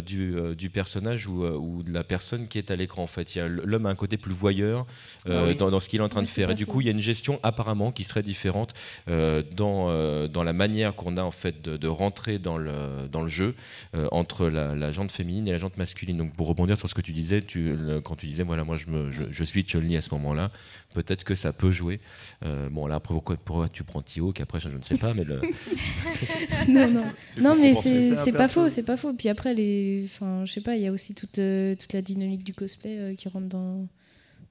du, 0.00 0.34
euh, 0.36 0.54
du 0.54 0.70
personnage 0.70 1.26
ou, 1.26 1.44
euh, 1.44 1.56
ou 1.56 1.82
de 1.82 1.92
la 1.92 2.04
personne 2.04 2.46
qui 2.48 2.58
est 2.58 2.70
à 2.70 2.76
l'écran. 2.76 3.02
En 3.02 3.06
fait, 3.06 3.34
Il 3.34 3.38
y 3.38 3.40
a- 3.40 3.48
l'homme 3.48 3.86
a 3.86 3.88
un 3.90 3.94
côté 3.94 4.16
plus 4.16 4.32
voyeur 4.34 4.86
euh, 5.28 5.42
Ah 5.44 5.48
oui. 5.48 5.56
dans, 5.56 5.70
dans 5.70 5.80
ce 5.80 5.88
qu'il 5.88 6.00
est 6.00 6.02
en 6.04 6.08
train 6.08 6.22
de 6.22 6.28
faire. 6.28 6.50
Et 6.50 6.54
du 6.54 6.66
coup, 6.66 6.80
il 6.80 6.86
y 6.86 6.88
a 6.88 6.92
une 6.92 7.00
gestion 7.00 7.40
apparemment 7.42 7.90
qui 7.92 8.04
serait 8.04 8.22
différente 8.22 8.74
euh, 9.08 9.42
dans, 9.56 9.86
euh, 9.90 10.28
dans 10.28 10.42
la 10.44 10.52
manière 10.52 10.94
qu'on 10.94 11.16
a 11.16 11.22
en 11.22 11.30
fait 11.30 11.62
de, 11.62 11.76
de 11.76 11.88
rentrer 11.88 12.38
dans 12.38 12.58
le, 12.58 13.08
dans 13.10 13.22
le 13.22 13.28
jeu 13.28 13.54
euh, 13.94 14.08
entre 14.12 14.48
la, 14.48 14.74
la 14.74 14.90
jante 14.90 15.10
féminine 15.12 15.48
et 15.48 15.52
la 15.52 15.58
jante 15.58 15.76
masculine. 15.78 16.16
Donc 16.18 16.32
pour 16.34 16.46
rebondir 16.48 16.76
sur 16.76 16.88
ce 16.88 16.94
que 16.94 17.00
tu 17.00 17.12
disais, 17.12 17.42
tu, 17.42 17.74
le- 17.76 18.00
quand 18.00 18.16
tu 18.16 18.26
disais 18.26 18.42
voilà 18.42 18.64
moi 18.64 18.76
je, 18.76 18.86
me, 18.88 19.10
je, 19.10 19.24
je 19.30 19.44
suis 19.44 19.62
Chun-Li 19.64 19.96
à 19.96 20.00
ce 20.00 20.10
moment-là, 20.14 20.50
peut-être 20.94 21.24
que 21.24 21.34
ça 21.34 21.52
peut 21.52 21.72
jouer. 21.72 22.00
Euh, 22.44 22.68
bon 22.68 22.86
là 22.86 22.96
après 22.96 23.14
pourquoi, 23.14 23.36
pourquoi 23.42 23.68
tu 23.68 23.84
prends 23.84 24.02
Tio 24.02 24.32
qu'après 24.32 24.60
je, 24.60 24.68
je 24.70 24.76
ne 24.76 24.82
sais 24.82 24.98
pas 24.98 25.14
mais 25.14 25.24
le, 25.24 25.40
non, 26.68 26.88
non. 26.90 27.02
Non, 27.40 27.56
mais 27.56 27.74
c'est 27.74 28.32
pas 28.32 28.48
faux, 28.48 28.68
c'est 28.68 28.82
pas 28.82 28.96
faux. 28.96 29.12
Puis 29.12 29.28
après, 29.28 29.54
les, 29.54 29.77
enfin, 30.04 30.44
je 30.44 30.52
sais 30.52 30.60
pas, 30.60 30.76
il 30.76 30.82
y 30.82 30.86
a 30.86 30.92
aussi 30.92 31.14
toute, 31.14 31.38
euh, 31.38 31.74
toute 31.74 31.92
la 31.92 32.02
dynamique 32.02 32.44
du 32.44 32.54
cosplay 32.54 32.96
euh, 32.98 33.14
qui 33.14 33.28
rentre 33.28 33.46
dans, 33.46 33.86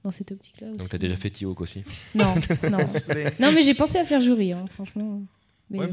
dans 0.04 0.10
cette 0.10 0.32
optique-là 0.32 0.68
donc 0.76 0.88
tu 0.88 0.94
as 0.94 0.98
déjà 0.98 1.16
fait 1.16 1.30
Tio 1.30 1.54
aussi. 1.58 1.82
Non, 2.14 2.34
non. 2.70 2.78
Mais- 3.08 3.32
non, 3.40 3.52
mais 3.52 3.62
j'ai 3.62 3.74
pensé 3.74 3.98
à 3.98 4.04
faire 4.04 4.20
jury, 4.20 4.52
hein, 4.52 4.64
franchement. 4.74 5.20
Mais 5.70 5.80
Ouais, 5.80 5.88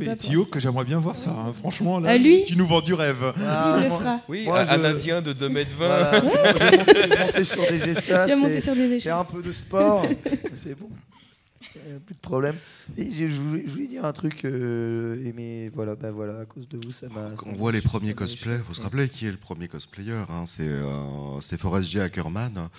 que 0.50 0.60
j'aimerais 0.60 0.86
bien 0.86 1.00
voir 1.00 1.18
ça. 1.18 1.32
hein. 1.32 1.52
Franchement, 1.52 2.00
là, 2.00 2.18
lui 2.18 2.46
tu 2.46 2.56
nous 2.56 2.66
vends 2.66 2.80
du 2.80 2.94
rêve. 2.94 3.34
Ah, 3.46 3.76
Il 3.78 3.84
le 3.84 3.90
moi- 3.90 4.00
fera. 4.00 4.22
Oui, 4.30 4.46
Moi, 4.46 4.60
un, 4.62 4.64
je- 4.64 4.82
Indien 4.86 5.22
de 5.22 5.34
2m20. 5.34 5.66
Voilà, 5.76 6.22
je 6.22 6.26
vais 6.26 6.78
monter, 6.78 8.36
monter 8.38 8.60
sur 8.62 8.74
des 8.76 8.94
échelles. 8.94 9.12
un 9.12 9.26
peu 9.26 9.42
de 9.42 9.52
sport, 9.52 10.06
c'est 10.54 10.80
bon. 10.80 10.90
Euh, 11.78 12.00
Plus 12.06 12.16
de 12.16 12.20
problème. 12.20 12.56
Et 12.98 13.12
je, 13.12 13.28
je 13.28 13.40
voulais, 13.42 13.64
je 13.66 13.72
voulais 13.72 13.88
dire 13.88 14.06
un 14.06 14.14
truc, 14.14 14.46
euh, 14.46 15.26
et 15.26 15.34
mais 15.34 15.70
voilà, 15.70 15.96
bah 15.96 16.12
voilà, 16.12 16.40
à 16.40 16.46
cause 16.46 16.68
de 16.70 16.78
vous, 16.84 16.92
ça 16.92 17.08
m'a. 17.10 17.32
On 17.46 17.54
voit 17.54 17.72
les 17.72 17.82
premiers 17.82 18.14
cosplays, 18.14 18.56
il 18.56 18.62
faut 18.62 18.74
se 18.74 18.82
rappeler 18.82 19.10
qui 19.10 19.28
est 19.28 19.32
le 19.32 19.38
premier 19.38 19.68
cosplayer. 19.68 20.14
hein, 20.30 20.44
c'est 20.46 20.68
euh, 20.68 21.40
Forrest 21.58 21.90
J. 21.90 22.00
Ackerman. 22.00 22.70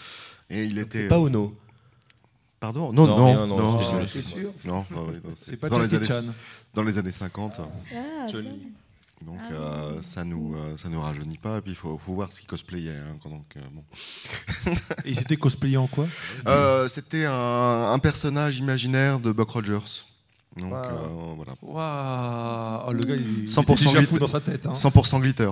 Et 0.50 0.64
il 0.64 0.78
était. 0.78 1.08
Pas 1.08 1.18
Ono. 1.18 1.54
Pardon? 2.58 2.92
Non, 2.92 3.06
Non, 3.06 3.46
non, 3.46 3.56
non, 3.58 4.06
c'est 4.06 4.22
sûr. 4.22 4.50
Non, 4.64 4.84
non, 4.90 5.06
oui, 5.08 5.20
non, 5.22 5.32
C'est 5.36 5.56
pas 5.56 5.68
dans 5.68 5.78
les, 5.78 5.94
années, 5.94 6.06
Chan. 6.06 6.24
dans 6.72 6.82
les 6.82 6.96
années 6.98 7.10
50. 7.10 7.60
Ah, 7.94 8.26
Johnny. 8.28 8.72
Donc 9.24 9.38
Ah. 9.40 9.52
euh, 9.52 10.02
ça 10.02 10.24
nous 10.24 10.54
euh, 10.54 10.76
ça 10.76 10.88
nous 10.88 11.00
rajeunit 11.00 11.38
pas. 11.38 11.58
Et 11.58 11.60
puis 11.62 11.72
il 11.72 11.74
faut, 11.76 11.96
faut 11.98 12.12
voir 12.14 12.30
ce 12.32 12.40
qu'il 12.40 12.48
cosplayait. 12.48 12.90
hein, 12.96 13.16
donc, 13.24 13.46
euh, 13.56 13.60
bon. 13.72 13.82
Et 15.04 15.10
il 15.10 15.16
s'était 15.16 15.36
cosplayé 15.36 15.76
en 15.78 15.86
quoi? 15.86 16.06
Euh, 16.46 16.86
C'était 16.88 17.24
un, 17.24 17.92
un 17.92 17.98
personnage 17.98 18.58
imaginaire 18.58 19.18
de 19.18 19.32
Buck 19.32 19.50
Rogers. 19.50 20.04
Donc 20.56 20.70
Wow. 20.72 20.74
euh, 20.74 21.34
voilà. 21.36 21.54
Waouh 21.62 22.84
oh, 22.88 22.92
Le 22.92 23.02
gars, 23.04 23.16
il, 23.16 23.38
il 23.40 23.44
100% 23.48 23.62
était 23.62 23.74
déjà 23.84 23.98
glitter. 23.98 24.06
fou 24.06 24.18
dans 24.18 24.26
sa 24.28 24.40
tête. 24.40 24.66
hein. 24.66 24.72
100% 24.72 25.20
glitter. 25.20 25.50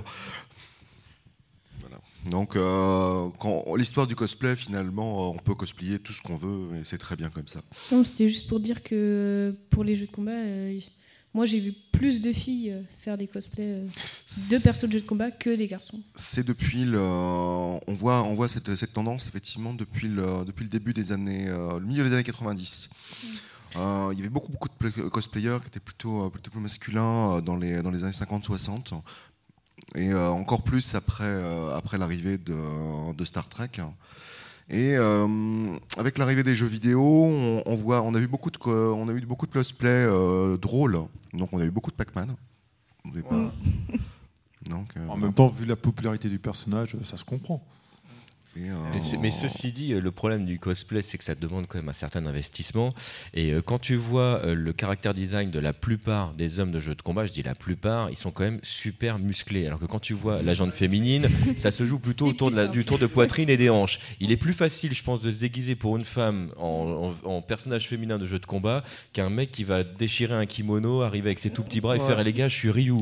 Voilà. 1.80 1.96
Donc, 2.30 2.56
euh, 2.56 3.28
l'histoire 3.76 4.06
du 4.06 4.16
cosplay, 4.16 4.56
finalement, 4.56 5.30
on 5.30 5.36
peut 5.38 5.54
cosplayer 5.54 5.98
tout 5.98 6.12
ce 6.12 6.22
qu'on 6.22 6.36
veut 6.36 6.76
et 6.80 6.84
c'est 6.84 6.98
très 6.98 7.16
bien 7.16 7.28
comme 7.30 7.48
ça. 7.48 7.60
Non, 7.92 8.04
c'était 8.04 8.28
juste 8.28 8.48
pour 8.48 8.60
dire 8.60 8.82
que 8.82 9.54
pour 9.70 9.84
les 9.84 9.96
jeux 9.96 10.06
de 10.06 10.10
combat, 10.12 10.32
euh, 10.32 10.78
moi 11.34 11.44
j'ai 11.46 11.60
vu 11.60 11.74
plus 11.92 12.20
de 12.20 12.32
filles 12.32 12.70
euh, 12.70 12.80
faire 12.98 13.18
des 13.18 13.26
cosplays 13.26 13.64
euh, 13.82 13.86
de 13.86 14.62
persos 14.62 14.84
de 14.84 14.92
jeux 14.92 15.00
de 15.00 15.06
combat 15.06 15.30
que 15.30 15.54
des 15.54 15.66
garçons. 15.66 16.00
C'est 16.14 16.46
depuis 16.46 16.84
le, 16.84 17.00
on 17.00 17.80
voit, 17.94 18.22
on 18.22 18.34
voit 18.34 18.48
cette, 18.48 18.74
cette 18.76 18.92
tendance 18.92 19.26
effectivement 19.26 19.74
depuis 19.74 20.08
le, 20.08 20.44
depuis 20.44 20.64
le 20.64 20.70
début 20.70 20.92
des 20.94 21.12
années, 21.12 21.46
euh, 21.48 21.78
le 21.78 21.86
milieu 21.86 22.04
des 22.04 22.12
années 22.12 22.24
90. 22.24 22.88
Euh, 23.76 24.10
il 24.12 24.18
y 24.18 24.20
avait 24.20 24.30
beaucoup, 24.30 24.52
beaucoup 24.52 24.68
de 24.68 24.74
pla- 24.90 25.10
cosplayers 25.10 25.58
qui 25.62 25.66
étaient 25.66 25.80
plutôt, 25.80 26.30
plutôt 26.30 26.50
plus 26.50 26.60
masculins 26.60 27.40
dans 27.40 27.56
les, 27.56 27.82
dans 27.82 27.90
les 27.90 28.04
années 28.04 28.12
50-60. 28.12 28.94
Et 29.96 30.12
euh, 30.12 30.28
encore 30.30 30.62
plus 30.62 30.94
après, 30.94 31.24
euh, 31.24 31.74
après 31.76 31.98
l'arrivée 31.98 32.38
de, 32.38 33.12
de 33.12 33.24
Star 33.24 33.48
Trek. 33.48 33.70
Et 34.70 34.96
euh, 34.96 35.76
avec 35.98 36.16
l'arrivée 36.18 36.42
des 36.42 36.54
jeux 36.54 36.66
vidéo, 36.66 37.02
on, 37.02 37.62
on 37.66 37.74
voit, 37.74 38.02
on 38.02 38.14
a 38.14 38.18
eu 38.18 38.26
beaucoup 38.26 38.50
de, 38.50 38.58
on 38.66 39.08
a 39.08 39.12
eu 39.12 39.20
beaucoup 39.20 39.46
de 39.46 39.52
cosplay 39.52 39.88
euh, 39.90 40.56
drôles. 40.56 40.98
Donc 41.34 41.50
on 41.52 41.60
a 41.60 41.64
eu 41.64 41.70
beaucoup 41.70 41.90
de 41.90 41.96
Pac-Man. 41.96 42.34
Donc, 44.70 44.86
euh, 44.96 45.08
En 45.08 45.16
même 45.18 45.34
temps, 45.34 45.48
vu 45.48 45.66
la 45.66 45.76
popularité 45.76 46.28
du 46.30 46.38
personnage, 46.38 46.96
ça 47.04 47.18
se 47.18 47.24
comprend. 47.24 47.62
Euh, 48.56 49.18
Mais, 49.20 49.30
ceci 49.30 49.72
dit, 49.72 49.92
euh, 49.92 50.00
le 50.00 50.10
problème 50.10 50.44
du 50.44 50.58
cosplay, 50.58 51.02
c'est 51.02 51.18
que 51.18 51.24
ça 51.24 51.34
demande 51.34 51.66
quand 51.66 51.78
même 51.78 51.88
un 51.88 51.92
certain 51.94 52.24
investissement. 52.26 52.90
Et 53.34 53.52
euh, 53.52 53.62
quand 53.62 53.78
tu 53.78 53.96
vois 53.96 54.42
le 54.46 54.72
caractère 54.72 55.14
design 55.14 55.50
de 55.50 55.58
la 55.58 55.72
plupart 55.72 56.32
des 56.34 56.60
hommes 56.60 56.70
de 56.72 56.80
jeux 56.80 56.94
de 56.94 57.02
combat, 57.02 57.26
je 57.26 57.32
dis 57.32 57.42
la 57.42 57.54
plupart, 57.54 58.10
ils 58.10 58.16
sont 58.16 58.30
quand 58.30 58.44
même 58.44 58.60
super 58.62 59.18
musclés. 59.18 59.66
Alors 59.66 59.78
que 59.80 59.86
quand 59.86 59.98
tu 60.00 60.14
vois 60.14 60.42
la 60.42 60.54
jante 60.54 60.72
féminine, 60.72 61.28
ça 61.56 61.70
se 61.70 61.84
joue 61.84 61.98
plutôt 61.98 62.26
autour 62.26 62.50
de 62.50 62.56
la- 62.56 62.66
du 62.68 62.84
tour 62.84 62.98
de 62.98 63.06
poitrine 63.06 63.48
et 63.50 63.56
des 63.56 63.70
hanches. 63.70 63.98
Il 64.20 64.30
est 64.32 64.36
plus 64.36 64.52
facile, 64.54 64.94
je 64.94 65.02
pense, 65.02 65.20
de 65.22 65.30
se 65.30 65.38
déguiser 65.38 65.74
pour 65.74 65.96
une 65.96 66.04
femme 66.04 66.50
en, 66.56 67.12
en- 67.24 67.28
en 67.28 67.42
personnage 67.42 67.88
féminin 67.88 68.18
de 68.18 68.26
jeu 68.26 68.38
de 68.38 68.46
combat 68.46 68.82
qu'un 69.12 69.30
mec 69.30 69.50
qui 69.50 69.64
va 69.64 69.82
déchirer 69.84 70.34
un 70.34 70.46
kimono, 70.46 71.02
arriver 71.02 71.28
avec 71.30 71.38
ses 71.40 71.50
tout 71.50 71.62
petits 71.62 71.80
bras 71.80 71.96
et 71.96 72.00
Ouais. 72.00 72.06
faire 72.06 72.20
Eh, 72.20 72.24
les 72.24 72.32
gars, 72.32 72.48
je 72.48 72.54
suis 72.54 72.70
Ryu. 72.70 72.92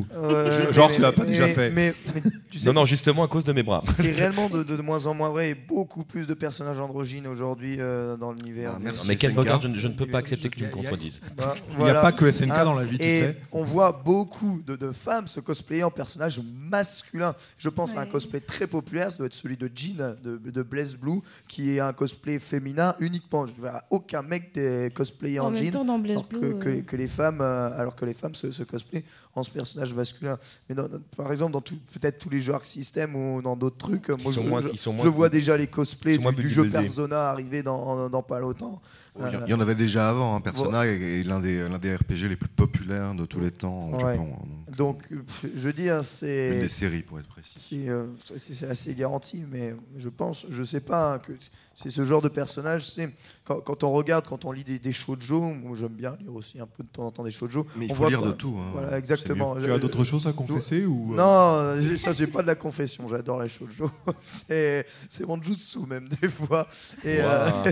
Genre, 0.72 0.88
mais- 0.88 0.94
tu 0.94 1.00
l'as 1.02 1.12
pas 1.12 1.22
mais- 1.24 1.28
déjà 1.30 1.48
fait. 1.48 1.70
Mais, 1.70 1.94
mais 2.14 2.20
tu 2.50 2.58
sais, 2.58 2.66
Non, 2.68 2.72
non, 2.80 2.86
justement 2.86 3.22
à 3.24 3.28
cause 3.28 3.44
de 3.44 3.52
mes 3.52 3.62
bras. 3.62 3.82
c'est 3.94 4.12
réellement 4.12 4.48
de, 4.48 4.62
de- 4.62 4.76
de 4.76 4.82
moins 4.82 5.06
en 5.06 5.14
moins 5.14 5.28
vrai 5.30 5.41
et 5.44 5.54
beaucoup 5.54 6.04
plus 6.04 6.26
de 6.26 6.34
personnages 6.34 6.80
androgynes 6.80 7.26
aujourd'hui 7.26 7.76
euh, 7.78 8.16
dans 8.16 8.32
l'univers. 8.32 8.72
Ah, 8.76 8.78
merci. 8.80 9.06
Mais 9.08 9.14
SNK. 9.18 9.34
Bogart, 9.34 9.60
je, 9.62 9.68
ne- 9.68 9.76
je 9.76 9.88
ne 9.88 9.94
peux 9.94 10.06
pas 10.06 10.18
accepter 10.18 10.48
que 10.48 10.56
tu 10.56 10.64
me 10.64 10.68
Il 10.68 10.70
y 10.70 10.72
a- 10.72 10.76
contredises. 10.90 11.20
Bah, 11.36 11.54
Il 11.68 11.70
n'y 11.70 11.76
voilà. 11.76 11.98
a 12.00 12.02
pas 12.02 12.12
que 12.12 12.30
SNK 12.30 12.50
Ah, 12.54 12.64
dans 12.64 12.74
la 12.74 12.84
vie, 12.84 12.98
tu 12.98 13.04
Et 13.04 13.20
sais. 13.20 13.36
on 13.52 13.64
voit 13.64 14.02
beaucoup 14.04 14.60
de, 14.66 14.76
de 14.76 14.92
femmes 14.92 15.28
se 15.28 15.40
cosplayer 15.40 15.84
en 15.84 15.90
personnages 15.90 16.40
masculins. 16.72 17.34
Je 17.58 17.68
pense 17.68 17.96
à 17.96 18.00
un 18.00 18.06
cosplay 18.06 18.40
très 18.40 18.66
populaire, 18.66 19.10
ça 19.10 19.18
doit 19.18 19.26
être 19.26 19.34
celui 19.34 19.56
de 19.56 19.70
Jean 19.74 20.14
de, 20.22 20.36
de 20.38 20.62
Blaze 20.62 20.94
Blue, 20.96 21.20
qui 21.48 21.70
est 21.76 21.80
un 21.80 21.92
cosplay 21.92 22.38
féminin 22.38 22.94
uniquement. 23.00 23.46
Je 23.46 23.52
ne 23.52 23.56
vois 23.58 23.82
aucun 23.90 24.22
mec 24.22 24.54
des 24.54 24.90
cosplayer 24.94 25.38
en, 25.40 25.46
En 25.46 25.54
jean. 25.54 25.70
temps, 25.70 25.82
Alors 26.02 26.28
que, 26.28 26.36
Blue, 26.38 26.58
que 26.58 26.68
les, 26.68 26.82
que 26.82 26.96
les 26.96 27.08
femmes, 27.08 27.40
euh, 27.40 27.70
alors 27.78 27.94
que 27.94 28.04
les 28.04 28.14
femmes 28.14 28.34
se, 28.34 28.50
se 28.50 28.62
cosplayent 28.62 29.04
en 29.34 29.42
ce 29.42 29.50
personnage 29.50 29.94
masculin. 29.94 30.38
Mais 30.68 30.74
dans- 30.74 30.88
par 31.16 31.30
exemple, 31.32 31.52
dans 31.52 31.60
tout- 31.60 31.78
peut-être 31.98 32.18
tous 32.18 32.30
les 32.30 32.40
jeux 32.40 32.54
Arc 32.54 32.64
System 32.64 33.14
ou 33.16 33.42
dans 33.42 33.56
d'autres 33.56 33.78
trucs, 33.78 34.08
moi, 34.08 34.32
sont 34.32 34.42
je, 34.42 34.48
moins- 34.48 34.60
je- 34.60 34.68
ils 34.72 34.78
sont 34.78 34.92
moins 34.92 35.04
je 35.04 35.08
vois 35.10 35.28
déjà 35.32 35.56
les 35.56 35.66
cosplays 35.66 36.18
du, 36.18 36.32
du 36.34 36.48
jeu. 36.48 36.68
Persona 36.68 37.30
arriver 37.30 37.62
dans, 37.64 38.08
dans 38.08 38.22
pas 38.22 38.38
longtemps. 38.38 38.80
Il 39.18 39.22
y- 39.22 39.34
Euh, 39.34 39.40
il 39.46 39.50
y 39.50 39.54
en 39.54 39.60
avait 39.60 39.74
déjà 39.74 40.08
avant. 40.08 40.36
Hein. 40.36 40.40
Persona 40.40 40.86
est 40.86 41.20
est 41.20 41.22
l'un 41.24 41.40
des, 41.40 41.68
l'un 41.68 41.78
des 41.78 41.94
RPG 41.96 42.28
les 42.28 42.36
plus 42.36 42.48
populaires 42.48 43.14
de 43.14 43.26
tous 43.26 43.40
les 43.40 43.50
temps 43.50 43.88
au 43.90 43.94
Ouais. 43.96 44.12
Japon. 44.14 44.28
hein. 44.40 44.72
Donc, 44.76 45.02
euh, 45.12 45.16
pff, 45.16 45.46
je 45.54 45.60
veux 45.60 45.72
dire, 45.72 45.96
Une 45.98 46.02
c'est. 46.04 46.60
des 46.60 46.68
séries, 46.68 47.02
pour 47.02 47.18
être 47.18 47.26
précis. 47.28 47.52
C'est 47.56 47.88
euh, 47.88 48.06
c'est- 48.36 48.54
c'est 48.54 48.66
assez 48.68 48.94
garanti, 48.94 49.44
mais 49.50 49.74
je 49.98 50.08
pense, 50.08 50.46
je 50.50 50.62
sais 50.62 50.80
pas, 50.80 51.14
hein, 51.14 51.18
que 51.18 51.32
c'est 51.74 51.90
ce 51.90 52.04
genre 52.04 52.22
de 52.22 52.28
personnage. 52.28 52.86
C'est 52.90 53.10
quand, 53.44 53.60
quand 53.60 53.82
on 53.84 53.92
regarde, 53.92 54.24
quand 54.28 54.44
on 54.44 54.52
lit 54.52 54.64
des, 54.64 54.78
des 54.78 54.92
shoujo, 54.92 55.40
moi 55.40 55.76
j'aime 55.78 55.88
bien 55.88 56.16
lire 56.20 56.34
aussi 56.34 56.60
un 56.60 56.66
peu 56.66 56.82
de 56.82 56.88
temps 56.88 57.06
en 57.06 57.10
temps 57.10 57.24
des 57.24 57.30
shoujo. 57.30 57.66
Mais 57.76 57.86
il 57.86 57.92
on 57.92 57.94
faut 57.94 58.02
voit 58.02 58.08
lire 58.10 58.20
pas- 58.22 58.28
de 58.28 58.32
tout. 58.32 58.54
hein. 58.58 58.70
Voilà, 58.72 58.98
exactement. 58.98 59.56
Tu 59.56 59.70
as 59.72 59.78
d'autres 59.78 60.04
choses 60.04 60.26
à 60.26 60.32
confesser 60.32 60.84
ou 60.84 61.14
euh, 61.14 61.16
Non, 61.16 61.96
ça 61.96 62.14
c'est 62.14 62.26
pas 62.26 62.42
de 62.42 62.46
la 62.46 62.54
confession. 62.54 63.08
J'adore 63.08 63.40
les 63.42 63.48
shoujo. 63.48 63.90
c'est 64.20 64.86
c'est 65.08 65.26
mon 65.26 65.42
jutsu 65.42 65.80
même 65.88 66.08
des 66.20 66.28
fois. 66.28 66.66
Et, 67.04 67.18
euh, 67.20 67.48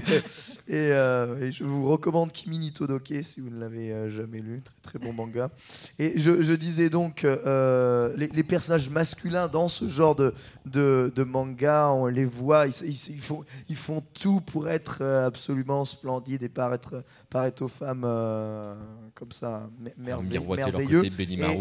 et, 0.68 0.92
euh, 0.92 1.40
et 1.48 1.52
je 1.52 1.64
vous 1.64 1.88
recommande 1.88 2.32
Kimi 2.32 2.72
Todoke 2.72 3.12
si 3.22 3.40
vous 3.40 3.50
ne 3.50 3.58
l'avez 3.60 4.10
jamais 4.10 4.38
lu. 4.40 4.60
Très 4.82 4.90
très 4.90 4.98
bon 4.98 5.12
manga. 5.12 5.50
Et 5.98 6.14
je, 6.18 6.42
je 6.42 6.52
disais 6.52 6.90
donc 6.90 7.24
euh, 7.24 8.12
les, 8.16 8.26
les 8.28 8.42
personnages 8.44 8.88
masculins 8.90 9.46
dans 9.48 9.68
ce 9.68 9.86
genre 9.88 10.16
de, 10.16 10.34
de, 10.66 11.12
de 11.14 11.22
manga, 11.24 11.90
on 11.90 12.06
les 12.06 12.24
voit, 12.24 12.66
ils, 12.66 12.74
ils- 12.88 13.10
ils 13.14 13.20
font, 13.20 13.44
ils 13.68 13.76
font 13.76 13.89
tout 14.00 14.40
pour 14.40 14.68
être 14.68 14.98
euh, 15.00 15.26
absolument 15.26 15.84
splendides 15.84 16.44
et 16.44 16.48
paraître, 16.48 17.02
paraître 17.28 17.62
aux 17.64 17.68
femmes 17.68 18.04
euh, 18.04 18.76
comme 19.16 19.32
ça 19.32 19.68
merveilleux. 19.98 21.02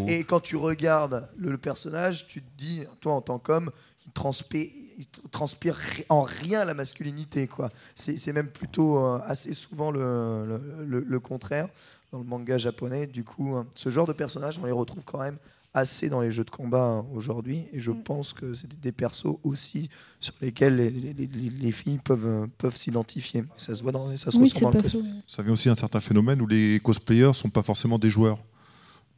Et, 0.08 0.20
et 0.20 0.24
quand 0.24 0.38
tu 0.40 0.54
regardes 0.56 1.28
le, 1.36 1.50
le 1.50 1.58
personnage, 1.58 2.28
tu 2.28 2.40
te 2.42 2.56
dis, 2.56 2.84
toi 3.00 3.14
en 3.14 3.20
tant 3.20 3.40
qu'homme, 3.40 3.70
il 4.06 4.12
transpire, 4.12 4.68
il 4.98 5.04
tr- 5.04 5.28
transpire 5.30 5.76
en 6.08 6.22
rien 6.22 6.64
la 6.64 6.74
masculinité. 6.74 7.48
quoi. 7.48 7.68
C'est 7.96 8.32
même 8.32 8.48
plutôt 8.48 8.98
euh, 8.98 9.18
assez 9.24 9.52
souvent 9.52 9.90
le, 9.90 10.60
le- 10.86 11.20
contraire 11.20 11.68
dans 12.12 12.18
le 12.18 12.24
manga 12.24 12.56
japonais. 12.58 13.06
Du 13.06 13.24
coup, 13.24 13.56
euh, 13.56 13.64
ce 13.74 13.88
genre 13.90 14.06
de 14.06 14.12
personnages, 14.12 14.58
on 14.62 14.66
les 14.66 14.72
retrouve 14.72 15.04
quand 15.04 15.18
même 15.20 15.38
assez 15.72 16.08
dans 16.08 16.20
les 16.20 16.30
jeux 16.30 16.44
de 16.44 16.50
combat 16.50 16.84
hein, 16.98 17.06
aujourd'hui. 17.14 17.66
Et 17.72 17.80
je 17.80 17.92
Mm. 17.92 18.02
pense 18.02 18.32
que 18.32 18.54
c'est 18.54 18.68
des- 18.80 18.92
persos 18.92 19.38
aussi 19.44 19.88
sur 20.18 20.34
lesquels 20.40 20.76
les, 20.76 20.90
les- 20.90 21.12
les- 21.14 21.26
les- 21.26 21.50
les 21.50 21.72
filles 21.72 21.98
peuvent, 22.04 22.48
peuvent 22.58 22.76
s'identifier. 22.76 23.44
Ça 23.56 23.74
se 23.74 23.82
voit 23.82 23.92
dans, 23.92 24.16
ça 24.16 24.30
se 24.30 24.36
oui, 24.36 24.44
ressent 24.44 24.54
c'est 24.58 24.60
dans 24.64 24.70
le 24.70 24.82
cosplay. 24.82 25.02
Ça 25.28 25.42
vient 25.42 25.52
aussi 25.52 25.68
d'un 25.68 25.76
certain 25.76 26.00
phénomène 26.00 26.40
où 26.42 26.46
les 26.46 26.80
cosplayers 26.80 27.32
sont 27.34 27.50
pas 27.50 27.62
forcément 27.62 27.98
des 27.98 28.10
joueurs. 28.10 28.38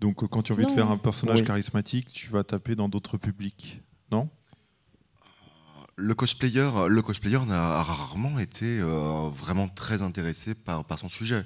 Donc 0.01 0.23
euh, 0.23 0.27
quand 0.27 0.43
tu 0.43 0.53
as 0.53 0.55
envie 0.57 0.67
de 0.67 0.71
faire 0.73 0.91
un 0.91 0.99
personnage 0.99 1.41
Oui. 1.41 1.47
charismatique, 1.47 2.09
tu 2.13 2.29
vas 2.29 2.45
taper 2.45 2.75
dans 2.75 2.89
d'autres 2.89 3.17
publics. 3.17 3.81
Non? 4.11 4.29
Le 5.97 6.15
cosplayer, 6.15 6.71
le 6.89 7.03
cosplayer 7.03 7.39
n'a 7.47 7.83
rarement 7.83 8.39
été 8.39 8.81
euh, 8.81 9.29
vraiment 9.31 9.69
très 9.69 10.01
intéressé 10.01 10.55
par, 10.55 10.85
par 10.85 10.99
son 10.99 11.09
sujet. 11.11 11.45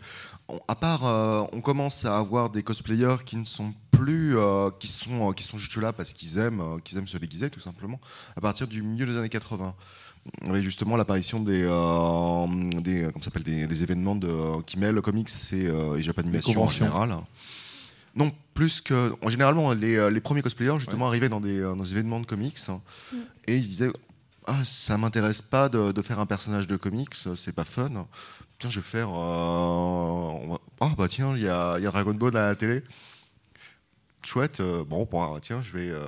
On- 0.48 0.60
à 0.68 0.76
part, 0.76 1.04
euh, 1.04 1.42
on 1.52 1.60
commence 1.60 2.04
à 2.04 2.16
avoir 2.16 2.48
des 2.50 2.62
cosplayers 2.62 3.16
qui 3.26 3.36
ne 3.36 3.44
sont 3.44 3.74
plus, 3.90 4.38
euh, 4.38 4.70
qui 4.78 4.86
sont, 4.86 5.32
qui 5.32 5.42
sont 5.42 5.58
juste 5.58 5.76
là 5.76 5.92
parce 5.92 6.12
qu'ils 6.12 6.38
aiment, 6.38 6.80
qu'ils 6.84 6.96
aiment 6.96 7.08
se 7.08 7.18
déguiser 7.18 7.50
tout 7.50 7.58
simplement. 7.60 8.00
À 8.36 8.40
partir 8.40 8.68
du 8.68 8.82
milieu 8.82 9.04
des 9.04 9.16
années 9.16 9.28
80, 9.28 9.74
avec 10.48 10.62
justement 10.62 10.96
l'apparition 10.96 11.40
des, 11.40 11.64
euh, 11.68 12.46
des, 12.80 13.08
s'appelle, 13.22 13.42
des, 13.42 13.66
des 13.66 13.82
événements 13.82 14.14
de, 14.14 14.62
qui 14.62 14.78
mêlent 14.78 15.00
comics 15.00 15.28
et, 15.52 15.66
euh, 15.66 15.96
et 15.96 16.02
japanimation 16.02 16.52
en 16.62 16.66
général. 16.86 17.16
Non, 18.14 18.30
plus 18.54 18.80
que. 18.80 19.12
En 19.22 19.28
généralement, 19.28 19.72
les, 19.74 20.08
les 20.10 20.20
premiers 20.20 20.40
cosplayers 20.40 20.78
justement 20.78 21.08
arrivaient 21.08 21.28
dans 21.28 21.40
des, 21.40 21.60
dans 21.60 21.76
des 21.76 21.92
événements 21.92 22.20
de 22.20 22.24
comics 22.26 22.56
et 23.46 23.56
ils 23.56 23.62
disaient 23.62 23.90
ah, 24.46 24.64
ça 24.64 24.96
m'intéresse 24.98 25.42
pas 25.42 25.68
de, 25.68 25.92
de 25.92 26.02
faire 26.02 26.18
un 26.20 26.26
personnage 26.26 26.66
de 26.66 26.76
comics, 26.76 27.14
c'est 27.36 27.52
pas 27.52 27.64
fun. 27.64 28.06
Tiens, 28.58 28.70
je 28.70 28.80
vais 28.80 28.86
faire. 28.86 29.08
euh, 29.10 30.56
Ah, 30.80 30.90
bah 30.96 31.06
tiens, 31.08 31.34
il 31.36 31.42
y 31.42 31.48
a, 31.48 31.76
il 31.78 31.84
y 31.84 31.86
a 31.86 31.90
Dragon 31.90 32.14
Ball 32.14 32.36
à 32.36 32.48
la 32.48 32.54
télé. 32.54 32.82
Chouette, 34.24 34.58
euh, 34.58 34.82
bon, 34.82 35.06
bon, 35.08 35.38
tiens, 35.38 35.62
je 35.62 35.70
vais. 35.72 35.88
euh, 35.88 36.00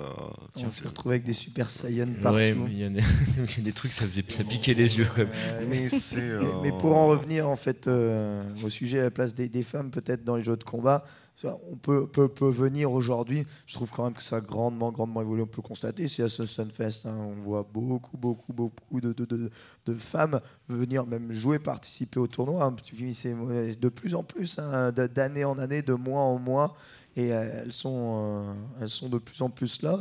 tiens, 0.56 0.66
On 0.66 0.70
c'est- 0.70 0.82
se 0.82 0.88
retrouve 0.88 1.12
avec 1.12 1.24
des 1.24 1.32
super 1.32 1.70
saiyans 1.70 2.08
partout. 2.20 2.36
Ouais, 2.38 2.52
mais 2.52 2.70
il 2.72 2.78
y, 2.78 2.84
a 2.84 2.88
des- 2.88 2.98
il 3.36 3.58
y 3.58 3.60
a 3.60 3.62
des 3.62 3.72
trucs, 3.72 3.92
ça 3.92 4.06
faisait 4.06 4.24
ça 4.28 4.42
piquait 4.42 4.74
les 4.74 4.98
yeux. 4.98 5.06
Quand 5.14 5.18
même. 5.18 5.68
Mais 5.68 5.88
c'est. 5.88 6.16
Mais, 6.20 6.44
mais 6.62 6.72
euh, 6.72 6.78
pour 6.80 6.96
en 6.96 7.06
revenir 7.06 7.48
en 7.48 7.54
fait 7.54 7.86
euh, 7.86 8.42
au 8.64 8.70
sujet 8.70 8.98
à 8.98 9.04
la 9.04 9.10
place 9.12 9.34
des, 9.36 9.48
des 9.48 9.62
femmes 9.62 9.92
peut-être 9.92 10.24
dans 10.24 10.34
les 10.34 10.42
jeux 10.42 10.56
de 10.56 10.64
combat, 10.64 11.04
on 11.44 11.76
peut, 11.76 12.06
peut, 12.06 12.28
peut 12.28 12.50
venir 12.50 12.90
aujourd'hui. 12.90 13.46
Je 13.66 13.74
trouve 13.74 13.90
quand 13.90 14.04
même 14.04 14.12
que 14.14 14.22
ça 14.22 14.36
a 14.36 14.40
grandement, 14.40 14.90
grandement 14.90 15.20
évolué. 15.20 15.42
On 15.42 15.46
peut 15.46 15.62
constater, 15.62 16.08
c'est 16.08 16.22
à 16.24 16.28
ce 16.28 16.44
Sunfest, 16.46 17.02
hein, 17.06 17.16
on 17.16 17.42
voit 17.42 17.62
beaucoup, 17.72 18.16
beaucoup, 18.16 18.52
beaucoup 18.52 19.00
de, 19.00 19.12
de, 19.12 19.24
de, 19.24 19.50
de 19.86 19.94
femmes 19.94 20.40
venir 20.68 21.06
même 21.06 21.30
jouer, 21.32 21.58
participer 21.60 22.18
au 22.18 22.26
tournoi. 22.26 22.64
hein. 22.64 22.74
C'est 23.12 23.78
de 23.80 23.88
plus 23.88 24.14
en 24.16 24.24
plus, 24.24 24.58
hein, 24.58 24.90
d'année 24.92 25.44
en 25.44 25.58
année, 25.58 25.82
de 25.82 25.94
mois 25.94 26.22
en 26.22 26.38
mois. 26.38 26.74
Et 27.16 27.32
euh, 27.32 27.62
elles 27.64 27.72
sont, 27.72 28.44
euh, 28.44 28.52
elles 28.80 28.88
sont 28.88 29.08
de 29.08 29.18
plus 29.18 29.40
en 29.42 29.50
plus 29.50 29.82
là. 29.82 29.98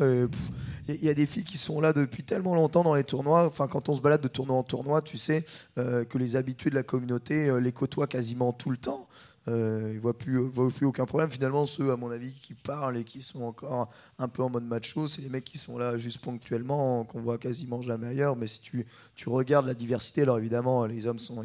Il 0.87 1.03
y, 1.03 1.09
a- 1.09 1.13
des 1.13 1.25
filles 1.25 1.43
qui 1.43 1.57
sont 1.57 1.81
là 1.81 1.93
depuis 1.93 2.23
tellement 2.23 2.53
longtemps 2.55 2.83
dans 2.83 2.93
les 2.93 3.03
tournois. 3.03 3.45
Enfin, 3.45 3.67
quand 3.67 3.89
on 3.89 3.95
se 3.95 4.01
balade 4.01 4.21
de 4.21 4.27
tournoi 4.27 4.55
en 4.55 4.63
tournoi, 4.63 5.01
tu 5.01 5.17
sais 5.17 5.45
euh, 5.77 6.03
que 6.05 6.17
les 6.17 6.35
habitués 6.35 6.69
de 6.69 6.75
la 6.75 6.83
communauté 6.83 7.49
les 7.59 7.71
côtoient 7.71 8.07
quasiment 8.07 8.53
tout 8.53 8.69
le 8.69 8.77
temps. 8.77 9.07
Euh, 9.47 9.91
ils 9.93 9.99
voient 9.99 10.17
plus, 10.17 10.39
voient 10.39 10.69
plus 10.69 10.85
aucun 10.85 11.05
problème. 11.05 11.29
Finalement, 11.31 11.65
ceux, 11.65 11.91
à 11.91 11.95
mon 11.95 12.09
avis, 12.11 12.33
qui 12.33 12.53
parlent 12.53 12.97
et 12.97 13.03
qui 13.05 13.21
sont 13.21 13.43
encore 13.43 13.89
un 14.19 14.27
peu 14.27 14.43
en 14.43 14.49
mode 14.49 14.65
macho, 14.65 15.07
c'est 15.07 15.21
les 15.21 15.29
mecs 15.29 15.45
qui 15.45 15.57
sont 15.57 15.77
là 15.77 15.97
juste 15.97 16.19
ponctuellement, 16.19 17.05
qu'on 17.05 17.21
voit 17.21 17.37
quasiment 17.37 17.81
jamais 17.81 18.07
ailleurs. 18.07 18.35
Mais 18.35 18.47
si 18.47 18.59
tu, 18.59 18.85
tu 19.15 19.29
regardes 19.29 19.65
la 19.65 19.73
diversité, 19.73 20.23
alors 20.23 20.37
évidemment, 20.37 20.85
les 20.85 21.05
hommes 21.07 21.19
sont 21.19 21.41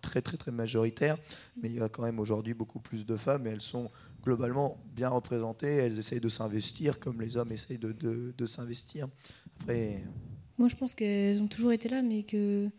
très, 0.00 0.22
très, 0.22 0.36
très 0.38 0.52
majoritaires, 0.52 1.18
mais 1.60 1.68
il 1.68 1.74
y 1.76 1.80
a 1.80 1.88
quand 1.90 2.02
même 2.02 2.18
aujourd'hui 2.18 2.54
beaucoup 2.54 2.80
plus 2.80 3.04
de 3.04 3.16
femmes 3.16 3.46
et 3.46 3.50
elles 3.50 3.60
sont 3.60 3.90
globalement 4.22 4.78
bien 4.96 5.10
représentées. 5.10 5.66
Elles 5.76 5.98
essayent 5.98 6.20
de 6.20 6.30
s'investir 6.30 6.98
comme 6.98 7.20
les 7.20 7.36
hommes 7.36 7.52
essayent 7.52 7.76
de, 7.78 7.92
de- 7.92 8.32
de 8.36 8.46
s'investir. 8.46 9.06
Après, 9.60 10.02
Moi, 10.56 10.68
je 10.68 10.76
pense 10.76 10.94
qu'elles 10.94 11.42
ont 11.42 11.46
toujours 11.48 11.72
été 11.72 11.90
là, 11.90 12.00
mais 12.00 12.22
que, 12.22 12.70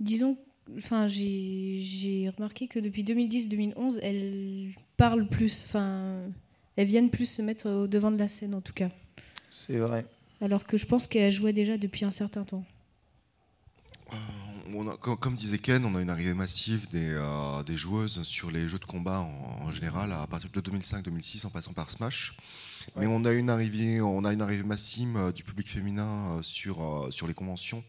disons, 0.00 0.36
enfin, 0.76 1.06
j'ai 1.06 1.78
j'ai 1.80 2.28
remarqué 2.36 2.66
que 2.68 2.78
depuis 2.78 3.04
2010-2011, 3.04 3.98
elles 4.02 4.74
parlent 4.96 5.28
plus, 5.28 5.64
enfin, 5.66 6.22
elles 6.76 6.88
viennent 6.88 7.10
plus 7.10 7.26
se 7.26 7.42
mettre 7.42 7.68
au 7.70 7.86
devant 7.86 8.10
de 8.10 8.18
la 8.18 8.28
scène, 8.28 8.54
en 8.54 8.60
tout 8.60 8.72
cas. 8.72 8.90
c'est 9.50 9.78
vrai. 9.78 10.06
Alors 10.40 10.66
que 10.66 10.76
je 10.76 10.86
pense 10.86 11.06
qu'elles 11.06 11.32
jouaient 11.32 11.52
déjà 11.54 11.78
depuis 11.78 12.04
un 12.04 12.10
certain 12.10 12.44
temps. 12.44 12.64
On 14.74 14.88
a- 14.88 14.96
comme, 14.96 15.16
comme 15.16 15.36
disait 15.36 15.58
Ken, 15.58 15.84
on 15.84 15.94
a 15.94 16.02
une 16.02 16.10
arrivée 16.10 16.34
massive 16.34 16.88
des, 16.88 17.10
euh, 17.14 17.62
des 17.62 17.76
joueuses 17.76 18.22
sur 18.24 18.50
les 18.50 18.68
jeux 18.68 18.78
de 18.80 18.84
combat 18.84 19.20
en, 19.20 19.64
en 19.64 19.72
général 19.72 20.12
à 20.12 20.26
partir 20.26 20.50
de 20.50 20.60
2005-2006 20.60 21.46
en 21.46 21.50
passant 21.50 21.72
par 21.72 21.88
Smash. 21.88 22.36
Mais 22.96 23.06
on 23.06 23.24
a 23.24 23.32
une 23.32 23.48
arrivée, 23.48 24.00
on 24.00 24.24
a 24.24 24.32
une 24.32 24.42
arrivée 24.42 24.64
massive 24.64 25.16
euh, 25.16 25.32
du 25.32 25.44
public 25.44 25.68
féminin 25.68 26.38
euh, 26.38 26.42
sur, 26.42 26.82
euh, 26.82 27.10
sur 27.10 27.26
les 27.28 27.34
conventions 27.34 27.82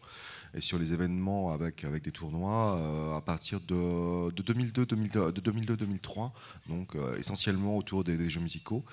et 0.54 0.60
sur 0.60 0.78
les 0.78 0.92
événements 0.92 1.52
avec, 1.52 1.84
avec 1.84 2.02
des 2.04 2.12
tournois 2.12 2.76
euh, 2.78 3.16
à 3.16 3.20
partir 3.20 3.60
de, 3.60 4.30
de 4.30 4.42
2002, 4.42 4.86
2002, 4.86 5.32
de 5.32 5.50
2002-2003, 5.50 6.30
donc 6.68 6.94
euh, 6.94 7.16
essentiellement 7.16 7.76
autour 7.76 8.04
des, 8.04 8.16
des 8.16 8.30
jeux 8.30 8.40
musicaux. 8.40 8.84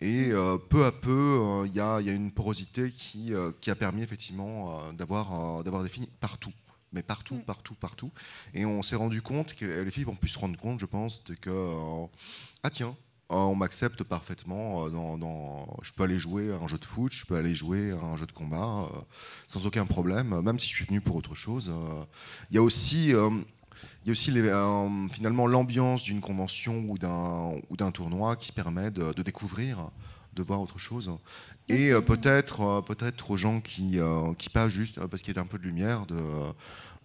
Et 0.00 0.32
euh, 0.32 0.58
peu 0.58 0.84
à 0.84 0.92
peu, 0.92 1.64
il 1.66 1.74
y, 1.74 1.80
a, 1.80 2.00
il 2.00 2.06
y 2.06 2.10
a 2.10 2.12
une 2.12 2.32
porosité 2.32 2.90
qui, 2.90 3.32
qui 3.60 3.70
a 3.70 3.74
permis 3.74 4.02
effectivement 4.02 4.92
d'avoir 4.92 5.62
d'avoir 5.62 5.82
des 5.82 5.88
filles 5.88 6.08
partout. 6.20 6.52
Mais 6.94 7.02
partout, 7.02 7.38
partout, 7.38 7.74
partout. 7.74 8.12
Et 8.54 8.64
on 8.64 8.80
s'est 8.82 8.94
rendu 8.94 9.20
compte 9.20 9.54
que 9.54 9.64
les 9.64 9.90
filles 9.90 10.06
ont 10.06 10.14
pu 10.14 10.28
se 10.28 10.38
rendre 10.38 10.56
compte, 10.56 10.78
je 10.78 10.86
pense, 10.86 11.22
que 11.40 11.50
euh, 11.50 12.06
ah 12.62 12.70
tiens, 12.70 12.96
on 13.30 13.54
m'accepte 13.54 14.02
parfaitement. 14.04 14.86
euh, 14.86 14.90
Dans, 14.90 15.16
dans- 15.18 15.76
je 15.82 15.92
peux 15.92 16.02
aller 16.04 16.18
jouer 16.18 16.52
à 16.52 16.56
un 16.56 16.66
jeu 16.66 16.78
de 16.78 16.84
foot, 16.84 17.12
je 17.12 17.24
peux 17.26 17.36
aller 17.36 17.54
jouer 17.54 17.92
à 17.92 18.04
un 18.04 18.16
jeu 18.16 18.26
de 18.26 18.32
combat 18.32 18.88
euh, 18.92 18.98
sans 19.46 19.66
aucun 19.66 19.86
problème, 19.86 20.40
même 20.42 20.58
si 20.58 20.68
je 20.68 20.74
suis 20.74 20.84
venu 20.84 21.00
pour 21.00 21.16
autre 21.16 21.34
chose. 21.34 21.70
euh. 21.74 22.04
Il 22.50 22.54
y 22.56 22.58
a 22.58 22.62
aussi 22.62 23.14
euh, 23.14 23.30
il 24.04 24.08
y 24.08 24.10
a 24.10 24.12
aussi 24.12 24.30
les- 24.30 24.42
euh, 24.48 25.08
finalement 25.08 25.46
l'ambiance 25.46 26.02
d'une 26.04 26.20
convention 26.20 26.84
ou 26.88 26.96
d'un 26.98 27.52
ou 27.70 27.76
d'un 27.76 27.90
tournoi 27.90 28.36
qui 28.36 28.52
permet 28.52 28.90
de, 28.90 29.12
de 29.12 29.22
découvrir, 29.22 29.90
de 30.34 30.42
voir 30.42 30.60
autre 30.60 30.78
chose. 30.78 31.10
Et 31.68 31.90
euh, 31.92 32.00
peut-être 32.02 32.60
euh, 32.60 32.80
peut-être 32.82 33.30
aux 33.30 33.36
gens 33.36 33.60
qui 33.60 33.98
euh, 33.98 34.32
qui 34.34 34.48
pas 34.50 34.68
juste 34.68 34.98
euh, 34.98 35.08
parce 35.08 35.22
qu'il 35.22 35.34
y 35.34 35.38
a 35.38 35.42
un 35.42 35.46
peu 35.46 35.58
de 35.58 35.64
lumière 35.64 36.06
de 36.06 36.16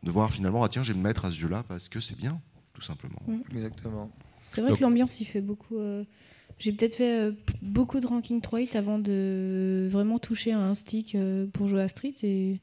de 0.04 0.12
voir 0.12 0.32
finalement 0.32 0.64
ah 0.64 0.70
tiens 0.70 0.84
je 0.84 0.92
vais 0.94 0.98
me 1.00 1.04
mettre 1.04 1.26
à 1.26 1.32
ce 1.32 1.36
jeu-là 1.38 1.64
parce 1.68 1.90
que 1.90 2.00
c'est 2.02 2.16
bien 2.18 2.40
tout 2.74 2.82
simplement. 2.82 3.20
Exactement. 3.52 4.10
C'est 4.50 4.62
vrai 4.62 4.70
Donc- 4.72 4.80
que 4.80 4.84
l'ambiance, 4.84 5.20
il 5.22 5.26
fait 5.26 5.42
beaucoup. 5.42 5.78
euh, 5.78 6.04
J'ai 6.58 6.72
peut-être 6.74 6.96
fait 6.96 7.20
euh, 7.20 7.32
beaucoup 7.62 8.00
de 8.00 8.08
ranking 8.08 8.42
3 8.42 8.76
avant 8.76 9.00
de 9.00 9.88
vraiment 9.90 10.20
toucher 10.20 10.52
à 10.52 10.60
un 10.60 10.74
stick 10.74 11.16
euh, 11.16 11.48
pour 11.48 11.68
jouer 11.68 11.82
à 11.82 11.88
Street. 11.88 12.14
Et, 12.24 12.60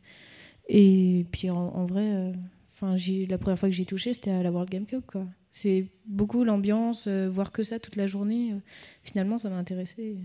et 0.69 1.25
puis 1.33 1.49
en, 1.51 1.57
en 1.57 1.87
vrai, 1.87 2.03
euh, 2.13 2.33
enfin, 2.71 2.97
la 3.29 3.39
première 3.39 3.59
fois 3.59 3.69
que 3.69 3.75
j'ai 3.75 3.85
touché, 3.87 4.13
c'était 4.13 4.33
à 4.33 4.43
la 4.43 4.51
World 4.51 4.69
Game 4.71 4.85
Cup. 4.87 5.05
quoi. 5.07 5.25
C'est 5.53 5.87
beaucoup 6.05 6.45
l'ambiance, 6.45 7.07
euh, 7.09 7.29
voir 7.31 7.53
que 7.53 7.63
ça 7.63 7.79
toute 7.79 7.97
la 7.97 8.07
journée. 8.07 8.53
euh, 8.53 8.57
finalement, 9.03 9.39
ça 9.39 9.49
m'a 9.49 9.57
intéressé. 9.57 10.17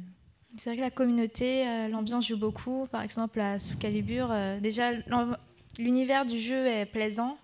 C'est 0.58 0.72
vrai 0.72 0.76
que 0.78 0.82
la 0.82 0.92
communauté, 0.92 1.66
euh, 1.66 1.88
l'ambiance 1.88 2.28
joue 2.28 2.38
beaucoup. 2.38 2.88
Par 2.92 3.04
exemple, 3.04 3.40
à 3.40 3.58
Soul 3.60 3.78
Calibur, 3.78 4.28
euh, 4.32 4.60
déjà, 4.60 4.92
l'univers 5.80 6.26
du 6.26 6.38
jeu 6.38 6.66
est 6.68 6.86
plaisant 6.86 7.38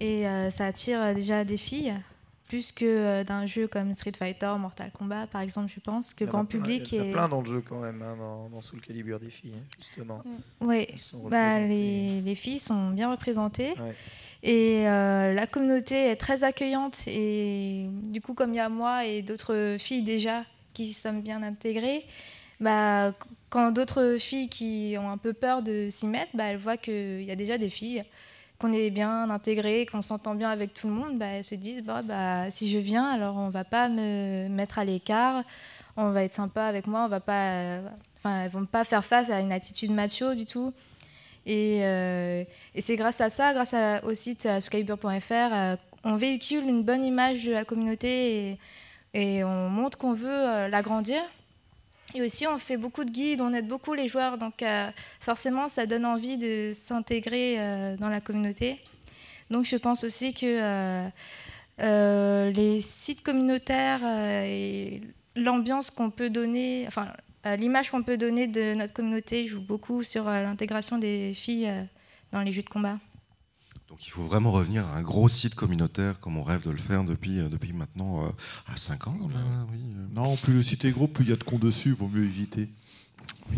et 0.00 0.26
euh, 0.26 0.50
ça 0.50 0.66
attire 0.66 1.14
déjà 1.14 1.44
des 1.44 1.56
filles, 1.56 1.94
plus 2.52 2.70
que 2.70 2.84
euh, 2.84 3.24
d'un 3.24 3.46
jeu 3.46 3.66
comme 3.66 3.94
Street 3.94 4.12
Fighter, 4.14 4.52
Mortal 4.58 4.90
Kombat, 4.90 5.26
par 5.28 5.40
exemple, 5.40 5.72
je 5.74 5.80
pense, 5.80 6.12
que 6.12 6.24
Il 6.24 6.26
y 6.26 6.30
le 6.30 6.32
en 6.32 6.40
a 6.40 6.42
grand 6.42 6.44
public 6.44 6.92
Il 6.92 6.98
y 6.98 7.00
a 7.00 7.04
est. 7.06 7.10
plein 7.10 7.26
dans 7.30 7.40
le 7.40 7.46
jeu 7.46 7.62
quand 7.66 7.80
même, 7.80 8.02
hein, 8.02 8.14
dans, 8.18 8.50
dans 8.50 8.60
Soul 8.60 8.82
Calibur 8.82 9.18
des 9.18 9.30
filles, 9.30 9.54
hein, 9.56 9.64
justement. 9.78 10.22
Oui, 10.60 10.86
Elles 10.90 10.98
sont 10.98 11.26
bah, 11.30 11.58
les, 11.60 12.20
les 12.20 12.34
filles 12.34 12.58
sont 12.58 12.90
bien 12.90 13.10
représentées. 13.10 13.70
Ouais. 13.80 13.94
Et 14.42 14.86
euh, 14.86 15.32
la 15.32 15.46
communauté 15.46 15.94
est 16.10 16.16
très 16.16 16.44
accueillante. 16.44 16.98
Et 17.06 17.86
du 17.88 18.20
coup, 18.20 18.34
comme 18.34 18.52
il 18.52 18.56
y 18.56 18.60
a 18.60 18.68
moi 18.68 19.06
et 19.06 19.22
d'autres 19.22 19.76
filles 19.78 20.02
déjà 20.02 20.44
qui 20.74 20.84
y 20.84 20.92
sommes 20.92 21.22
bien 21.22 21.42
intégrées, 21.42 22.04
bah, 22.60 23.14
quand 23.48 23.70
d'autres 23.72 24.16
filles 24.18 24.50
qui 24.50 24.94
ont 24.98 25.08
un 25.08 25.16
peu 25.16 25.32
peur 25.32 25.62
de 25.62 25.88
s'y 25.90 26.06
mettre, 26.06 26.32
bah, 26.34 26.44
elles 26.48 26.58
voient 26.58 26.76
qu'il 26.76 27.22
y 27.22 27.30
a 27.30 27.36
déjà 27.36 27.56
des 27.56 27.70
filles, 27.70 28.04
qu'on 28.62 28.72
est 28.72 28.90
bien 28.90 29.28
intégrées, 29.28 29.86
qu'on 29.90 30.02
s'entend 30.02 30.36
bien 30.36 30.48
avec 30.48 30.72
tout 30.72 30.86
le 30.86 30.92
monde, 30.92 31.18
bah, 31.18 31.26
elles 31.26 31.42
se 31.44 31.56
disent 31.56 31.82
bah, 31.82 32.02
bah, 32.02 32.48
si 32.50 32.70
je 32.70 32.78
viens, 32.78 33.06
alors 33.06 33.36
on 33.36 33.48
va 33.50 33.64
pas 33.64 33.88
me 33.88 34.48
mettre 34.48 34.78
à 34.78 34.84
l'écart, 34.84 35.42
on 35.96 36.10
va 36.10 36.22
être 36.22 36.34
sympa 36.34 36.62
avec 36.64 36.86
moi, 36.86 37.02
on 37.04 37.08
va 37.08 37.18
pas, 37.18 37.50
euh, 37.50 37.80
vont 38.52 38.64
pas 38.64 38.84
faire 38.84 39.04
face 39.04 39.30
à 39.30 39.40
une 39.40 39.50
attitude 39.50 39.90
macho 39.90 40.34
du 40.34 40.44
tout. 40.44 40.72
Et, 41.44 41.80
euh, 41.82 42.44
c'est 42.78 42.94
grâce 42.94 43.20
à 43.20 43.30
ça, 43.30 43.52
grâce 43.52 43.74
à- 43.74 44.04
au 44.04 44.14
site 44.14 44.48
soulcalibur.fr, 44.60 45.32
euh, 45.32 45.76
on 46.04 46.14
véhicule 46.14 46.62
une 46.68 46.84
bonne 46.84 47.04
image 47.04 47.44
de 47.44 47.50
la 47.52 47.64
communauté 47.64 48.50
et, 49.14 49.38
et 49.38 49.44
on 49.44 49.68
montre 49.68 49.98
qu'on 49.98 50.12
veut 50.12 50.68
l'agrandir. 50.68 51.20
Et 52.14 52.22
aussi, 52.22 52.46
on 52.46 52.58
fait 52.58 52.76
beaucoup 52.76 53.04
de 53.04 53.10
guides, 53.10 53.40
on 53.40 53.54
aide 53.54 53.66
beaucoup 53.66 53.94
les 53.94 54.06
joueurs, 54.06 54.36
donc 54.36 54.62
euh, 54.62 54.90
forcément, 55.20 55.68
ça 55.68 55.86
donne 55.86 56.04
envie 56.04 56.36
de 56.36 56.72
s'intégrer 56.74 57.56
euh, 57.58 57.96
dans 57.96 58.08
la 58.08 58.20
communauté. 58.20 58.80
Donc, 59.50 59.64
je 59.64 59.76
pense 59.76 60.04
aussi 60.04 60.34
que 60.34 61.10
euh, 61.80 62.50
les 62.50 62.80
sites 62.80 63.22
communautaires 63.22 64.02
et 64.44 65.00
l'ambiance 65.36 65.90
qu'on 65.90 66.10
peut 66.10 66.28
donner, 66.28 66.84
enfin, 66.86 67.08
l'image 67.56 67.90
qu'on 67.90 68.02
peut 68.02 68.18
donner 68.18 68.46
de 68.46 68.74
notre 68.74 68.92
communauté 68.92 69.46
joue 69.46 69.60
beaucoup 69.60 70.02
sur 70.02 70.24
l'intégration 70.24 70.98
des 70.98 71.32
filles 71.34 71.70
dans 72.30 72.42
les 72.42 72.52
jeux 72.52 72.62
de 72.62 72.68
combat. 72.68 72.98
Donc 73.92 74.06
il 74.06 74.10
faut 74.10 74.22
vraiment 74.22 74.50
revenir 74.52 74.86
à 74.86 74.96
un 74.96 75.02
gros 75.02 75.28
site 75.28 75.54
communautaire 75.54 76.18
comme 76.18 76.38
on 76.38 76.42
rêve 76.42 76.64
de 76.64 76.70
le 76.70 76.78
faire 76.78 77.04
depuis, 77.04 77.40
euh, 77.40 77.50
depuis 77.50 77.74
maintenant 77.74 78.24
euh, 78.24 78.30
à 78.66 78.78
5 78.78 79.06
ans. 79.06 79.16
quand 79.20 79.28
même, 79.28 79.36
hein, 79.36 79.66
oui, 79.70 79.80
euh. 79.98 80.06
Non, 80.14 80.34
plus 80.36 80.54
le 80.54 80.60
site 80.60 80.86
est 80.86 80.92
gros, 80.92 81.08
plus 81.08 81.26
il 81.26 81.30
y 81.30 81.32
a 81.34 81.36
de 81.36 81.44
cons 81.44 81.58
dessus, 81.58 81.92
vaut 81.92 82.08
mieux 82.08 82.24
éviter. 82.24 82.70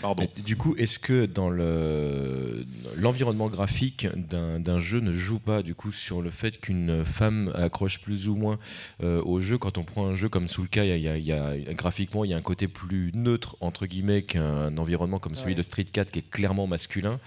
Pardon. 0.00 0.22
Mais 0.36 0.42
Du 0.42 0.56
coup, 0.56 0.74
est-ce 0.76 0.98
que 0.98 1.26
dans 1.26 1.50
le- 1.50 2.64
l'environnement 2.96 3.48
graphique 3.48 4.06
d'un 4.16 4.80
jeu 4.80 5.00
ne 5.00 5.12
joue 5.12 5.38
pas 5.40 5.62
du 5.62 5.74
coup 5.74 5.90
sur 5.92 6.22
le 6.22 6.30
fait 6.30 6.60
qu'une 6.60 7.04
femme 7.04 7.50
accroche 7.54 8.00
plus 8.00 8.28
ou 8.28 8.36
moins 8.36 8.58
euh, 9.02 9.22
au 9.24 9.40
jeu? 9.40 9.58
Quand 9.58 9.76
on 9.78 9.84
prend 9.84 10.06
un 10.06 10.14
jeu 10.14 10.28
comme 10.28 10.46
Soulka, 10.48 10.84
il 10.84 10.88
y 11.00 11.08
a, 11.08 11.16
il 11.16 11.24
y 11.24 11.32
a- 11.32 11.56
il 11.56 11.64
y 11.64 11.68
a- 11.68 11.74
graphiquement, 11.74 12.24
il 12.24 12.30
y 12.30 12.34
a 12.34 12.36
un 12.36 12.42
côté 12.42 12.68
plus 12.68 13.10
neutre 13.14 13.56
entre 13.60 13.86
guillemets 13.86 14.22
qu'un 14.22 14.76
environnement 14.78 15.18
comme 15.18 15.34
celui 15.34 15.50
Ouais. 15.52 15.54
de 15.56 15.62
Street 15.62 15.84
4 15.84 16.10
qui 16.10 16.20
est 16.20 16.30
clairement 16.30 16.66
masculin. 16.66 17.18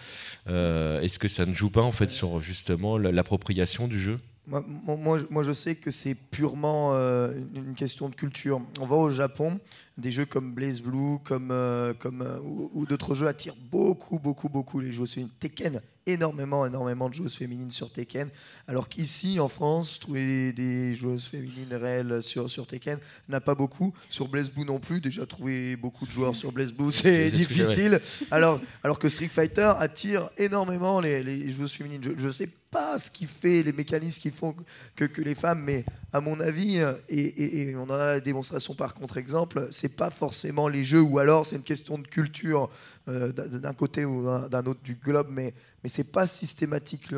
Euh, 0.48 1.02
est-ce 1.02 1.20
que 1.20 1.28
ça 1.28 1.46
ne 1.46 1.54
joue 1.54 1.70
pas 1.70 1.82
en 1.82 1.92
fait 1.92 2.10
sur 2.12 2.42
justement 2.42 2.98
l- 2.98 3.14
l'appropriation 3.14 3.88
du 3.88 4.00
jeu? 4.00 4.20
Moi, 4.52 5.44
je- 5.44 5.54
sais 5.54 5.76
que 5.76 5.92
c'est 5.92 6.14
purement 6.16 6.94
euh, 6.94 7.34
une 7.54 7.74
question 7.74 8.10
de 8.10 8.16
culture. 8.16 8.62
On 8.80 8.86
va 8.86 8.96
au 8.98 9.10
Japon, 9.10 9.60
des 9.98 10.12
jeux 10.12 10.26
comme 10.26 10.54
Blaze 10.54 10.82
Blue, 10.82 11.20
comme, 11.24 11.50
euh, 11.52 11.94
comme, 11.94 12.22
euh, 12.22 12.40
ou, 12.42 12.70
ou 12.74 12.86
d'autres 12.86 13.16
jeux 13.16 13.28
attirent 13.28 13.56
beaucoup, 13.72 14.20
beaucoup, 14.20 14.50
beaucoup 14.50 14.80
les 14.80 14.92
joueurs. 14.92 15.08
C'est 15.08 15.22
une 15.22 15.30
Tekken 15.30 15.82
énormément, 16.06 16.66
énormément 16.66 17.10
de 17.10 17.14
joueuses 17.14 17.36
féminines 17.36 17.72
sur 17.72 17.92
Tekken. 17.92 18.30
Alors 18.68 18.90
qu'ici, 18.90 19.40
en 19.40 19.50
France, 19.50 20.00
trouver 20.00 20.54
des 20.54 20.96
joueuses 20.96 21.26
féminines 21.26 21.74
réelles 21.74 22.22
sur, 22.22 22.50
sur 22.50 22.68
Tekken 22.68 23.00
n'a 23.30 23.42
pas 23.42 23.56
beaucoup. 23.56 23.94
Sur 24.10 24.28
Blaze 24.28 24.52
Blue 24.52 24.66
non 24.66 24.80
plus. 24.80 25.02
Déjà, 25.02 25.26
trouver 25.26 25.76
beaucoup 25.76 26.06
de 26.06 26.12
joueurs 26.12 26.36
sur 26.36 26.52
Blaze 26.52 26.72
Blue, 26.74 26.92
c'est 26.92 27.32
difficile. 27.32 28.00
Alors, 28.32 28.62
alors 28.84 29.00
que 29.00 29.10
Street 29.10 29.28
Fighter 29.28 29.74
attire 29.80 30.30
énormément 30.38 31.00
les, 31.02 31.24
les 31.24 31.50
joueuses 31.50 31.72
féminines. 31.72 32.02
Je 32.04 32.28
ne 32.28 32.32
sais 32.32 32.50
pas 32.72 32.98
ce 32.98 33.12
qui 33.12 33.26
fait, 33.26 33.64
les 33.64 33.74
mécanismes 33.74 34.22
qui 34.22 34.32
font 34.32 34.56
que, 34.96 35.06
que 35.06 35.22
les 35.22 35.36
femmes, 35.36 35.62
mais 35.64 35.86
à 36.14 36.20
mon 36.20 36.40
avis, 36.42 36.80
euh, 36.80 36.94
et, 37.08 37.74
on 37.76 37.84
en 37.84 37.92
a 37.92 38.14
la 38.14 38.20
démonstration 38.20 38.76
par 38.76 38.94
contre-exemple, 38.94 39.68
c'est 39.72 39.96
pas 39.96 40.10
forcément 40.10 40.68
les 40.68 40.84
jeux, 40.84 41.02
ou 41.02 41.20
alors 41.20 41.46
c'est 41.46 41.56
une 41.56 41.64
question 41.64 41.98
de 41.98 42.08
culture 42.08 42.70
euh, 43.08 43.32
d'un 43.32 43.74
côté 43.74 44.04
ou 44.04 44.24
d'un 44.50 44.66
autre 44.66 44.82
du 44.84 44.96
globe, 44.96 45.28
mais, 45.30 45.54
mais 45.84 45.90
c'est 45.90 46.04
pas 46.04 46.28
systématique, 46.28 47.14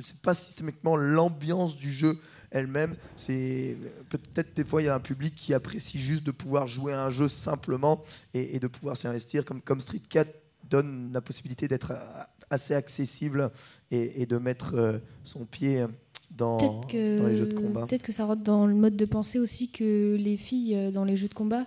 c'est 0.00 0.20
pas 0.20 0.34
systématiquement 0.34 0.96
l'ambiance 0.96 1.76
du 1.76 1.92
jeu 1.92 2.18
elle-même. 2.50 2.96
C'est 3.16 3.76
peut-être 4.08 4.54
des 4.56 4.64
fois 4.64 4.82
il 4.82 4.86
y 4.86 4.88
a 4.88 4.94
un 4.94 5.00
public 5.00 5.34
qui 5.34 5.54
apprécie 5.54 5.98
juste 5.98 6.24
de 6.24 6.32
pouvoir 6.32 6.66
jouer 6.66 6.94
à 6.94 7.04
un 7.04 7.10
jeu 7.10 7.28
simplement 7.28 8.02
et, 8.34 8.58
de 8.58 8.66
pouvoir 8.66 8.96
s'y 8.96 9.06
investir, 9.06 9.44
comme, 9.44 9.62
comme 9.62 9.80
Street 9.80 10.02
4 10.08 10.28
donne 10.68 11.12
la 11.12 11.20
possibilité 11.20 11.68
d'être 11.68 11.92
euh, 11.92 12.22
assez 12.50 12.74
accessible 12.74 13.52
et, 13.92 14.26
de 14.26 14.38
mettre 14.38 15.00
son 15.24 15.46
pied 15.46 15.84
dans, 16.30 16.56
Peut-être 16.58 16.86
que, 16.88 17.18
dans 17.18 17.28
les 17.28 17.34
jeux 17.36 17.46
de 17.46 17.54
combat. 17.54 17.86
peut-être 17.86 18.02
que 18.02 18.12
ça 18.12 18.24
rentre 18.26 18.42
dans 18.42 18.66
le 18.66 18.74
mode 18.74 18.96
de 18.96 19.04
pensée 19.04 19.38
aussi 19.38 19.70
que 19.70 20.16
les 20.18 20.36
filles 20.36 20.74
euh, 20.74 20.90
dans 20.90 21.04
les 21.04 21.16
jeux 21.16 21.28
de 21.28 21.34
combat, 21.34 21.64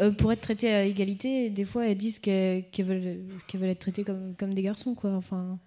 euh, 0.00 0.10
pour 0.10 0.32
être 0.32 0.40
traitées 0.40 0.70
à 0.72 0.84
égalité, 0.84 1.50
des 1.50 1.64
fois 1.64 1.86
elles 1.88 1.96
disent 1.96 2.18
qu'elles 2.18 2.64
veulent, 2.78 3.18
qu'elles 3.46 3.60
veulent 3.60 3.70
être 3.70 3.78
traitées 3.80 4.04
comme, 4.04 4.34
comme 4.38 4.54
des 4.54 4.62
garçons, 4.62 4.94
quoi. 4.94 5.12
Enfin, 5.12 5.58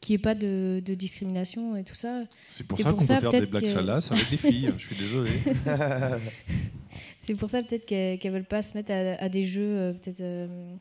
qu'il 0.00 0.14
n'y 0.14 0.20
ait 0.20 0.22
pas 0.22 0.34
de, 0.36 0.80
de 0.84 0.94
discrimination 0.94 1.74
et 1.76 1.82
tout 1.84 1.94
ça. 1.96 2.22
C'est 2.50 2.64
pour 2.66 2.78
ça 2.78 2.92
qu'on 2.92 3.00
ça, 3.00 3.16
peut 3.20 3.30
faire 3.30 3.40
des 3.40 3.46
blagues 3.46 3.64
que- 3.64 3.68
salaces 3.68 4.12
avec 4.12 4.30
des 4.30 4.36
filles. 4.36 4.72
Je 4.78 4.86
suis 4.86 4.96
désolé. 4.96 5.30
C'est 7.20 7.34
pour 7.34 7.50
ça 7.50 7.62
peut-être 7.62 7.84
qu'elles 7.84 8.18
qu'elles 8.18 8.32
veulent 8.32 8.44
pas 8.44 8.62
se 8.62 8.76
mettre 8.76 8.92
à, 8.92 9.22
à 9.22 9.28
des 9.28 9.44
jeux 9.44 9.60
euh, 9.76 9.92
peut-être 9.92 10.20
euh, 10.20 10.74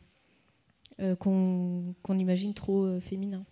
euh, 1.02 1.16
qu'on 1.16 1.94
qu'on 2.04 2.18
imagine 2.18 2.54
trop 2.54 2.86
euh, 2.86 3.00
féminins. 3.00 3.44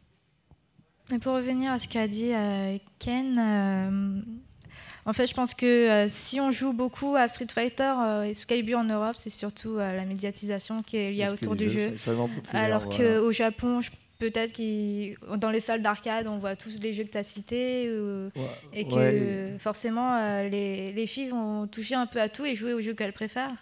Et 1.14 1.20
pour 1.20 1.34
revenir 1.34 1.72
à 1.72 1.80
ce 1.80 1.88
qu'a 1.88 2.08
dit 2.08 2.32
euh, 2.34 2.78
Ken, 3.00 3.38
euh, 3.38 4.22
en 5.06 5.14
fait, 5.14 5.28
je 5.28 5.34
pense 5.36 5.54
que 5.54 5.66
euh, 5.66 6.08
si 6.10 6.40
on 6.42 6.50
joue 6.52 6.74
beaucoup 6.74 7.16
à 7.16 7.28
Street 7.28 7.48
Fighter 7.54 7.94
euh, 8.04 8.24
et 8.24 8.34
Soul 8.34 8.48
Calibur 8.48 8.80
en 8.80 8.84
Europe, 8.86 9.16
c'est 9.20 9.30
surtout 9.30 9.78
euh, 9.78 9.96
la 9.96 10.06
médiatisation 10.06 10.82
qu'il 10.82 11.14
y 11.14 11.24
a 11.24 11.32
autour 11.32 11.56
du 11.56 11.70
jeu. 11.70 11.94
Alors 12.52 12.90
qu'au 12.90 13.32
Japon, 13.32 13.82
peut-être 14.18 14.54
que 14.54 15.36
dans 15.38 15.52
les 15.52 15.60
salles 15.60 15.84
d'arcade, 15.84 16.26
on 16.26 16.40
voit 16.40 16.56
tous 16.56 16.80
les 16.82 16.92
jeux 16.92 17.04
que 17.04 17.12
tu 17.12 17.18
as 17.20 17.24
cités. 17.24 17.92
ou- 17.92 18.32
Ouais, 18.36 18.42
et 18.74 18.86
que 18.88 18.96
ouais. 18.96 19.56
forcément, 19.60 20.42
les, 20.42 20.92
les 20.92 21.08
filles 21.08 21.30
vont 21.30 21.68
toucher 21.68 21.94
un 21.96 22.08
peu 22.08 22.20
à 22.20 22.30
tout 22.30 22.46
et 22.46 22.56
jouer 22.56 22.74
aux 22.74 22.82
jeux 22.82 22.96
qu'elles 22.96 23.14
préfèrent. 23.14 23.54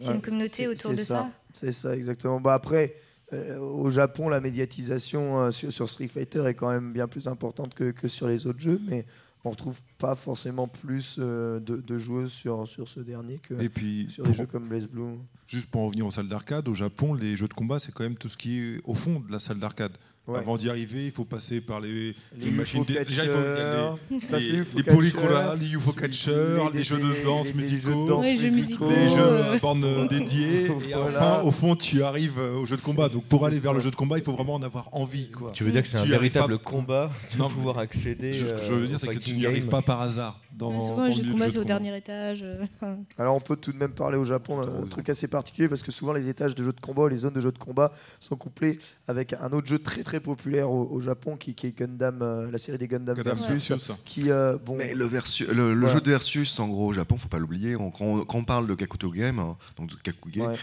C'est 0.00 0.08
Ouais, 0.08 0.14
une 0.16 0.20
communauté 0.20 0.66
autour 0.66 0.90
de 0.90 0.96
ça. 0.96 1.30
C'est 1.54 1.72
ça, 1.72 1.94
exactement. 1.94 2.40
Bah 2.40 2.54
après, 2.54 2.94
au 3.32 3.90
Japon, 3.90 4.28
la 4.28 4.40
médiatisation 4.40 5.40
euh, 5.40 5.50
sur, 5.50 5.72
sur 5.72 5.88
Street 5.88 6.08
Fighter 6.08 6.44
est 6.46 6.54
quand 6.54 6.70
même 6.70 6.92
bien 6.92 7.08
plus 7.08 7.28
importante 7.28 7.74
que, 7.74 7.90
que 7.90 8.08
sur 8.08 8.26
les 8.26 8.46
autres 8.46 8.60
jeux, 8.60 8.80
mais 8.88 9.04
on 9.44 9.50
retrouve 9.50 9.80
pas 9.98 10.14
forcément 10.14 10.66
plus 10.68 11.16
euh, 11.18 11.60
de, 11.60 11.76
de 11.76 11.98
joueuses 11.98 12.32
sur, 12.32 12.66
sur 12.66 12.88
ce 12.88 13.00
dernier 13.00 13.38
que 13.38 13.54
Et 13.60 13.68
puis, 13.68 14.06
sur 14.08 14.24
des 14.24 14.34
jeux 14.34 14.46
comme 14.46 14.68
Blaze 14.68 14.88
Blue. 14.88 15.18
Juste 15.46 15.66
pour 15.70 15.82
en 15.82 15.86
revenir 15.86 16.06
aux 16.06 16.10
salles 16.10 16.28
d'arcade, 16.28 16.68
au 16.68 16.74
Japon, 16.74 17.14
les 17.14 17.36
jeux 17.36 17.48
de 17.48 17.54
combat, 17.54 17.78
c'est 17.78 17.92
quand 17.92 18.04
même 18.04 18.16
tout 18.16 18.28
ce 18.28 18.36
qui 18.36 18.58
est 18.58 18.80
au 18.84 18.94
fond 18.94 19.20
de 19.20 19.30
la 19.30 19.38
salle 19.38 19.58
d'arcade. 19.58 19.96
Ouais. 20.28 20.38
Avant 20.40 20.58
d'y 20.58 20.68
arriver, 20.68 21.06
il 21.06 21.10
faut 21.10 21.24
passer 21.24 21.62
par 21.62 21.80
les, 21.80 22.14
Les 22.38 22.50
machines. 22.50 22.84
Dé- 22.84 23.02
Déjà, 23.02 23.24
il 23.24 23.30
faut- 23.30 24.36
les, 24.36 24.40
les 24.52 24.64
les, 24.76 24.82
polycolas, 24.82 25.54
les 25.56 25.72
UFO 25.72 25.92
catcheurs, 25.92 26.70
les, 26.70 26.78
les- 26.78 26.84
jeux 26.84 26.96
les- 26.98 27.02
de 27.20 27.24
danse 27.24 27.46
les- 27.54 27.62
les 27.62 27.68
jeux 27.80 27.90
de 27.90 27.94
musicaux, 27.96 28.20
les 28.22 28.36
jeux 28.36 28.50
musicaux, 28.50 28.88
les 28.90 29.08
jeux 29.08 29.16
euh, 29.18 29.54
à 29.54 29.58
borne 29.58 29.84
euh, 29.84 30.06
dédiée. 30.06 30.64
Et 30.66 30.68
Voilà. 30.92 31.38
enfin, 31.38 31.42
au 31.48 31.50
fond, 31.50 31.74
tu 31.76 32.02
arrives 32.02 32.38
euh, 32.38 32.52
au 32.58 32.66
jeu 32.66 32.76
de 32.76 32.80
combat. 32.82 33.08
Donc, 33.08 33.24
pour 33.24 33.46
aller 33.46 33.58
vers 33.58 33.72
le 33.72 33.80
jeu 33.80 33.90
de 33.90 33.96
combat, 33.96 34.18
il 34.18 34.22
faut 34.24 34.32
vraiment 34.34 34.54
en 34.54 34.62
avoir 34.62 34.88
envie. 34.92 35.30
Quoi. 35.30 35.50
Tu 35.52 35.64
veux 35.64 35.72
dire 35.72 35.82
que 35.82 35.88
c'est 35.88 35.96
un 35.98 36.04
véritable 36.04 36.58
pas- 36.58 36.64
combat 36.64 37.10
de 37.32 37.38
Non, 37.38 37.48
pouvoir 37.48 37.78
accéder 37.78 38.32
Je, 38.34 38.44
euh, 38.46 38.58
je 38.62 38.74
veux 38.74 38.86
dire, 38.86 38.98
c'est 39.00 39.06
que 39.08 39.18
tu 39.18 39.34
n'y 39.34 39.46
arrives 39.46 39.68
pas 39.68 39.80
par 39.82 40.02
hasard. 40.02 40.40
Dans, 40.52 40.78
souvent, 40.80 41.06
le 41.06 41.12
jeux 41.12 41.22
de 41.22 41.30
combat, 41.30 41.46
c'est 41.48 41.54
jeu 41.54 41.60
au 41.60 41.64
dernier 41.64 41.96
étage. 41.96 42.40
euh, 42.42 42.64
Alors 43.18 43.36
on 43.36 43.40
peut 43.40 43.54
tout 43.56 43.72
de 43.72 43.78
même 43.78 43.92
parler 43.92 44.18
au 44.18 44.24
Japon 44.24 44.64
d'un 44.66 44.86
truc 44.86 45.08
assez 45.08 45.28
particulier 45.28 45.68
parce 45.68 45.82
que 45.84 45.92
souvent 45.92 46.12
les 46.12 46.28
étages 46.28 46.54
de 46.56 46.64
jeux 46.64 46.72
de 46.72 46.80
combat, 46.80 47.04
ou 47.04 47.08
les 47.08 47.18
zones 47.18 47.32
de 47.34 47.40
jeux 47.40 47.52
de 47.52 47.58
combat 47.58 47.92
sont 48.18 48.34
couplés 48.34 48.78
avec 49.06 49.34
un 49.34 49.50
autre 49.52 49.68
jeu 49.68 49.78
très 49.78 50.02
très 50.02 50.17
populaire 50.20 50.70
au, 50.70 50.88
au 50.90 51.00
Japon 51.00 51.36
qui, 51.36 51.54
qui 51.54 51.66
est 51.68 51.78
Gundam, 51.78 52.20
euh, 52.22 52.50
la 52.50 52.58
série 52.58 52.78
des 52.78 52.88
Gundam, 52.88 53.16
Gundam 53.16 53.36
Versus, 53.36 53.72
qui 54.04 54.30
euh, 54.30 54.56
bon, 54.58 54.76
Mais 54.76 54.94
le, 54.94 55.06
versu- 55.06 55.46
le, 55.46 55.72
le 55.74 55.80
Voilà. 55.80 55.94
jeu 55.94 56.00
de 56.00 56.10
versus, 56.10 56.58
en 56.60 56.68
gros, 56.68 56.88
au 56.88 56.92
Japon, 56.92 57.16
faut 57.16 57.28
pas 57.28 57.38
l'oublier. 57.38 57.76
on- 57.76 57.90
Quand, 57.90 58.04
on- 58.04 58.24
quand 58.24 58.38
on 58.38 58.44
parle 58.44 58.66
de 58.66 58.74
Kakuto 58.74 59.10
Game, 59.10 59.38
hein, 59.38 59.56
donc 59.76 59.90
de 59.90 59.94
Kakuge, 59.96 60.36
ouais, 60.38 60.56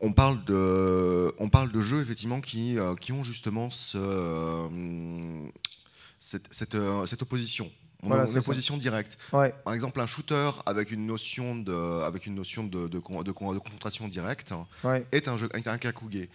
on 0.00 0.12
parle 0.12 0.42
de, 0.44 1.32
on 1.38 1.48
parle 1.48 1.70
de 1.72 1.80
jeux 1.82 2.00
effectivement 2.00 2.40
qui, 2.40 2.78
euh, 2.78 2.94
qui 2.94 3.12
ont 3.12 3.22
justement 3.24 3.70
ce, 3.70 3.98
euh, 3.98 4.68
cette, 6.18 6.46
cette, 6.50 6.74
euh, 6.74 7.06
cette 7.06 7.22
opposition. 7.22 7.70
On 8.02 8.08
Voilà, 8.08 8.22
a 8.24 8.30
une 8.30 8.38
opposition 8.38 8.78
directe. 8.78 9.18
ouais, 9.34 9.54
Par 9.62 9.74
exemple, 9.74 10.00
un 10.00 10.06
shooter 10.06 10.50
avec 10.64 10.90
une 10.90 11.04
notion 11.04 11.54
de, 11.56 12.02
avec 12.02 12.24
une 12.24 12.34
notion 12.34 12.64
de, 12.64 12.88
de, 12.88 12.98
con- 12.98 13.22
de 13.22 13.30
con- 13.30 13.52
de 13.52 13.58
confrontation 13.58 14.08
directe 14.08 14.54
ouais, 14.84 15.04
est 15.12 15.28
un 15.28 15.36
jeu, 15.36 15.50
est 15.52 15.66
un 15.68 15.76
Kakuge. 15.76 16.28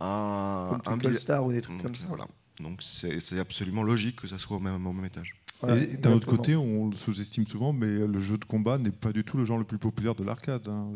Un, 0.00 0.78
comme 0.84 0.92
un 0.94 0.96
Pickle 0.98 1.08
bil- 1.12 1.18
Star 1.18 1.44
ou 1.44 1.52
des 1.52 1.60
trucs 1.60 1.82
comme 1.82 1.94
ça. 1.94 2.06
Voilà. 2.08 2.26
Donc 2.60 2.82
c'est 2.82 3.20
c'est 3.20 3.38
absolument 3.38 3.82
logique 3.82 4.16
que 4.16 4.26
ça 4.26 4.38
soit 4.38 4.56
au 4.56 4.60
même, 4.60 4.86
au 4.86 4.92
même 4.92 5.04
étage. 5.04 5.34
Voilà, 5.62 5.76
d'un 5.84 6.12
autre 6.12 6.26
côté, 6.26 6.56
on 6.56 6.88
le 6.88 6.96
sous-estime 6.96 7.46
souvent, 7.46 7.74
mais 7.74 7.86
le 7.86 8.18
jeu 8.20 8.38
de 8.38 8.44
combat 8.46 8.78
n'est 8.78 8.90
pas 8.90 9.12
du 9.12 9.24
tout 9.24 9.36
le 9.36 9.44
genre 9.44 9.58
le 9.58 9.64
plus 9.64 9.76
populaire 9.76 10.14
de 10.14 10.24
l'arcade. 10.24 10.66
hein. 10.68 10.88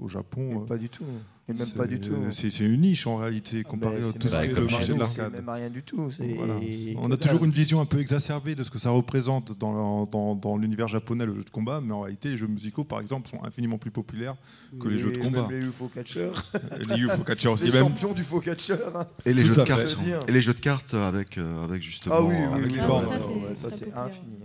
Au 0.00 0.08
Japon, 0.08 0.62
euh, 0.62 0.64
pas 0.64 0.78
du 0.78 0.88
tout, 0.88 1.04
et 1.48 1.52
même 1.54 1.66
c'est- 1.66 1.74
pas 1.76 1.86
du 1.86 2.00
tout. 2.00 2.14
C'est 2.30 2.60
une 2.60 2.80
niche 2.82 3.06
en 3.06 3.16
réalité 3.16 3.62
comparé 3.64 3.96
Mais 4.00 4.06
à 4.08 4.12
tout 4.12 4.28
ce 4.28 4.32
Bah, 4.32 4.46
qui 4.46 4.52
est 4.52 4.54
le 4.54 4.66
marché 4.66 4.92
de 4.94 4.98
l'arcade. 4.98 5.32
même 5.32 5.48
rien 5.48 5.70
du 5.70 5.82
tout. 5.82 6.08
Voilà. 6.36 6.54
On 6.98 7.10
a 7.10 7.16
toujours 7.16 7.44
une 7.44 7.50
vision 7.50 7.80
un 7.80 7.84
peu 7.84 8.00
exacerbée 8.00 8.54
de 8.54 8.62
ce 8.62 8.70
que 8.70 8.78
ça 8.78 8.90
représente 8.90 9.58
dans, 9.58 10.06
dans- 10.06 10.34
dans 10.36 10.56
l'univers 10.56 10.88
japonais, 10.88 11.26
le 11.26 11.34
jeu 11.34 11.42
de 11.44 11.50
combat, 11.50 11.80
mais 11.80 11.92
en 11.92 12.00
réalité, 12.02 12.30
les 12.30 12.38
jeux 12.38 12.46
musicaux, 12.46 12.84
par 12.84 13.00
exemple, 13.00 13.28
sont 13.28 13.42
infiniment 13.44 13.78
plus 13.78 13.90
populaires 13.90 14.36
que 14.80 14.88
les 14.88 14.98
jeux 14.98 15.12
de 15.12 15.18
combat. 15.18 15.48
Même 15.48 15.60
les 15.60 15.66
UFO 15.66 15.88
catcheurs, 15.94 16.44
les 16.88 16.96
UFO 16.98 17.22
catchers 17.24 17.54
les 17.62 17.70
même- 17.72 17.82
champions 17.82 18.12
du 18.12 18.22
faux 18.22 18.40
catcheur. 18.40 18.96
hein. 18.96 19.06
Et 19.26 19.34
les 19.34 19.42
Tout 19.42 19.48
jeux 19.48 19.56
de 19.56 19.64
cartes, 19.64 19.96
et 20.28 20.32
les 20.32 20.40
jeux 20.42 20.54
de 20.54 20.60
cartes 20.60 20.94
avec, 20.94 21.38
euh, 21.38 21.64
avec 21.64 21.82
justement. 21.82 22.14
Ah 22.18 22.22
oui, 22.22 22.34
oui, 22.36 22.44
avec 22.54 22.66
oui, 22.66 22.72
les 22.74 22.80
ouais, 22.80 23.54
Ça, 23.54 23.70
c'est 23.70 23.92
infini. 23.94 24.36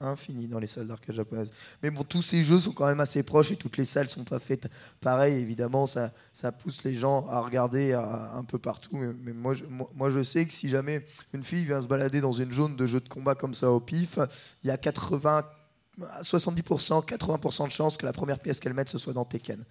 Infini 0.00 0.46
dans 0.46 0.58
les 0.58 0.66
salles 0.66 0.88
d'arcade 0.88 1.14
japonaises. 1.14 1.50
Mais 1.82 1.90
bon, 1.90 2.02
tous 2.04 2.22
ces 2.22 2.42
jeux 2.42 2.58
sont 2.58 2.72
quand 2.72 2.86
même 2.86 3.00
assez 3.00 3.22
proches 3.22 3.52
et 3.52 3.56
toutes 3.56 3.76
les 3.76 3.84
salles 3.84 4.08
sont 4.08 4.24
pas 4.24 4.38
faites 4.38 4.66
pareil. 5.00 5.34
Évidemment, 5.34 5.86
ça, 5.86 6.12
ça 6.32 6.52
pousse 6.52 6.82
les 6.84 6.94
gens 6.94 7.26
à 7.28 7.40
regarder 7.40 7.92
un 7.92 8.42
peu 8.44 8.58
partout. 8.58 8.96
Mais, 8.96 9.32
moi, 9.32 9.54
je, 9.54 9.64
moi, 9.66 10.08
je 10.08 10.22
sais 10.22 10.46
que 10.46 10.52
si 10.52 10.70
jamais 10.70 11.06
une 11.34 11.44
fille 11.44 11.66
vient 11.66 11.80
se 11.82 11.86
balader 11.86 12.22
dans 12.22 12.32
une 12.32 12.50
zone 12.50 12.76
de 12.76 12.86
jeux 12.86 13.00
de 13.00 13.08
combat 13.08 13.34
comme 13.34 13.52
ça 13.52 13.70
au 13.70 13.80
pif, 13.80 14.18
il 14.64 14.68
y 14.68 14.70
a 14.70 14.78
80, 14.78 15.44
70%, 16.22 17.04
80% 17.04 17.64
de 17.64 17.70
chances 17.70 17.96
que 17.98 18.06
la 18.06 18.12
première 18.12 18.38
pièce 18.38 18.58
qu'elle 18.58 18.74
mette 18.74 18.88
ce 18.88 18.96
soit 18.96 19.12
dans 19.12 19.26
Tekken 19.26 19.64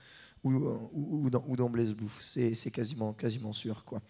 ou, 0.43 0.51
ou 0.93 1.29
dans, 1.29 1.43
ou 1.47 1.55
dans 1.55 1.69
Blaze 1.69 1.95
c'est 2.21 2.71
quasiment, 2.71 3.13
quasiment 3.13 3.53
sûr. 3.53 3.83
Quoi. 3.85 4.01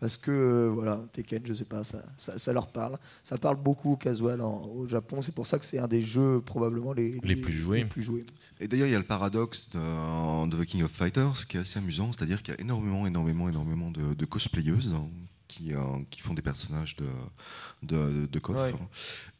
Parce 0.00 0.16
que 0.16 0.30
euh, 0.30 0.70
voilà, 0.72 1.00
Tekken, 1.12 1.42
je 1.44 1.54
sais 1.54 1.64
pas, 1.64 1.82
ça, 1.84 2.04
ça, 2.18 2.38
ça 2.38 2.52
leur 2.52 2.68
parle. 2.68 2.98
Ça 3.24 3.36
parle 3.36 3.56
beaucoup 3.56 3.92
au 3.92 3.96
casual 3.96 4.40
en- 4.40 4.62
au 4.66 4.86
Japon. 4.86 5.20
C'est 5.22 5.34
pour 5.34 5.46
ça 5.46 5.58
que 5.58 5.64
c'est 5.64 5.78
un 5.78 5.88
des 5.88 6.02
jeux 6.02 6.40
probablement 6.40 6.92
les, 6.92 7.18
Les 7.24 7.36
plus 7.36 7.52
joués. 7.52 7.78
les 7.80 7.84
plus 7.86 8.02
joués. 8.02 8.24
Et 8.60 8.68
d'ailleurs, 8.68 8.86
il 8.86 8.92
y 8.92 8.94
a 8.94 8.98
le 8.98 9.04
paradoxe 9.04 9.70
de, 9.70 10.46
de 10.48 10.62
The 10.62 10.66
King 10.66 10.82
of 10.84 10.90
Fighters 10.92 11.46
qui 11.48 11.56
est 11.56 11.60
assez 11.60 11.78
amusant, 11.78 12.12
c'est-à-dire 12.12 12.42
qu'il 12.42 12.54
y 12.54 12.56
a 12.56 12.60
énormément, 12.60 13.06
énormément, 13.06 13.48
énormément 13.48 13.90
de, 13.90 14.14
de 14.14 14.24
cosplayeuses 14.24 14.92
hein, 14.94 15.08
qui, 15.48 15.74
euh, 15.74 15.80
qui 16.10 16.20
font 16.20 16.34
des 16.34 16.42
personnages 16.42 16.94
de, 16.96 17.04
de, 17.82 18.26
de. 18.26 18.40
Ouais. 18.52 18.72
hein. 18.72 18.88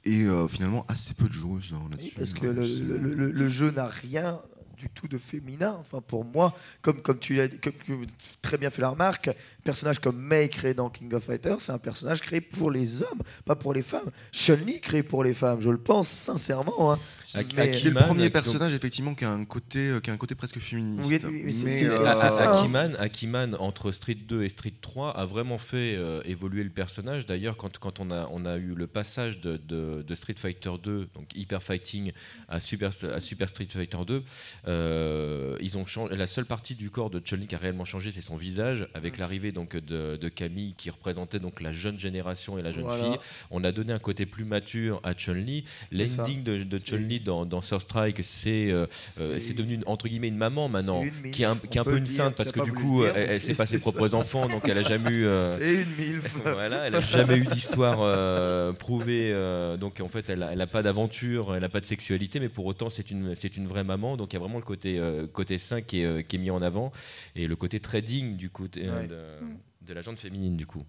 Et 0.04 0.24
euh, 0.24 0.48
finalement, 0.48 0.84
assez 0.88 1.14
peu 1.14 1.28
de 1.28 1.32
joueuses 1.34 1.72
hein, 1.74 1.82
là-dessus. 1.90 2.14
Parce 2.16 2.32
que 2.32 2.46
hein, 2.46 2.52
le, 2.52 2.66
c'est- 2.66 2.80
le- 2.80 3.14
le- 3.14 3.30
le 3.30 3.48
jeu 3.48 3.70
n'a 3.70 3.86
rien 3.86 4.40
du 4.79 4.89
tout 4.91 5.09
de 5.09 5.18
féminin. 5.18 5.76
Enfin, 5.81 6.01
pour 6.01 6.24
moi, 6.24 6.55
comme, 6.83 7.03
comme 7.03 7.18
tu 7.18 7.35
l'as 7.35 7.49
comme 7.49 7.72
tu 7.85 7.93
as 7.93 7.97
très 8.43 8.59
bien 8.59 8.70
fait 8.70 8.81
la 8.83 8.91
remarque, 8.91 9.29
un 9.29 9.35
personnage 9.64 9.99
comme 9.99 10.16
Mei 10.20 10.49
créé 10.49 10.74
dans 10.74 10.89
King 10.91 11.12
of 11.14 11.24
Fighters, 11.24 11.61
c'est 11.61 11.72
un 11.72 11.79
personnage 11.79 12.20
créé 12.20 12.41
pour 12.41 12.70
les 12.70 13.03
hommes, 13.03 13.22
pas 13.45 13.57
pour 13.57 13.74
les 13.74 13.83
femmes. 13.83 14.11
Chun-Li 14.33 14.81
créé 14.81 15.03
pour 15.03 15.24
les 15.24 15.35
femmes, 15.35 15.61
je 15.61 15.70
le 15.70 15.79
pense 15.79 16.09
sincèrement. 16.09 16.93
hein. 16.93 16.99
C'est 17.24 17.57
Mais- 17.57 17.72
c'est 17.72 17.91
le 17.91 17.95
premier 17.97 18.31
personnage 18.31 18.72
effectivement 18.74 19.14
qui 19.14 19.24
a 19.24 19.31
un 19.33 19.45
côté, 19.45 19.89
euh, 19.91 20.01
qui 20.01 20.11
a 20.11 20.12
un 20.12 20.16
côté 20.16 20.35
presque 20.35 20.59
féministe. 20.59 21.11
Oui, 21.26 21.43
Mais, 21.45 21.53
c'est- 21.53 21.85
euh, 21.87 22.05
Ah, 22.07 22.26
hein. 22.26 22.59
Akiman, 22.61 22.97
Akiman, 22.99 23.55
entre 23.59 23.93
Street 23.93 24.14
2 24.14 24.43
et 24.45 24.49
Street 24.49 24.72
3, 24.81 25.11
a 25.16 25.24
vraiment 25.26 25.59
fait 25.59 25.97
euh, 25.97 26.22
évoluer 26.24 26.62
le 26.64 26.70
personnage. 26.70 27.26
D'ailleurs, 27.26 27.57
quand, 27.57 27.79
quand 27.79 28.01
on, 28.01 28.11
a, 28.11 28.29
on 28.33 28.47
a 28.47 28.57
eu 28.57 28.74
le 28.74 28.87
passage 28.87 29.41
de, 29.41 29.57
de- 29.57 30.03
de 30.07 30.14
Street 30.14 30.35
Fighter 30.39 30.70
2, 30.83 31.09
donc 31.14 31.35
Hyper 31.35 31.62
Fighting, 31.62 32.12
à 32.49 32.61
Super, 32.61 32.91
à 33.12 33.20
Super 33.20 33.49
Street 33.49 33.68
Fighter 33.70 33.99
2, 34.07 34.22
euh, 34.68 35.56
ils 35.60 35.78
ont 35.78 35.86
changé. 35.86 36.14
La 36.16 36.26
seule 36.26 36.44
partie 36.44 36.74
du 36.74 36.90
corps 36.90 37.10
de 37.10 37.20
Chun-Li 37.20 37.46
qui 37.46 37.54
a 37.54 37.58
réellement 37.58 37.84
changé, 37.84 38.12
c'est 38.12 38.20
son 38.20 38.36
visage, 38.36 38.86
avec 38.94 39.18
l'arrivée 39.18 39.50
donc 39.52 39.76
de, 39.76 40.16
de 40.16 40.28
Camille 40.28 40.74
qui 40.76 40.90
représentait 40.90 41.38
donc 41.38 41.60
la 41.60 41.72
jeune 41.72 41.98
génération 41.98 42.58
et 42.58 42.62
la 42.62 42.70
jeune 42.72 42.84
Voilà. 42.84 43.04
fille. 43.04 43.18
On 43.50 43.64
a 43.64 43.72
donné 43.72 43.92
un 43.92 43.98
côté 43.98 44.26
plus 44.26 44.44
mature 44.44 45.00
à 45.04 45.14
Chun-Li. 45.14 45.64
L'ending 45.90 46.42
de, 46.42 46.62
de 46.64 46.78
Chun-Li 46.78 47.20
dans, 47.20 47.46
dans 47.46 47.62
Strike, 47.62 48.22
c'est 48.22 48.70
euh, 48.70 48.86
euh, 49.20 49.38
c'est 49.38 49.54
devenu 49.54 49.74
une- 49.74 49.84
entre 49.86 50.08
guillemets 50.08 50.28
une 50.28 50.36
maman 50.36 50.68
maintenant, 50.68 51.02
une 51.02 51.30
qui 51.30 51.42
est 51.42 51.46
un, 51.46 51.56
qui 51.56 51.78
est 51.78 51.80
un 51.80 51.84
peu 51.84 51.96
une 51.96 52.04
dire, 52.04 52.14
sainte 52.16 52.34
parce 52.36 52.52
que 52.52 52.60
du 52.60 52.72
coup, 52.72 53.02
dire, 53.02 53.12
elle, 53.16 53.30
elle 53.30 53.40
c'est- 53.40 53.54
pas 53.54 53.66
ses 53.66 53.78
propres 53.78 54.08
ça. 54.08 54.16
enfants, 54.16 54.46
donc 54.48 54.68
elle 54.68 54.78
a 54.78 54.82
jamais 54.82 55.10
eu. 55.10 55.26
euh, 55.26 55.56
C'est 55.58 55.82
une 55.82 55.96
milf. 55.96 56.34
voilà, 56.42 56.86
elle 56.86 56.94
a 56.94 57.00
jamais 57.00 57.36
eu 57.36 57.44
d'histoire 57.46 57.98
prouvée, 58.74 59.32
donc 59.80 60.00
en 60.00 60.08
fait 60.08 60.28
elle 60.28 60.42
a, 60.42 60.52
elle 60.52 60.60
a 60.60 60.66
pas 60.66 60.82
d'aventure, 60.82 61.54
elle 61.56 61.64
a 61.64 61.68
pas 61.68 61.80
de 61.80 61.86
sexualité, 61.86 62.40
mais 62.40 62.48
pour 62.48 62.66
autant 62.66 62.90
c'est 62.90 63.10
une 63.10 63.34
c'est 63.34 63.56
une 63.56 63.66
vraie 63.66 63.84
maman, 63.84 64.16
donc 64.16 64.32
il 64.32 64.36
y 64.36 64.36
a 64.36 64.40
vraiment 64.40 64.57
le 64.59 64.64
côté 64.64 64.98
euh, 64.98 65.26
côté 65.26 65.56
sain 65.59 65.80
qui 65.80 66.00
est, 66.00 66.04
euh, 66.04 66.22
qui 66.22 66.36
est 66.36 66.38
mis 66.38 66.50
en 66.50 66.61
avant 66.62 66.92
et 67.34 67.46
le 67.46 67.56
côté 67.56 67.80
très 67.80 68.02
digne 68.02 68.36
du 68.36 68.50
coup 68.50 68.68
de, 68.68 68.80
Ouais. 68.82 69.06
de, 69.09 69.24
de 69.82 69.92
la 69.94 70.02
gente 70.02 70.18
féminine 70.18 70.56
du 70.56 70.66
coup. 70.66 70.84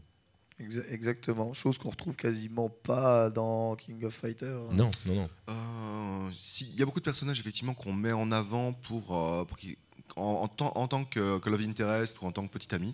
Exa- 0.59 0.83
Exactement. 0.91 1.53
Chose 1.53 1.77
qu'on 1.77 1.89
retrouve 1.89 2.17
quasiment 2.17 2.69
pas 2.69 3.29
dans 3.29 3.77
King 3.77 4.03
of 4.03 4.13
Fighters. 4.13 4.73
Non, 4.73 4.89
non, 5.05 5.15
non. 5.15 5.29
Euh, 5.49 6.29
si, 6.37 6.65
Il 6.73 6.77
y 6.77 6.81
a 6.81 6.85
beaucoup 6.85 6.99
de 6.99 7.05
personnages 7.05 7.39
effectivement 7.39 7.73
qu'on 7.73 7.93
met 7.93 8.11
en 8.11 8.29
avant 8.33 8.73
pour, 8.73 9.17
euh, 9.17 9.45
pour 9.45 9.57
qu'ils- 9.57 9.77
en, 10.15 10.21
en 10.43 10.47
tant, 10.47 10.71
en 10.75 10.87
tant 10.87 11.03
que, 11.05 11.37
que 11.39 11.49
love 11.49 11.61
interest 11.61 12.21
ou 12.21 12.25
en 12.25 12.31
tant 12.31 12.45
que 12.47 12.51
petit 12.57 12.73
ami. 12.75 12.93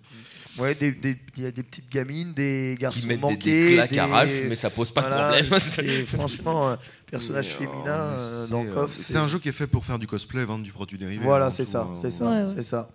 Ouais, 0.57 0.75
des- 0.75 0.91
des- 0.91 1.17
il 1.37 1.43
y 1.43 1.45
a 1.45 1.51
des 1.51 1.63
petites 1.63 1.89
gamines, 1.91 2.33
des 2.33 2.73
Qui 2.77 2.81
garçons 2.81 3.07
mettent 3.07 3.17
des, 3.17 3.21
manqués. 3.21 3.67
des 3.69 3.73
claques 3.75 3.91
à 3.97 4.05
des- 4.07 4.11
Ralph, 4.13 4.41
mais 4.49 4.55
ça 4.55 4.69
pose 4.69 4.91
pas 4.91 5.01
Voilà, 5.01 5.41
de 5.41 5.47
problème. 5.47 5.69
c'est 5.73 6.05
franchement 6.17 6.69
un 6.71 6.79
personnage 7.09 7.55
Mais, 7.59 7.65
euh, 7.65 7.69
féminin 7.69 7.83
mais 7.85 8.21
euh, 8.23 8.45
c'est, 8.45 8.51
dans 8.51 8.65
euh, 8.65 8.73
KOF. 8.73 8.93
C'est 8.95 9.17
un 9.17 9.27
jeu 9.27 9.39
qui 9.39 9.49
est 9.49 9.53
fait 9.53 9.67
pour 9.67 9.85
faire 9.85 9.99
du 9.99 10.07
cosplay, 10.07 10.45
vendre 10.45 10.63
du 10.63 10.71
produit 10.71 10.97
dérivé. 10.97 11.23
Voilà, 11.23 11.51
c'est 11.51 11.65
ça, 11.65 11.87
hein. 11.91 11.95
c'est 11.95 12.09
ça, 12.09 12.25
Ouais, 12.25 12.43
ouais. 12.43 12.53
c'est 12.55 12.63
ça. 12.63 12.89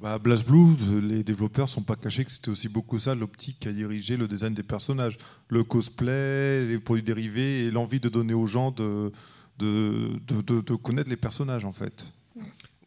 Bah, 0.00 0.18
BlazBlue, 0.18 1.00
les 1.02 1.22
développeurs 1.22 1.68
sont 1.68 1.82
pas 1.82 1.96
cachés 1.96 2.24
que 2.24 2.32
c'était 2.32 2.48
aussi 2.48 2.68
beaucoup 2.68 2.98
ça, 2.98 3.14
l'optique 3.14 3.58
qui 3.60 3.68
a 3.68 3.72
dirigé 3.72 4.16
le 4.16 4.26
design 4.26 4.54
des 4.54 4.62
personnages. 4.62 5.18
Le 5.48 5.62
cosplay, 5.64 6.64
les 6.66 6.78
produits 6.78 7.02
dérivés 7.04 7.66
et 7.66 7.70
l'envie 7.70 8.00
de 8.00 8.08
donner 8.08 8.32
aux 8.34 8.46
gens 8.46 8.70
de, 8.70 9.12
de, 9.58 10.08
de, 10.26 10.40
de- 10.40 10.60
de 10.62 10.74
connaître 10.74 11.10
les 11.10 11.16
personnages 11.16 11.64
en 11.64 11.72
fait. 11.72 12.04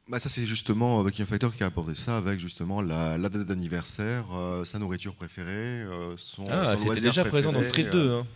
Bah, 0.08 0.20
ça, 0.20 0.30
c'est 0.30 0.46
justement 0.46 1.04
euh, 1.04 1.10
King 1.10 1.24
of 1.24 1.30
Fighter 1.30 1.50
qui 1.58 1.64
a 1.64 1.68
apporté 1.68 1.96
ça 1.96 2.18
avec 2.18 2.40
justement 2.40 2.82
la, 2.82 3.18
la 3.18 3.28
date 3.30 3.48
d'anniversaire, 3.48 4.26
euh, 4.36 4.64
sa 4.64 4.78
nourriture 4.78 5.16
préférée, 5.16 5.50
euh, 5.52 6.14
son. 6.18 6.44
Ah, 6.50 6.76
son 6.78 6.84
c'était 6.94 7.02
déjà 7.02 7.26
présent 7.26 7.52
dans 7.52 7.64
Street 7.64 7.90
2. 7.92 7.98
euh, 7.98 8.20
hein. 8.22 8.28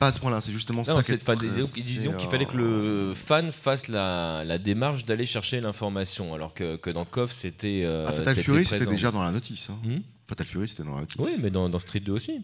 Pas 0.00 0.08
à 0.08 0.12
ce 0.12 0.18
point-là, 0.18 0.40
c'est 0.40 0.50
justement 0.50 0.80
Non, 0.80 0.84
ça. 0.84 1.02
qui 1.02 1.12
c'est- 1.12 1.82
disons, 1.82 2.12
qu'il 2.14 2.28
fallait 2.28 2.46
que 2.46 2.56
euh, 2.56 3.08
le 3.10 3.14
fan 3.14 3.52
fasse 3.52 3.86
la, 3.86 4.42
la 4.44 4.58
démarche 4.58 5.04
d'aller 5.04 5.24
chercher 5.24 5.60
l'information, 5.60 6.34
alors 6.34 6.52
que, 6.52 6.74
que 6.76 6.90
dans 6.90 7.04
KOF 7.04 7.30
c'était. 7.30 7.82
euh, 7.84 8.04
Ah, 8.08 8.12
Fatal 8.12 8.34
Fury, 8.42 8.66
c'était 8.66 8.86
déjà 8.86 9.12
dans 9.12 9.22
la 9.22 9.30
notice. 9.30 9.68
hein. 9.70 9.78
Hmm 9.84 10.00
Fatal 10.26 10.46
Fury, 10.46 10.66
c'était 10.66 10.82
dans 10.82 10.94
la 10.96 11.02
notice. 11.02 11.16
Oui, 11.20 11.36
mais 11.40 11.50
dans, 11.50 11.68
dans 11.68 11.78
Street 11.78 12.00
2 12.00 12.10
aussi. 12.12 12.42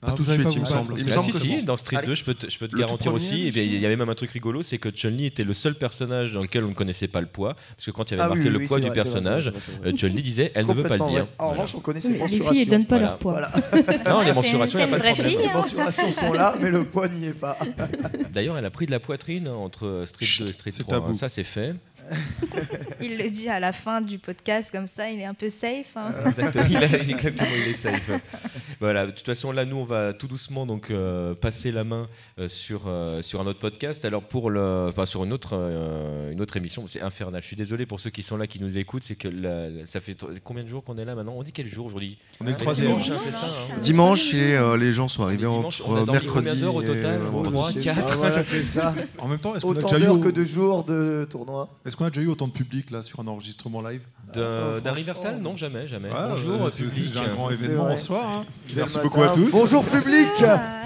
Pas 0.00 0.10
Ah, 0.12 0.14
tout 0.16 0.22
de 0.22 0.30
suite, 0.30 0.46
il 0.54 0.60
me 0.60 0.64
semble. 0.64 0.94
Il 0.96 1.04
me 1.06 1.10
Ah, 1.10 1.14
semble 1.14 1.24
si, 1.24 1.32
que 1.32 1.38
si, 1.44 1.56
c'est- 1.56 1.62
dans 1.62 1.76
Street 1.76 1.96
Allez. 1.96 2.06
2, 2.06 2.14
je 2.14 2.22
peux 2.22 2.34
te, 2.34 2.48
je 2.48 2.56
peux 2.56 2.68
te 2.68 2.72
Le 2.72 2.78
tout 2.78 2.86
garantir 2.86 3.12
aussi. 3.12 3.48
Et 3.48 3.50
bien, 3.50 3.64
il 3.64 3.80
y 3.80 3.84
avait 3.84 3.96
même 3.96 4.08
un 4.08 4.14
truc 4.14 4.30
rigolo, 4.30 4.62
c'est 4.62 4.78
que 4.78 4.90
Chun-Li 4.90 5.26
était 5.26 5.42
le 5.42 5.52
seul 5.52 5.74
personnage 5.74 6.32
dans 6.34 6.42
lequel 6.42 6.62
on 6.62 6.68
ne 6.68 6.74
connaissait 6.74 7.08
pas 7.08 7.20
le 7.20 7.26
poids. 7.26 7.54
Parce 7.74 7.86
que 7.86 7.90
quand 7.90 8.08
il 8.08 8.16
y 8.16 8.20
avait 8.20 8.30
Ah 8.30 8.34
marqué 8.36 8.48
le 8.48 8.60
poids 8.64 8.78
du 8.78 8.92
personnage, 8.92 9.52
euh, 9.84 9.92
Chun-Li 9.96 10.22
disait 10.22 10.52
Elle 10.54 10.66
ne 10.66 10.74
veut 10.74 10.84
pas 10.84 10.98
le 10.98 11.06
dire. 11.08 11.26
En 11.38 11.50
revanche, 11.50 11.74
on 11.74 11.78
Oui, 11.84 11.94
les 12.04 12.18
mensurations. 12.18 12.50
filles, 12.52 12.62
elles 12.62 12.68
donnent 12.68 12.86
pas 12.86 12.98
leur 13.00 13.18
poids. 13.18 13.40
Non, 14.08 14.20
les 14.22 14.32
mensurations, 14.34 14.78
il 14.78 14.86
n'y 14.86 14.94
a 14.94 14.98
pas 14.98 14.98
de 14.98 15.12
problème. 15.14 15.30
fille, 15.32 15.38
Les 15.48 15.52
mensurations 15.52 16.12
sont 16.12 16.32
là, 16.32 16.54
mais 16.60 16.70
le 16.70 16.84
poids 16.84 17.08
n'y 17.08 17.26
est 17.26 17.32
pas. 17.32 17.58
D'ailleurs, 18.32 18.56
elle 18.56 18.66
a 18.66 18.70
pris 18.70 18.86
de 18.86 18.92
la 18.92 19.00
poitrine 19.00 19.48
hein, 19.48 19.54
entre 19.54 20.04
Street 20.06 20.26
2 20.38 20.48
et 20.48 20.52
Street 20.52 20.70
c'est 20.72 20.84
3. 20.84 21.00
tabou. 21.00 21.14
Ça, 21.14 21.28
c'est 21.28 21.42
fait. 21.42 21.74
Il 23.00 23.16
le 23.18 23.30
dit 23.30 23.48
à 23.48 23.60
la 23.60 23.72
fin 23.72 24.00
du 24.00 24.18
podcast, 24.18 24.70
comme 24.72 24.88
ça, 24.88 25.08
il 25.10 25.20
est 25.20 25.24
un 25.24 25.34
peu 25.34 25.48
safe. 25.50 25.96
hein. 25.96 26.12
Exactement, 26.26 26.64
il, 26.68 26.76
a- 26.76 26.98
exactement, 26.98 27.48
il 27.64 27.70
est 27.70 27.74
safe. 27.76 28.10
Voilà, 28.80 29.06
de 29.06 29.10
toute 29.12 29.24
façon, 29.26 29.52
là, 29.52 29.64
nous, 29.64 29.76
on 29.76 29.84
va 29.84 30.12
tout 30.12 30.26
doucement 30.26 30.66
donc 30.66 30.90
euh, 30.90 31.34
passer 31.34 31.70
la 31.72 31.84
main 31.84 32.08
euh, 32.38 32.48
sur, 32.48 32.82
euh, 32.86 33.22
sur 33.22 33.40
un 33.40 33.46
autre 33.46 33.60
podcast. 33.60 34.04
Alors, 34.04 34.22
pour 34.22 34.50
le, 34.50 34.86
enfin, 34.88 35.06
sur 35.06 35.24
une 35.24 35.32
autre, 35.32 35.50
euh, 35.54 36.32
une 36.32 36.40
autre 36.40 36.56
émission, 36.56 36.86
c'est 36.88 37.00
infernal. 37.02 37.40
Je 37.42 37.46
suis 37.46 37.56
désolé 37.56 37.86
pour 37.86 38.00
ceux 38.00 38.10
qui 38.10 38.22
sont 38.22 38.36
là, 38.36 38.46
qui 38.46 38.60
nous 38.60 38.78
écoutent. 38.78 39.04
C'est 39.04 39.16
que 39.16 39.28
la- 39.28 39.68
la- 39.70 39.86
ça 39.86 40.00
fait 40.00 40.16
combien 40.42 40.64
de 40.64 40.68
jours 40.68 40.82
qu'on 40.84 40.98
est 40.98 41.04
là 41.04 41.14
maintenant? 41.14 41.34
On 41.36 41.42
dit 41.42 41.52
quel 41.52 41.68
jour 41.68 41.86
aujourd'hui 41.86 42.18
On 42.40 42.44
est 42.44 42.48
le 42.50 42.52
Mais 42.54 42.58
troisième. 42.58 42.88
dimanche, 42.88 43.10
hein, 43.10 43.20
c'est 43.24 43.32
ça. 43.32 43.46
hein. 43.46 43.78
Dimanche, 43.80 44.34
et 44.34 44.56
euh, 44.56 44.76
les 44.76 44.92
gens 44.92 45.08
sont 45.08 45.22
arrivés 45.22 45.42
dimanche, 45.42 45.80
entre 45.80 45.90
on 45.90 45.94
a 45.94 46.04
dormi 46.04 46.12
mercredi. 46.12 46.28
combien 46.34 46.54
d'heures 46.56 46.74
au 46.74 46.82
et 46.82 46.86
total? 46.86 47.18
vendredi. 47.20 47.50
Trois, 47.52 47.70
C'est 47.72 47.80
quatre. 47.80 48.08
ça, 48.08 48.16
voilà, 48.16 48.44
c'est 48.44 48.62
ça. 48.64 48.94
En 49.18 49.28
même 49.28 49.38
temps, 49.38 49.54
est-ce 49.54 49.62
qu'on 49.64 49.74
a, 49.74 49.78
Autant 49.78 49.88
déjà 49.92 49.98
eu, 49.98 50.02
d'heures 50.06 50.20
que 50.20 50.28
de 50.28 50.44
jours 50.44 50.84
de 50.84 51.26
tournoi. 51.30 51.68
Est-ce 51.98 52.04
qu'on 52.04 52.06
a 52.06 52.10
déjà 52.10 52.20
eu 52.24 52.28
autant 52.30 52.46
de 52.46 52.52
public 52.52 52.90
là 52.92 53.02
sur 53.02 53.18
un 53.18 53.26
enregistrement 53.26 53.82
live 53.82 54.02
Ah, 54.28 54.80
D'un. 54.84 54.92
Riversal 54.92 55.38
Non, 55.40 55.56
jamais, 55.56 55.88
jamais. 55.88 56.08
Ouais, 56.10 56.14
Bonjour, 56.28 56.66
euh, 56.66 56.70
c'est- 56.72 56.84
public. 56.84 57.10
J'ai 57.12 57.18
un 57.18 57.34
grand 57.34 57.50
événement 57.50 57.84
en 57.86 57.96
soir. 57.96 58.28
hein. 58.38 58.46
Merci 58.76 58.98
le 58.98 59.02
beaucoup 59.02 59.22
à 59.22 59.28
tous. 59.30 59.50
Bonjour 59.50 59.84
public 59.84 60.28
Ah. 60.46 60.82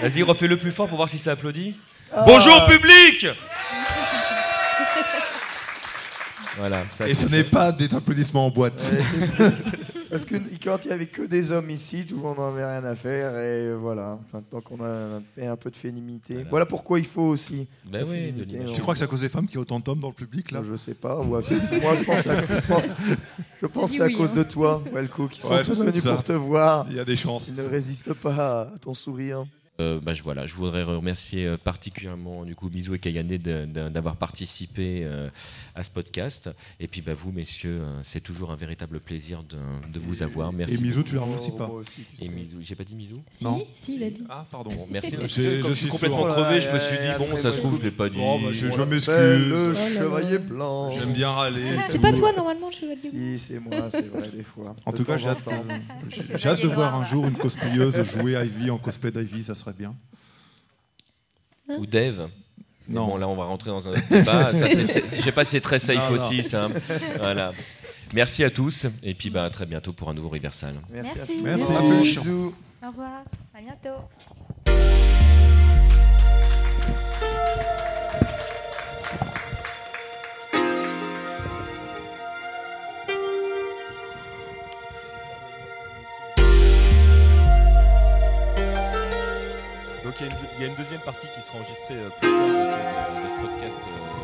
Vas-y, 0.00 0.22
refais-le 0.24 0.56
plus 0.58 0.72
fort 0.72 0.88
pour 0.88 0.96
voir 0.96 1.08
si 1.08 1.18
ça 1.18 1.30
applaudit. 1.32 1.74
Ah. 2.12 2.24
Bonjour, 2.26 2.66
public 2.66 3.26
Voilà, 6.58 6.84
ça 6.90 7.06
Et 7.08 7.14
ce 7.14 7.26
n'est 7.26 7.44
pas 7.44 7.70
des 7.70 7.94
applaudissements 7.94 8.46
en 8.46 8.50
boîte. 8.50 8.92
Parce 10.10 10.24
que 10.24 10.36
quand 10.62 10.78
il 10.84 10.90
y 10.90 10.92
avait 10.92 11.06
que 11.06 11.22
des 11.22 11.52
hommes 11.52 11.70
ici, 11.70 12.06
tout 12.06 12.16
le 12.16 12.22
monde 12.22 12.38
n'avait 12.38 12.64
rien 12.64 12.84
à 12.84 12.94
faire 12.94 13.36
et 13.38 13.74
voilà. 13.74 14.18
Enfin, 14.24 14.42
tant 14.48 14.60
qu'on 14.60 14.82
a 14.82 15.20
un, 15.38 15.50
un 15.50 15.56
peu 15.56 15.70
de 15.70 15.76
féminité. 15.76 16.34
Voilà. 16.34 16.48
Voilà. 16.50 16.66
pourquoi 16.66 16.98
il 16.98 17.06
faut 17.06 17.22
aussi. 17.22 17.68
Ben 17.84 18.00
la 18.00 18.04
oui, 18.04 18.32
féminité. 18.32 18.72
Tu 18.74 18.80
crois 18.80 18.94
que 18.94 18.98
c'est 18.98 19.04
à 19.04 19.08
cause 19.08 19.20
des 19.20 19.28
femmes 19.28 19.46
qu'il 19.46 19.56
y 19.56 19.58
a 19.58 19.62
autant 19.62 19.80
d'hommes 19.80 20.00
dans 20.00 20.08
le 20.08 20.14
public 20.14 20.50
là? 20.50 20.62
Je 20.64 20.76
sais 20.76 20.94
pas. 20.94 21.22
Moi, 21.22 21.40
je 21.40 22.04
pense, 22.04 22.26
à, 22.26 22.40
je 22.40 22.60
pense, 22.66 22.94
je 23.62 23.94
c'est 23.94 24.02
à 24.02 24.06
oui, 24.06 24.14
cause 24.14 24.30
hein. 24.30 24.36
de 24.36 24.42
toi, 24.42 24.82
Welco, 24.92 25.28
qui 25.28 25.40
sont 25.40 25.56
tous 25.64 25.80
venus 25.80 26.02
ça. 26.02 26.14
pour 26.14 26.24
te 26.24 26.32
voir. 26.32 26.86
Il 26.90 26.96
y 26.96 27.00
a 27.00 27.04
des 27.04 27.16
chances. 27.16 27.48
Ils 27.48 27.54
ne 27.54 27.62
résistent 27.62 28.14
pas 28.14 28.62
à 28.62 28.78
ton 28.80 28.94
sourire. 28.94 29.44
Euh, 29.80 30.00
bah, 30.00 30.14
je, 30.14 30.22
voilà, 30.22 30.46
je 30.46 30.54
voudrais 30.54 30.82
remercier 30.82 31.44
euh, 31.46 31.56
particulièrement 31.58 32.44
du 32.44 32.54
coup 32.54 32.70
Bisou 32.70 32.94
et 32.94 32.98
Kayane 32.98 33.28
d'avoir 33.36 34.16
participé 34.16 35.02
euh, 35.04 35.28
à 35.74 35.84
ce 35.84 35.90
podcast. 35.90 36.48
Et 36.80 36.86
puis 36.86 37.02
bah, 37.02 37.12
vous, 37.14 37.30
messieurs, 37.30 37.80
c'est 38.02 38.22
toujours 38.22 38.50
un 38.50 38.56
véritable 38.56 39.00
plaisir 39.00 39.42
de, 39.42 39.58
de 39.92 39.98
vous 40.00 40.22
avoir. 40.22 40.52
Merci. 40.52 40.76
Et 40.76 40.88
beaucoup. 40.88 41.02
tu 41.02 41.14
la 41.16 41.20
remercies 41.22 41.50
Oh, 41.54 41.58
pas. 41.58 41.66
aussi, 41.68 42.04
Et. 42.22 42.28
Misou, 42.28 42.56
j'ai 42.60 42.74
pas 42.74 42.84
dit 42.84 42.94
Misou 42.94 43.22
Si, 43.30 43.44
Non. 43.44 43.62
si, 43.74 43.96
il 43.96 44.02
a 44.04 44.10
dit. 44.10 44.24
Ah, 44.28 44.46
pardon. 44.50 44.74
Bon, 44.74 44.86
merci. 44.90 45.12
Comme 45.16 45.26
je 45.26 45.68
je 45.68 45.72
suis 45.72 45.88
complètement 45.88 46.24
crevé, 46.26 46.60
je 46.60 46.70
me 46.70 46.78
suis 46.78 46.96
dit 46.96 47.18
bon, 47.18 47.36
ça 47.36 47.52
se 47.52 47.58
trouve, 47.58 47.78
je 47.78 47.84
l'ai 47.84 47.90
pas 47.90 48.08
dit. 48.08 48.18
Oh, 48.20 48.38
bah, 48.42 48.48
je, 48.52 48.70
je 48.70 48.82
m'excuse. 48.82 49.08
Le 49.08 49.66
Oh 49.66 49.72
là. 49.72 49.74
chevalier 49.74 50.38
blanc. 50.38 50.90
J'aime 50.92 51.12
bien 51.12 51.30
râler. 51.30 51.62
C'est 51.90 52.00
pas 52.00 52.12
toi 52.12 52.32
normalement, 52.32 52.70
je 52.70 52.86
vais 52.86 52.96
Si, 52.96 53.38
c'est 53.38 53.58
moi, 53.58 53.88
c'est 53.90 54.08
vrai, 54.08 54.28
des 54.34 54.42
fois. 54.42 54.74
En 54.86 54.92
tout 54.92 55.04
cas, 55.04 55.16
j'ai 55.18 55.28
hâte, 55.28 56.62
de 56.62 56.68
voir 56.68 56.94
un 56.94 57.04
jour 57.04 57.26
une 57.26 57.34
cosplayeuse 57.34 58.02
jouer 58.04 58.32
Ivy 58.42 58.70
en 58.70 58.78
cosplay 58.78 59.10
d'Ivy, 59.10 59.44
ça 59.44 59.54
serait 59.66 59.76
bien. 59.76 59.94
Ou 61.68 61.86
Dave. 61.86 62.28
Mais 62.88 62.94
Non. 62.94 63.06
Bon, 63.08 63.16
là, 63.16 63.26
on 63.28 63.34
va 63.34 63.44
rentrer 63.44 63.70
dans 63.70 63.88
un 63.88 63.92
autre 63.92 64.08
débat. 64.08 64.52
Ça, 64.54 64.68
c'est- 64.68 64.84
c'est- 64.86 65.16
je 65.16 65.22
sais 65.22 65.32
pas 65.32 65.44
si 65.44 65.52
c'est 65.52 65.60
très 65.60 65.78
safe 65.80 65.96
Non, 66.10 66.16
non. 66.16 66.22
aussi, 66.24 66.44
ça. 66.44 66.68
Voilà. 67.18 67.52
Merci 68.14 68.44
à 68.44 68.50
tous. 68.50 68.86
Et 69.02 69.14
puis, 69.14 69.30
bah, 69.30 69.44
à 69.44 69.50
très 69.50 69.66
bientôt 69.66 69.92
pour 69.92 70.08
un 70.08 70.14
nouveau 70.14 70.28
Riversal. 70.28 70.74
Merci. 70.90 71.12
Merci. 71.16 71.32
à- 71.40 71.42
Merci. 71.82 72.18
Au 72.18 72.88
revoir. 72.88 73.24
À 73.54 73.60
bientôt. 73.60 73.98
Donc 90.06 90.14
il 90.20 90.26
y, 90.60 90.64
a 90.64 90.68
une- 90.68 90.74
deuxième 90.76 91.00
partie 91.00 91.26
qui 91.34 91.40
sera 91.40 91.58
enregistrée 91.58 91.96
euh, 91.96 92.08
plus 92.20 92.28
tard 92.30 93.24
de 93.24 93.28
ce 93.28 93.34
podcast. 93.44 93.78
euh, 93.82 94.15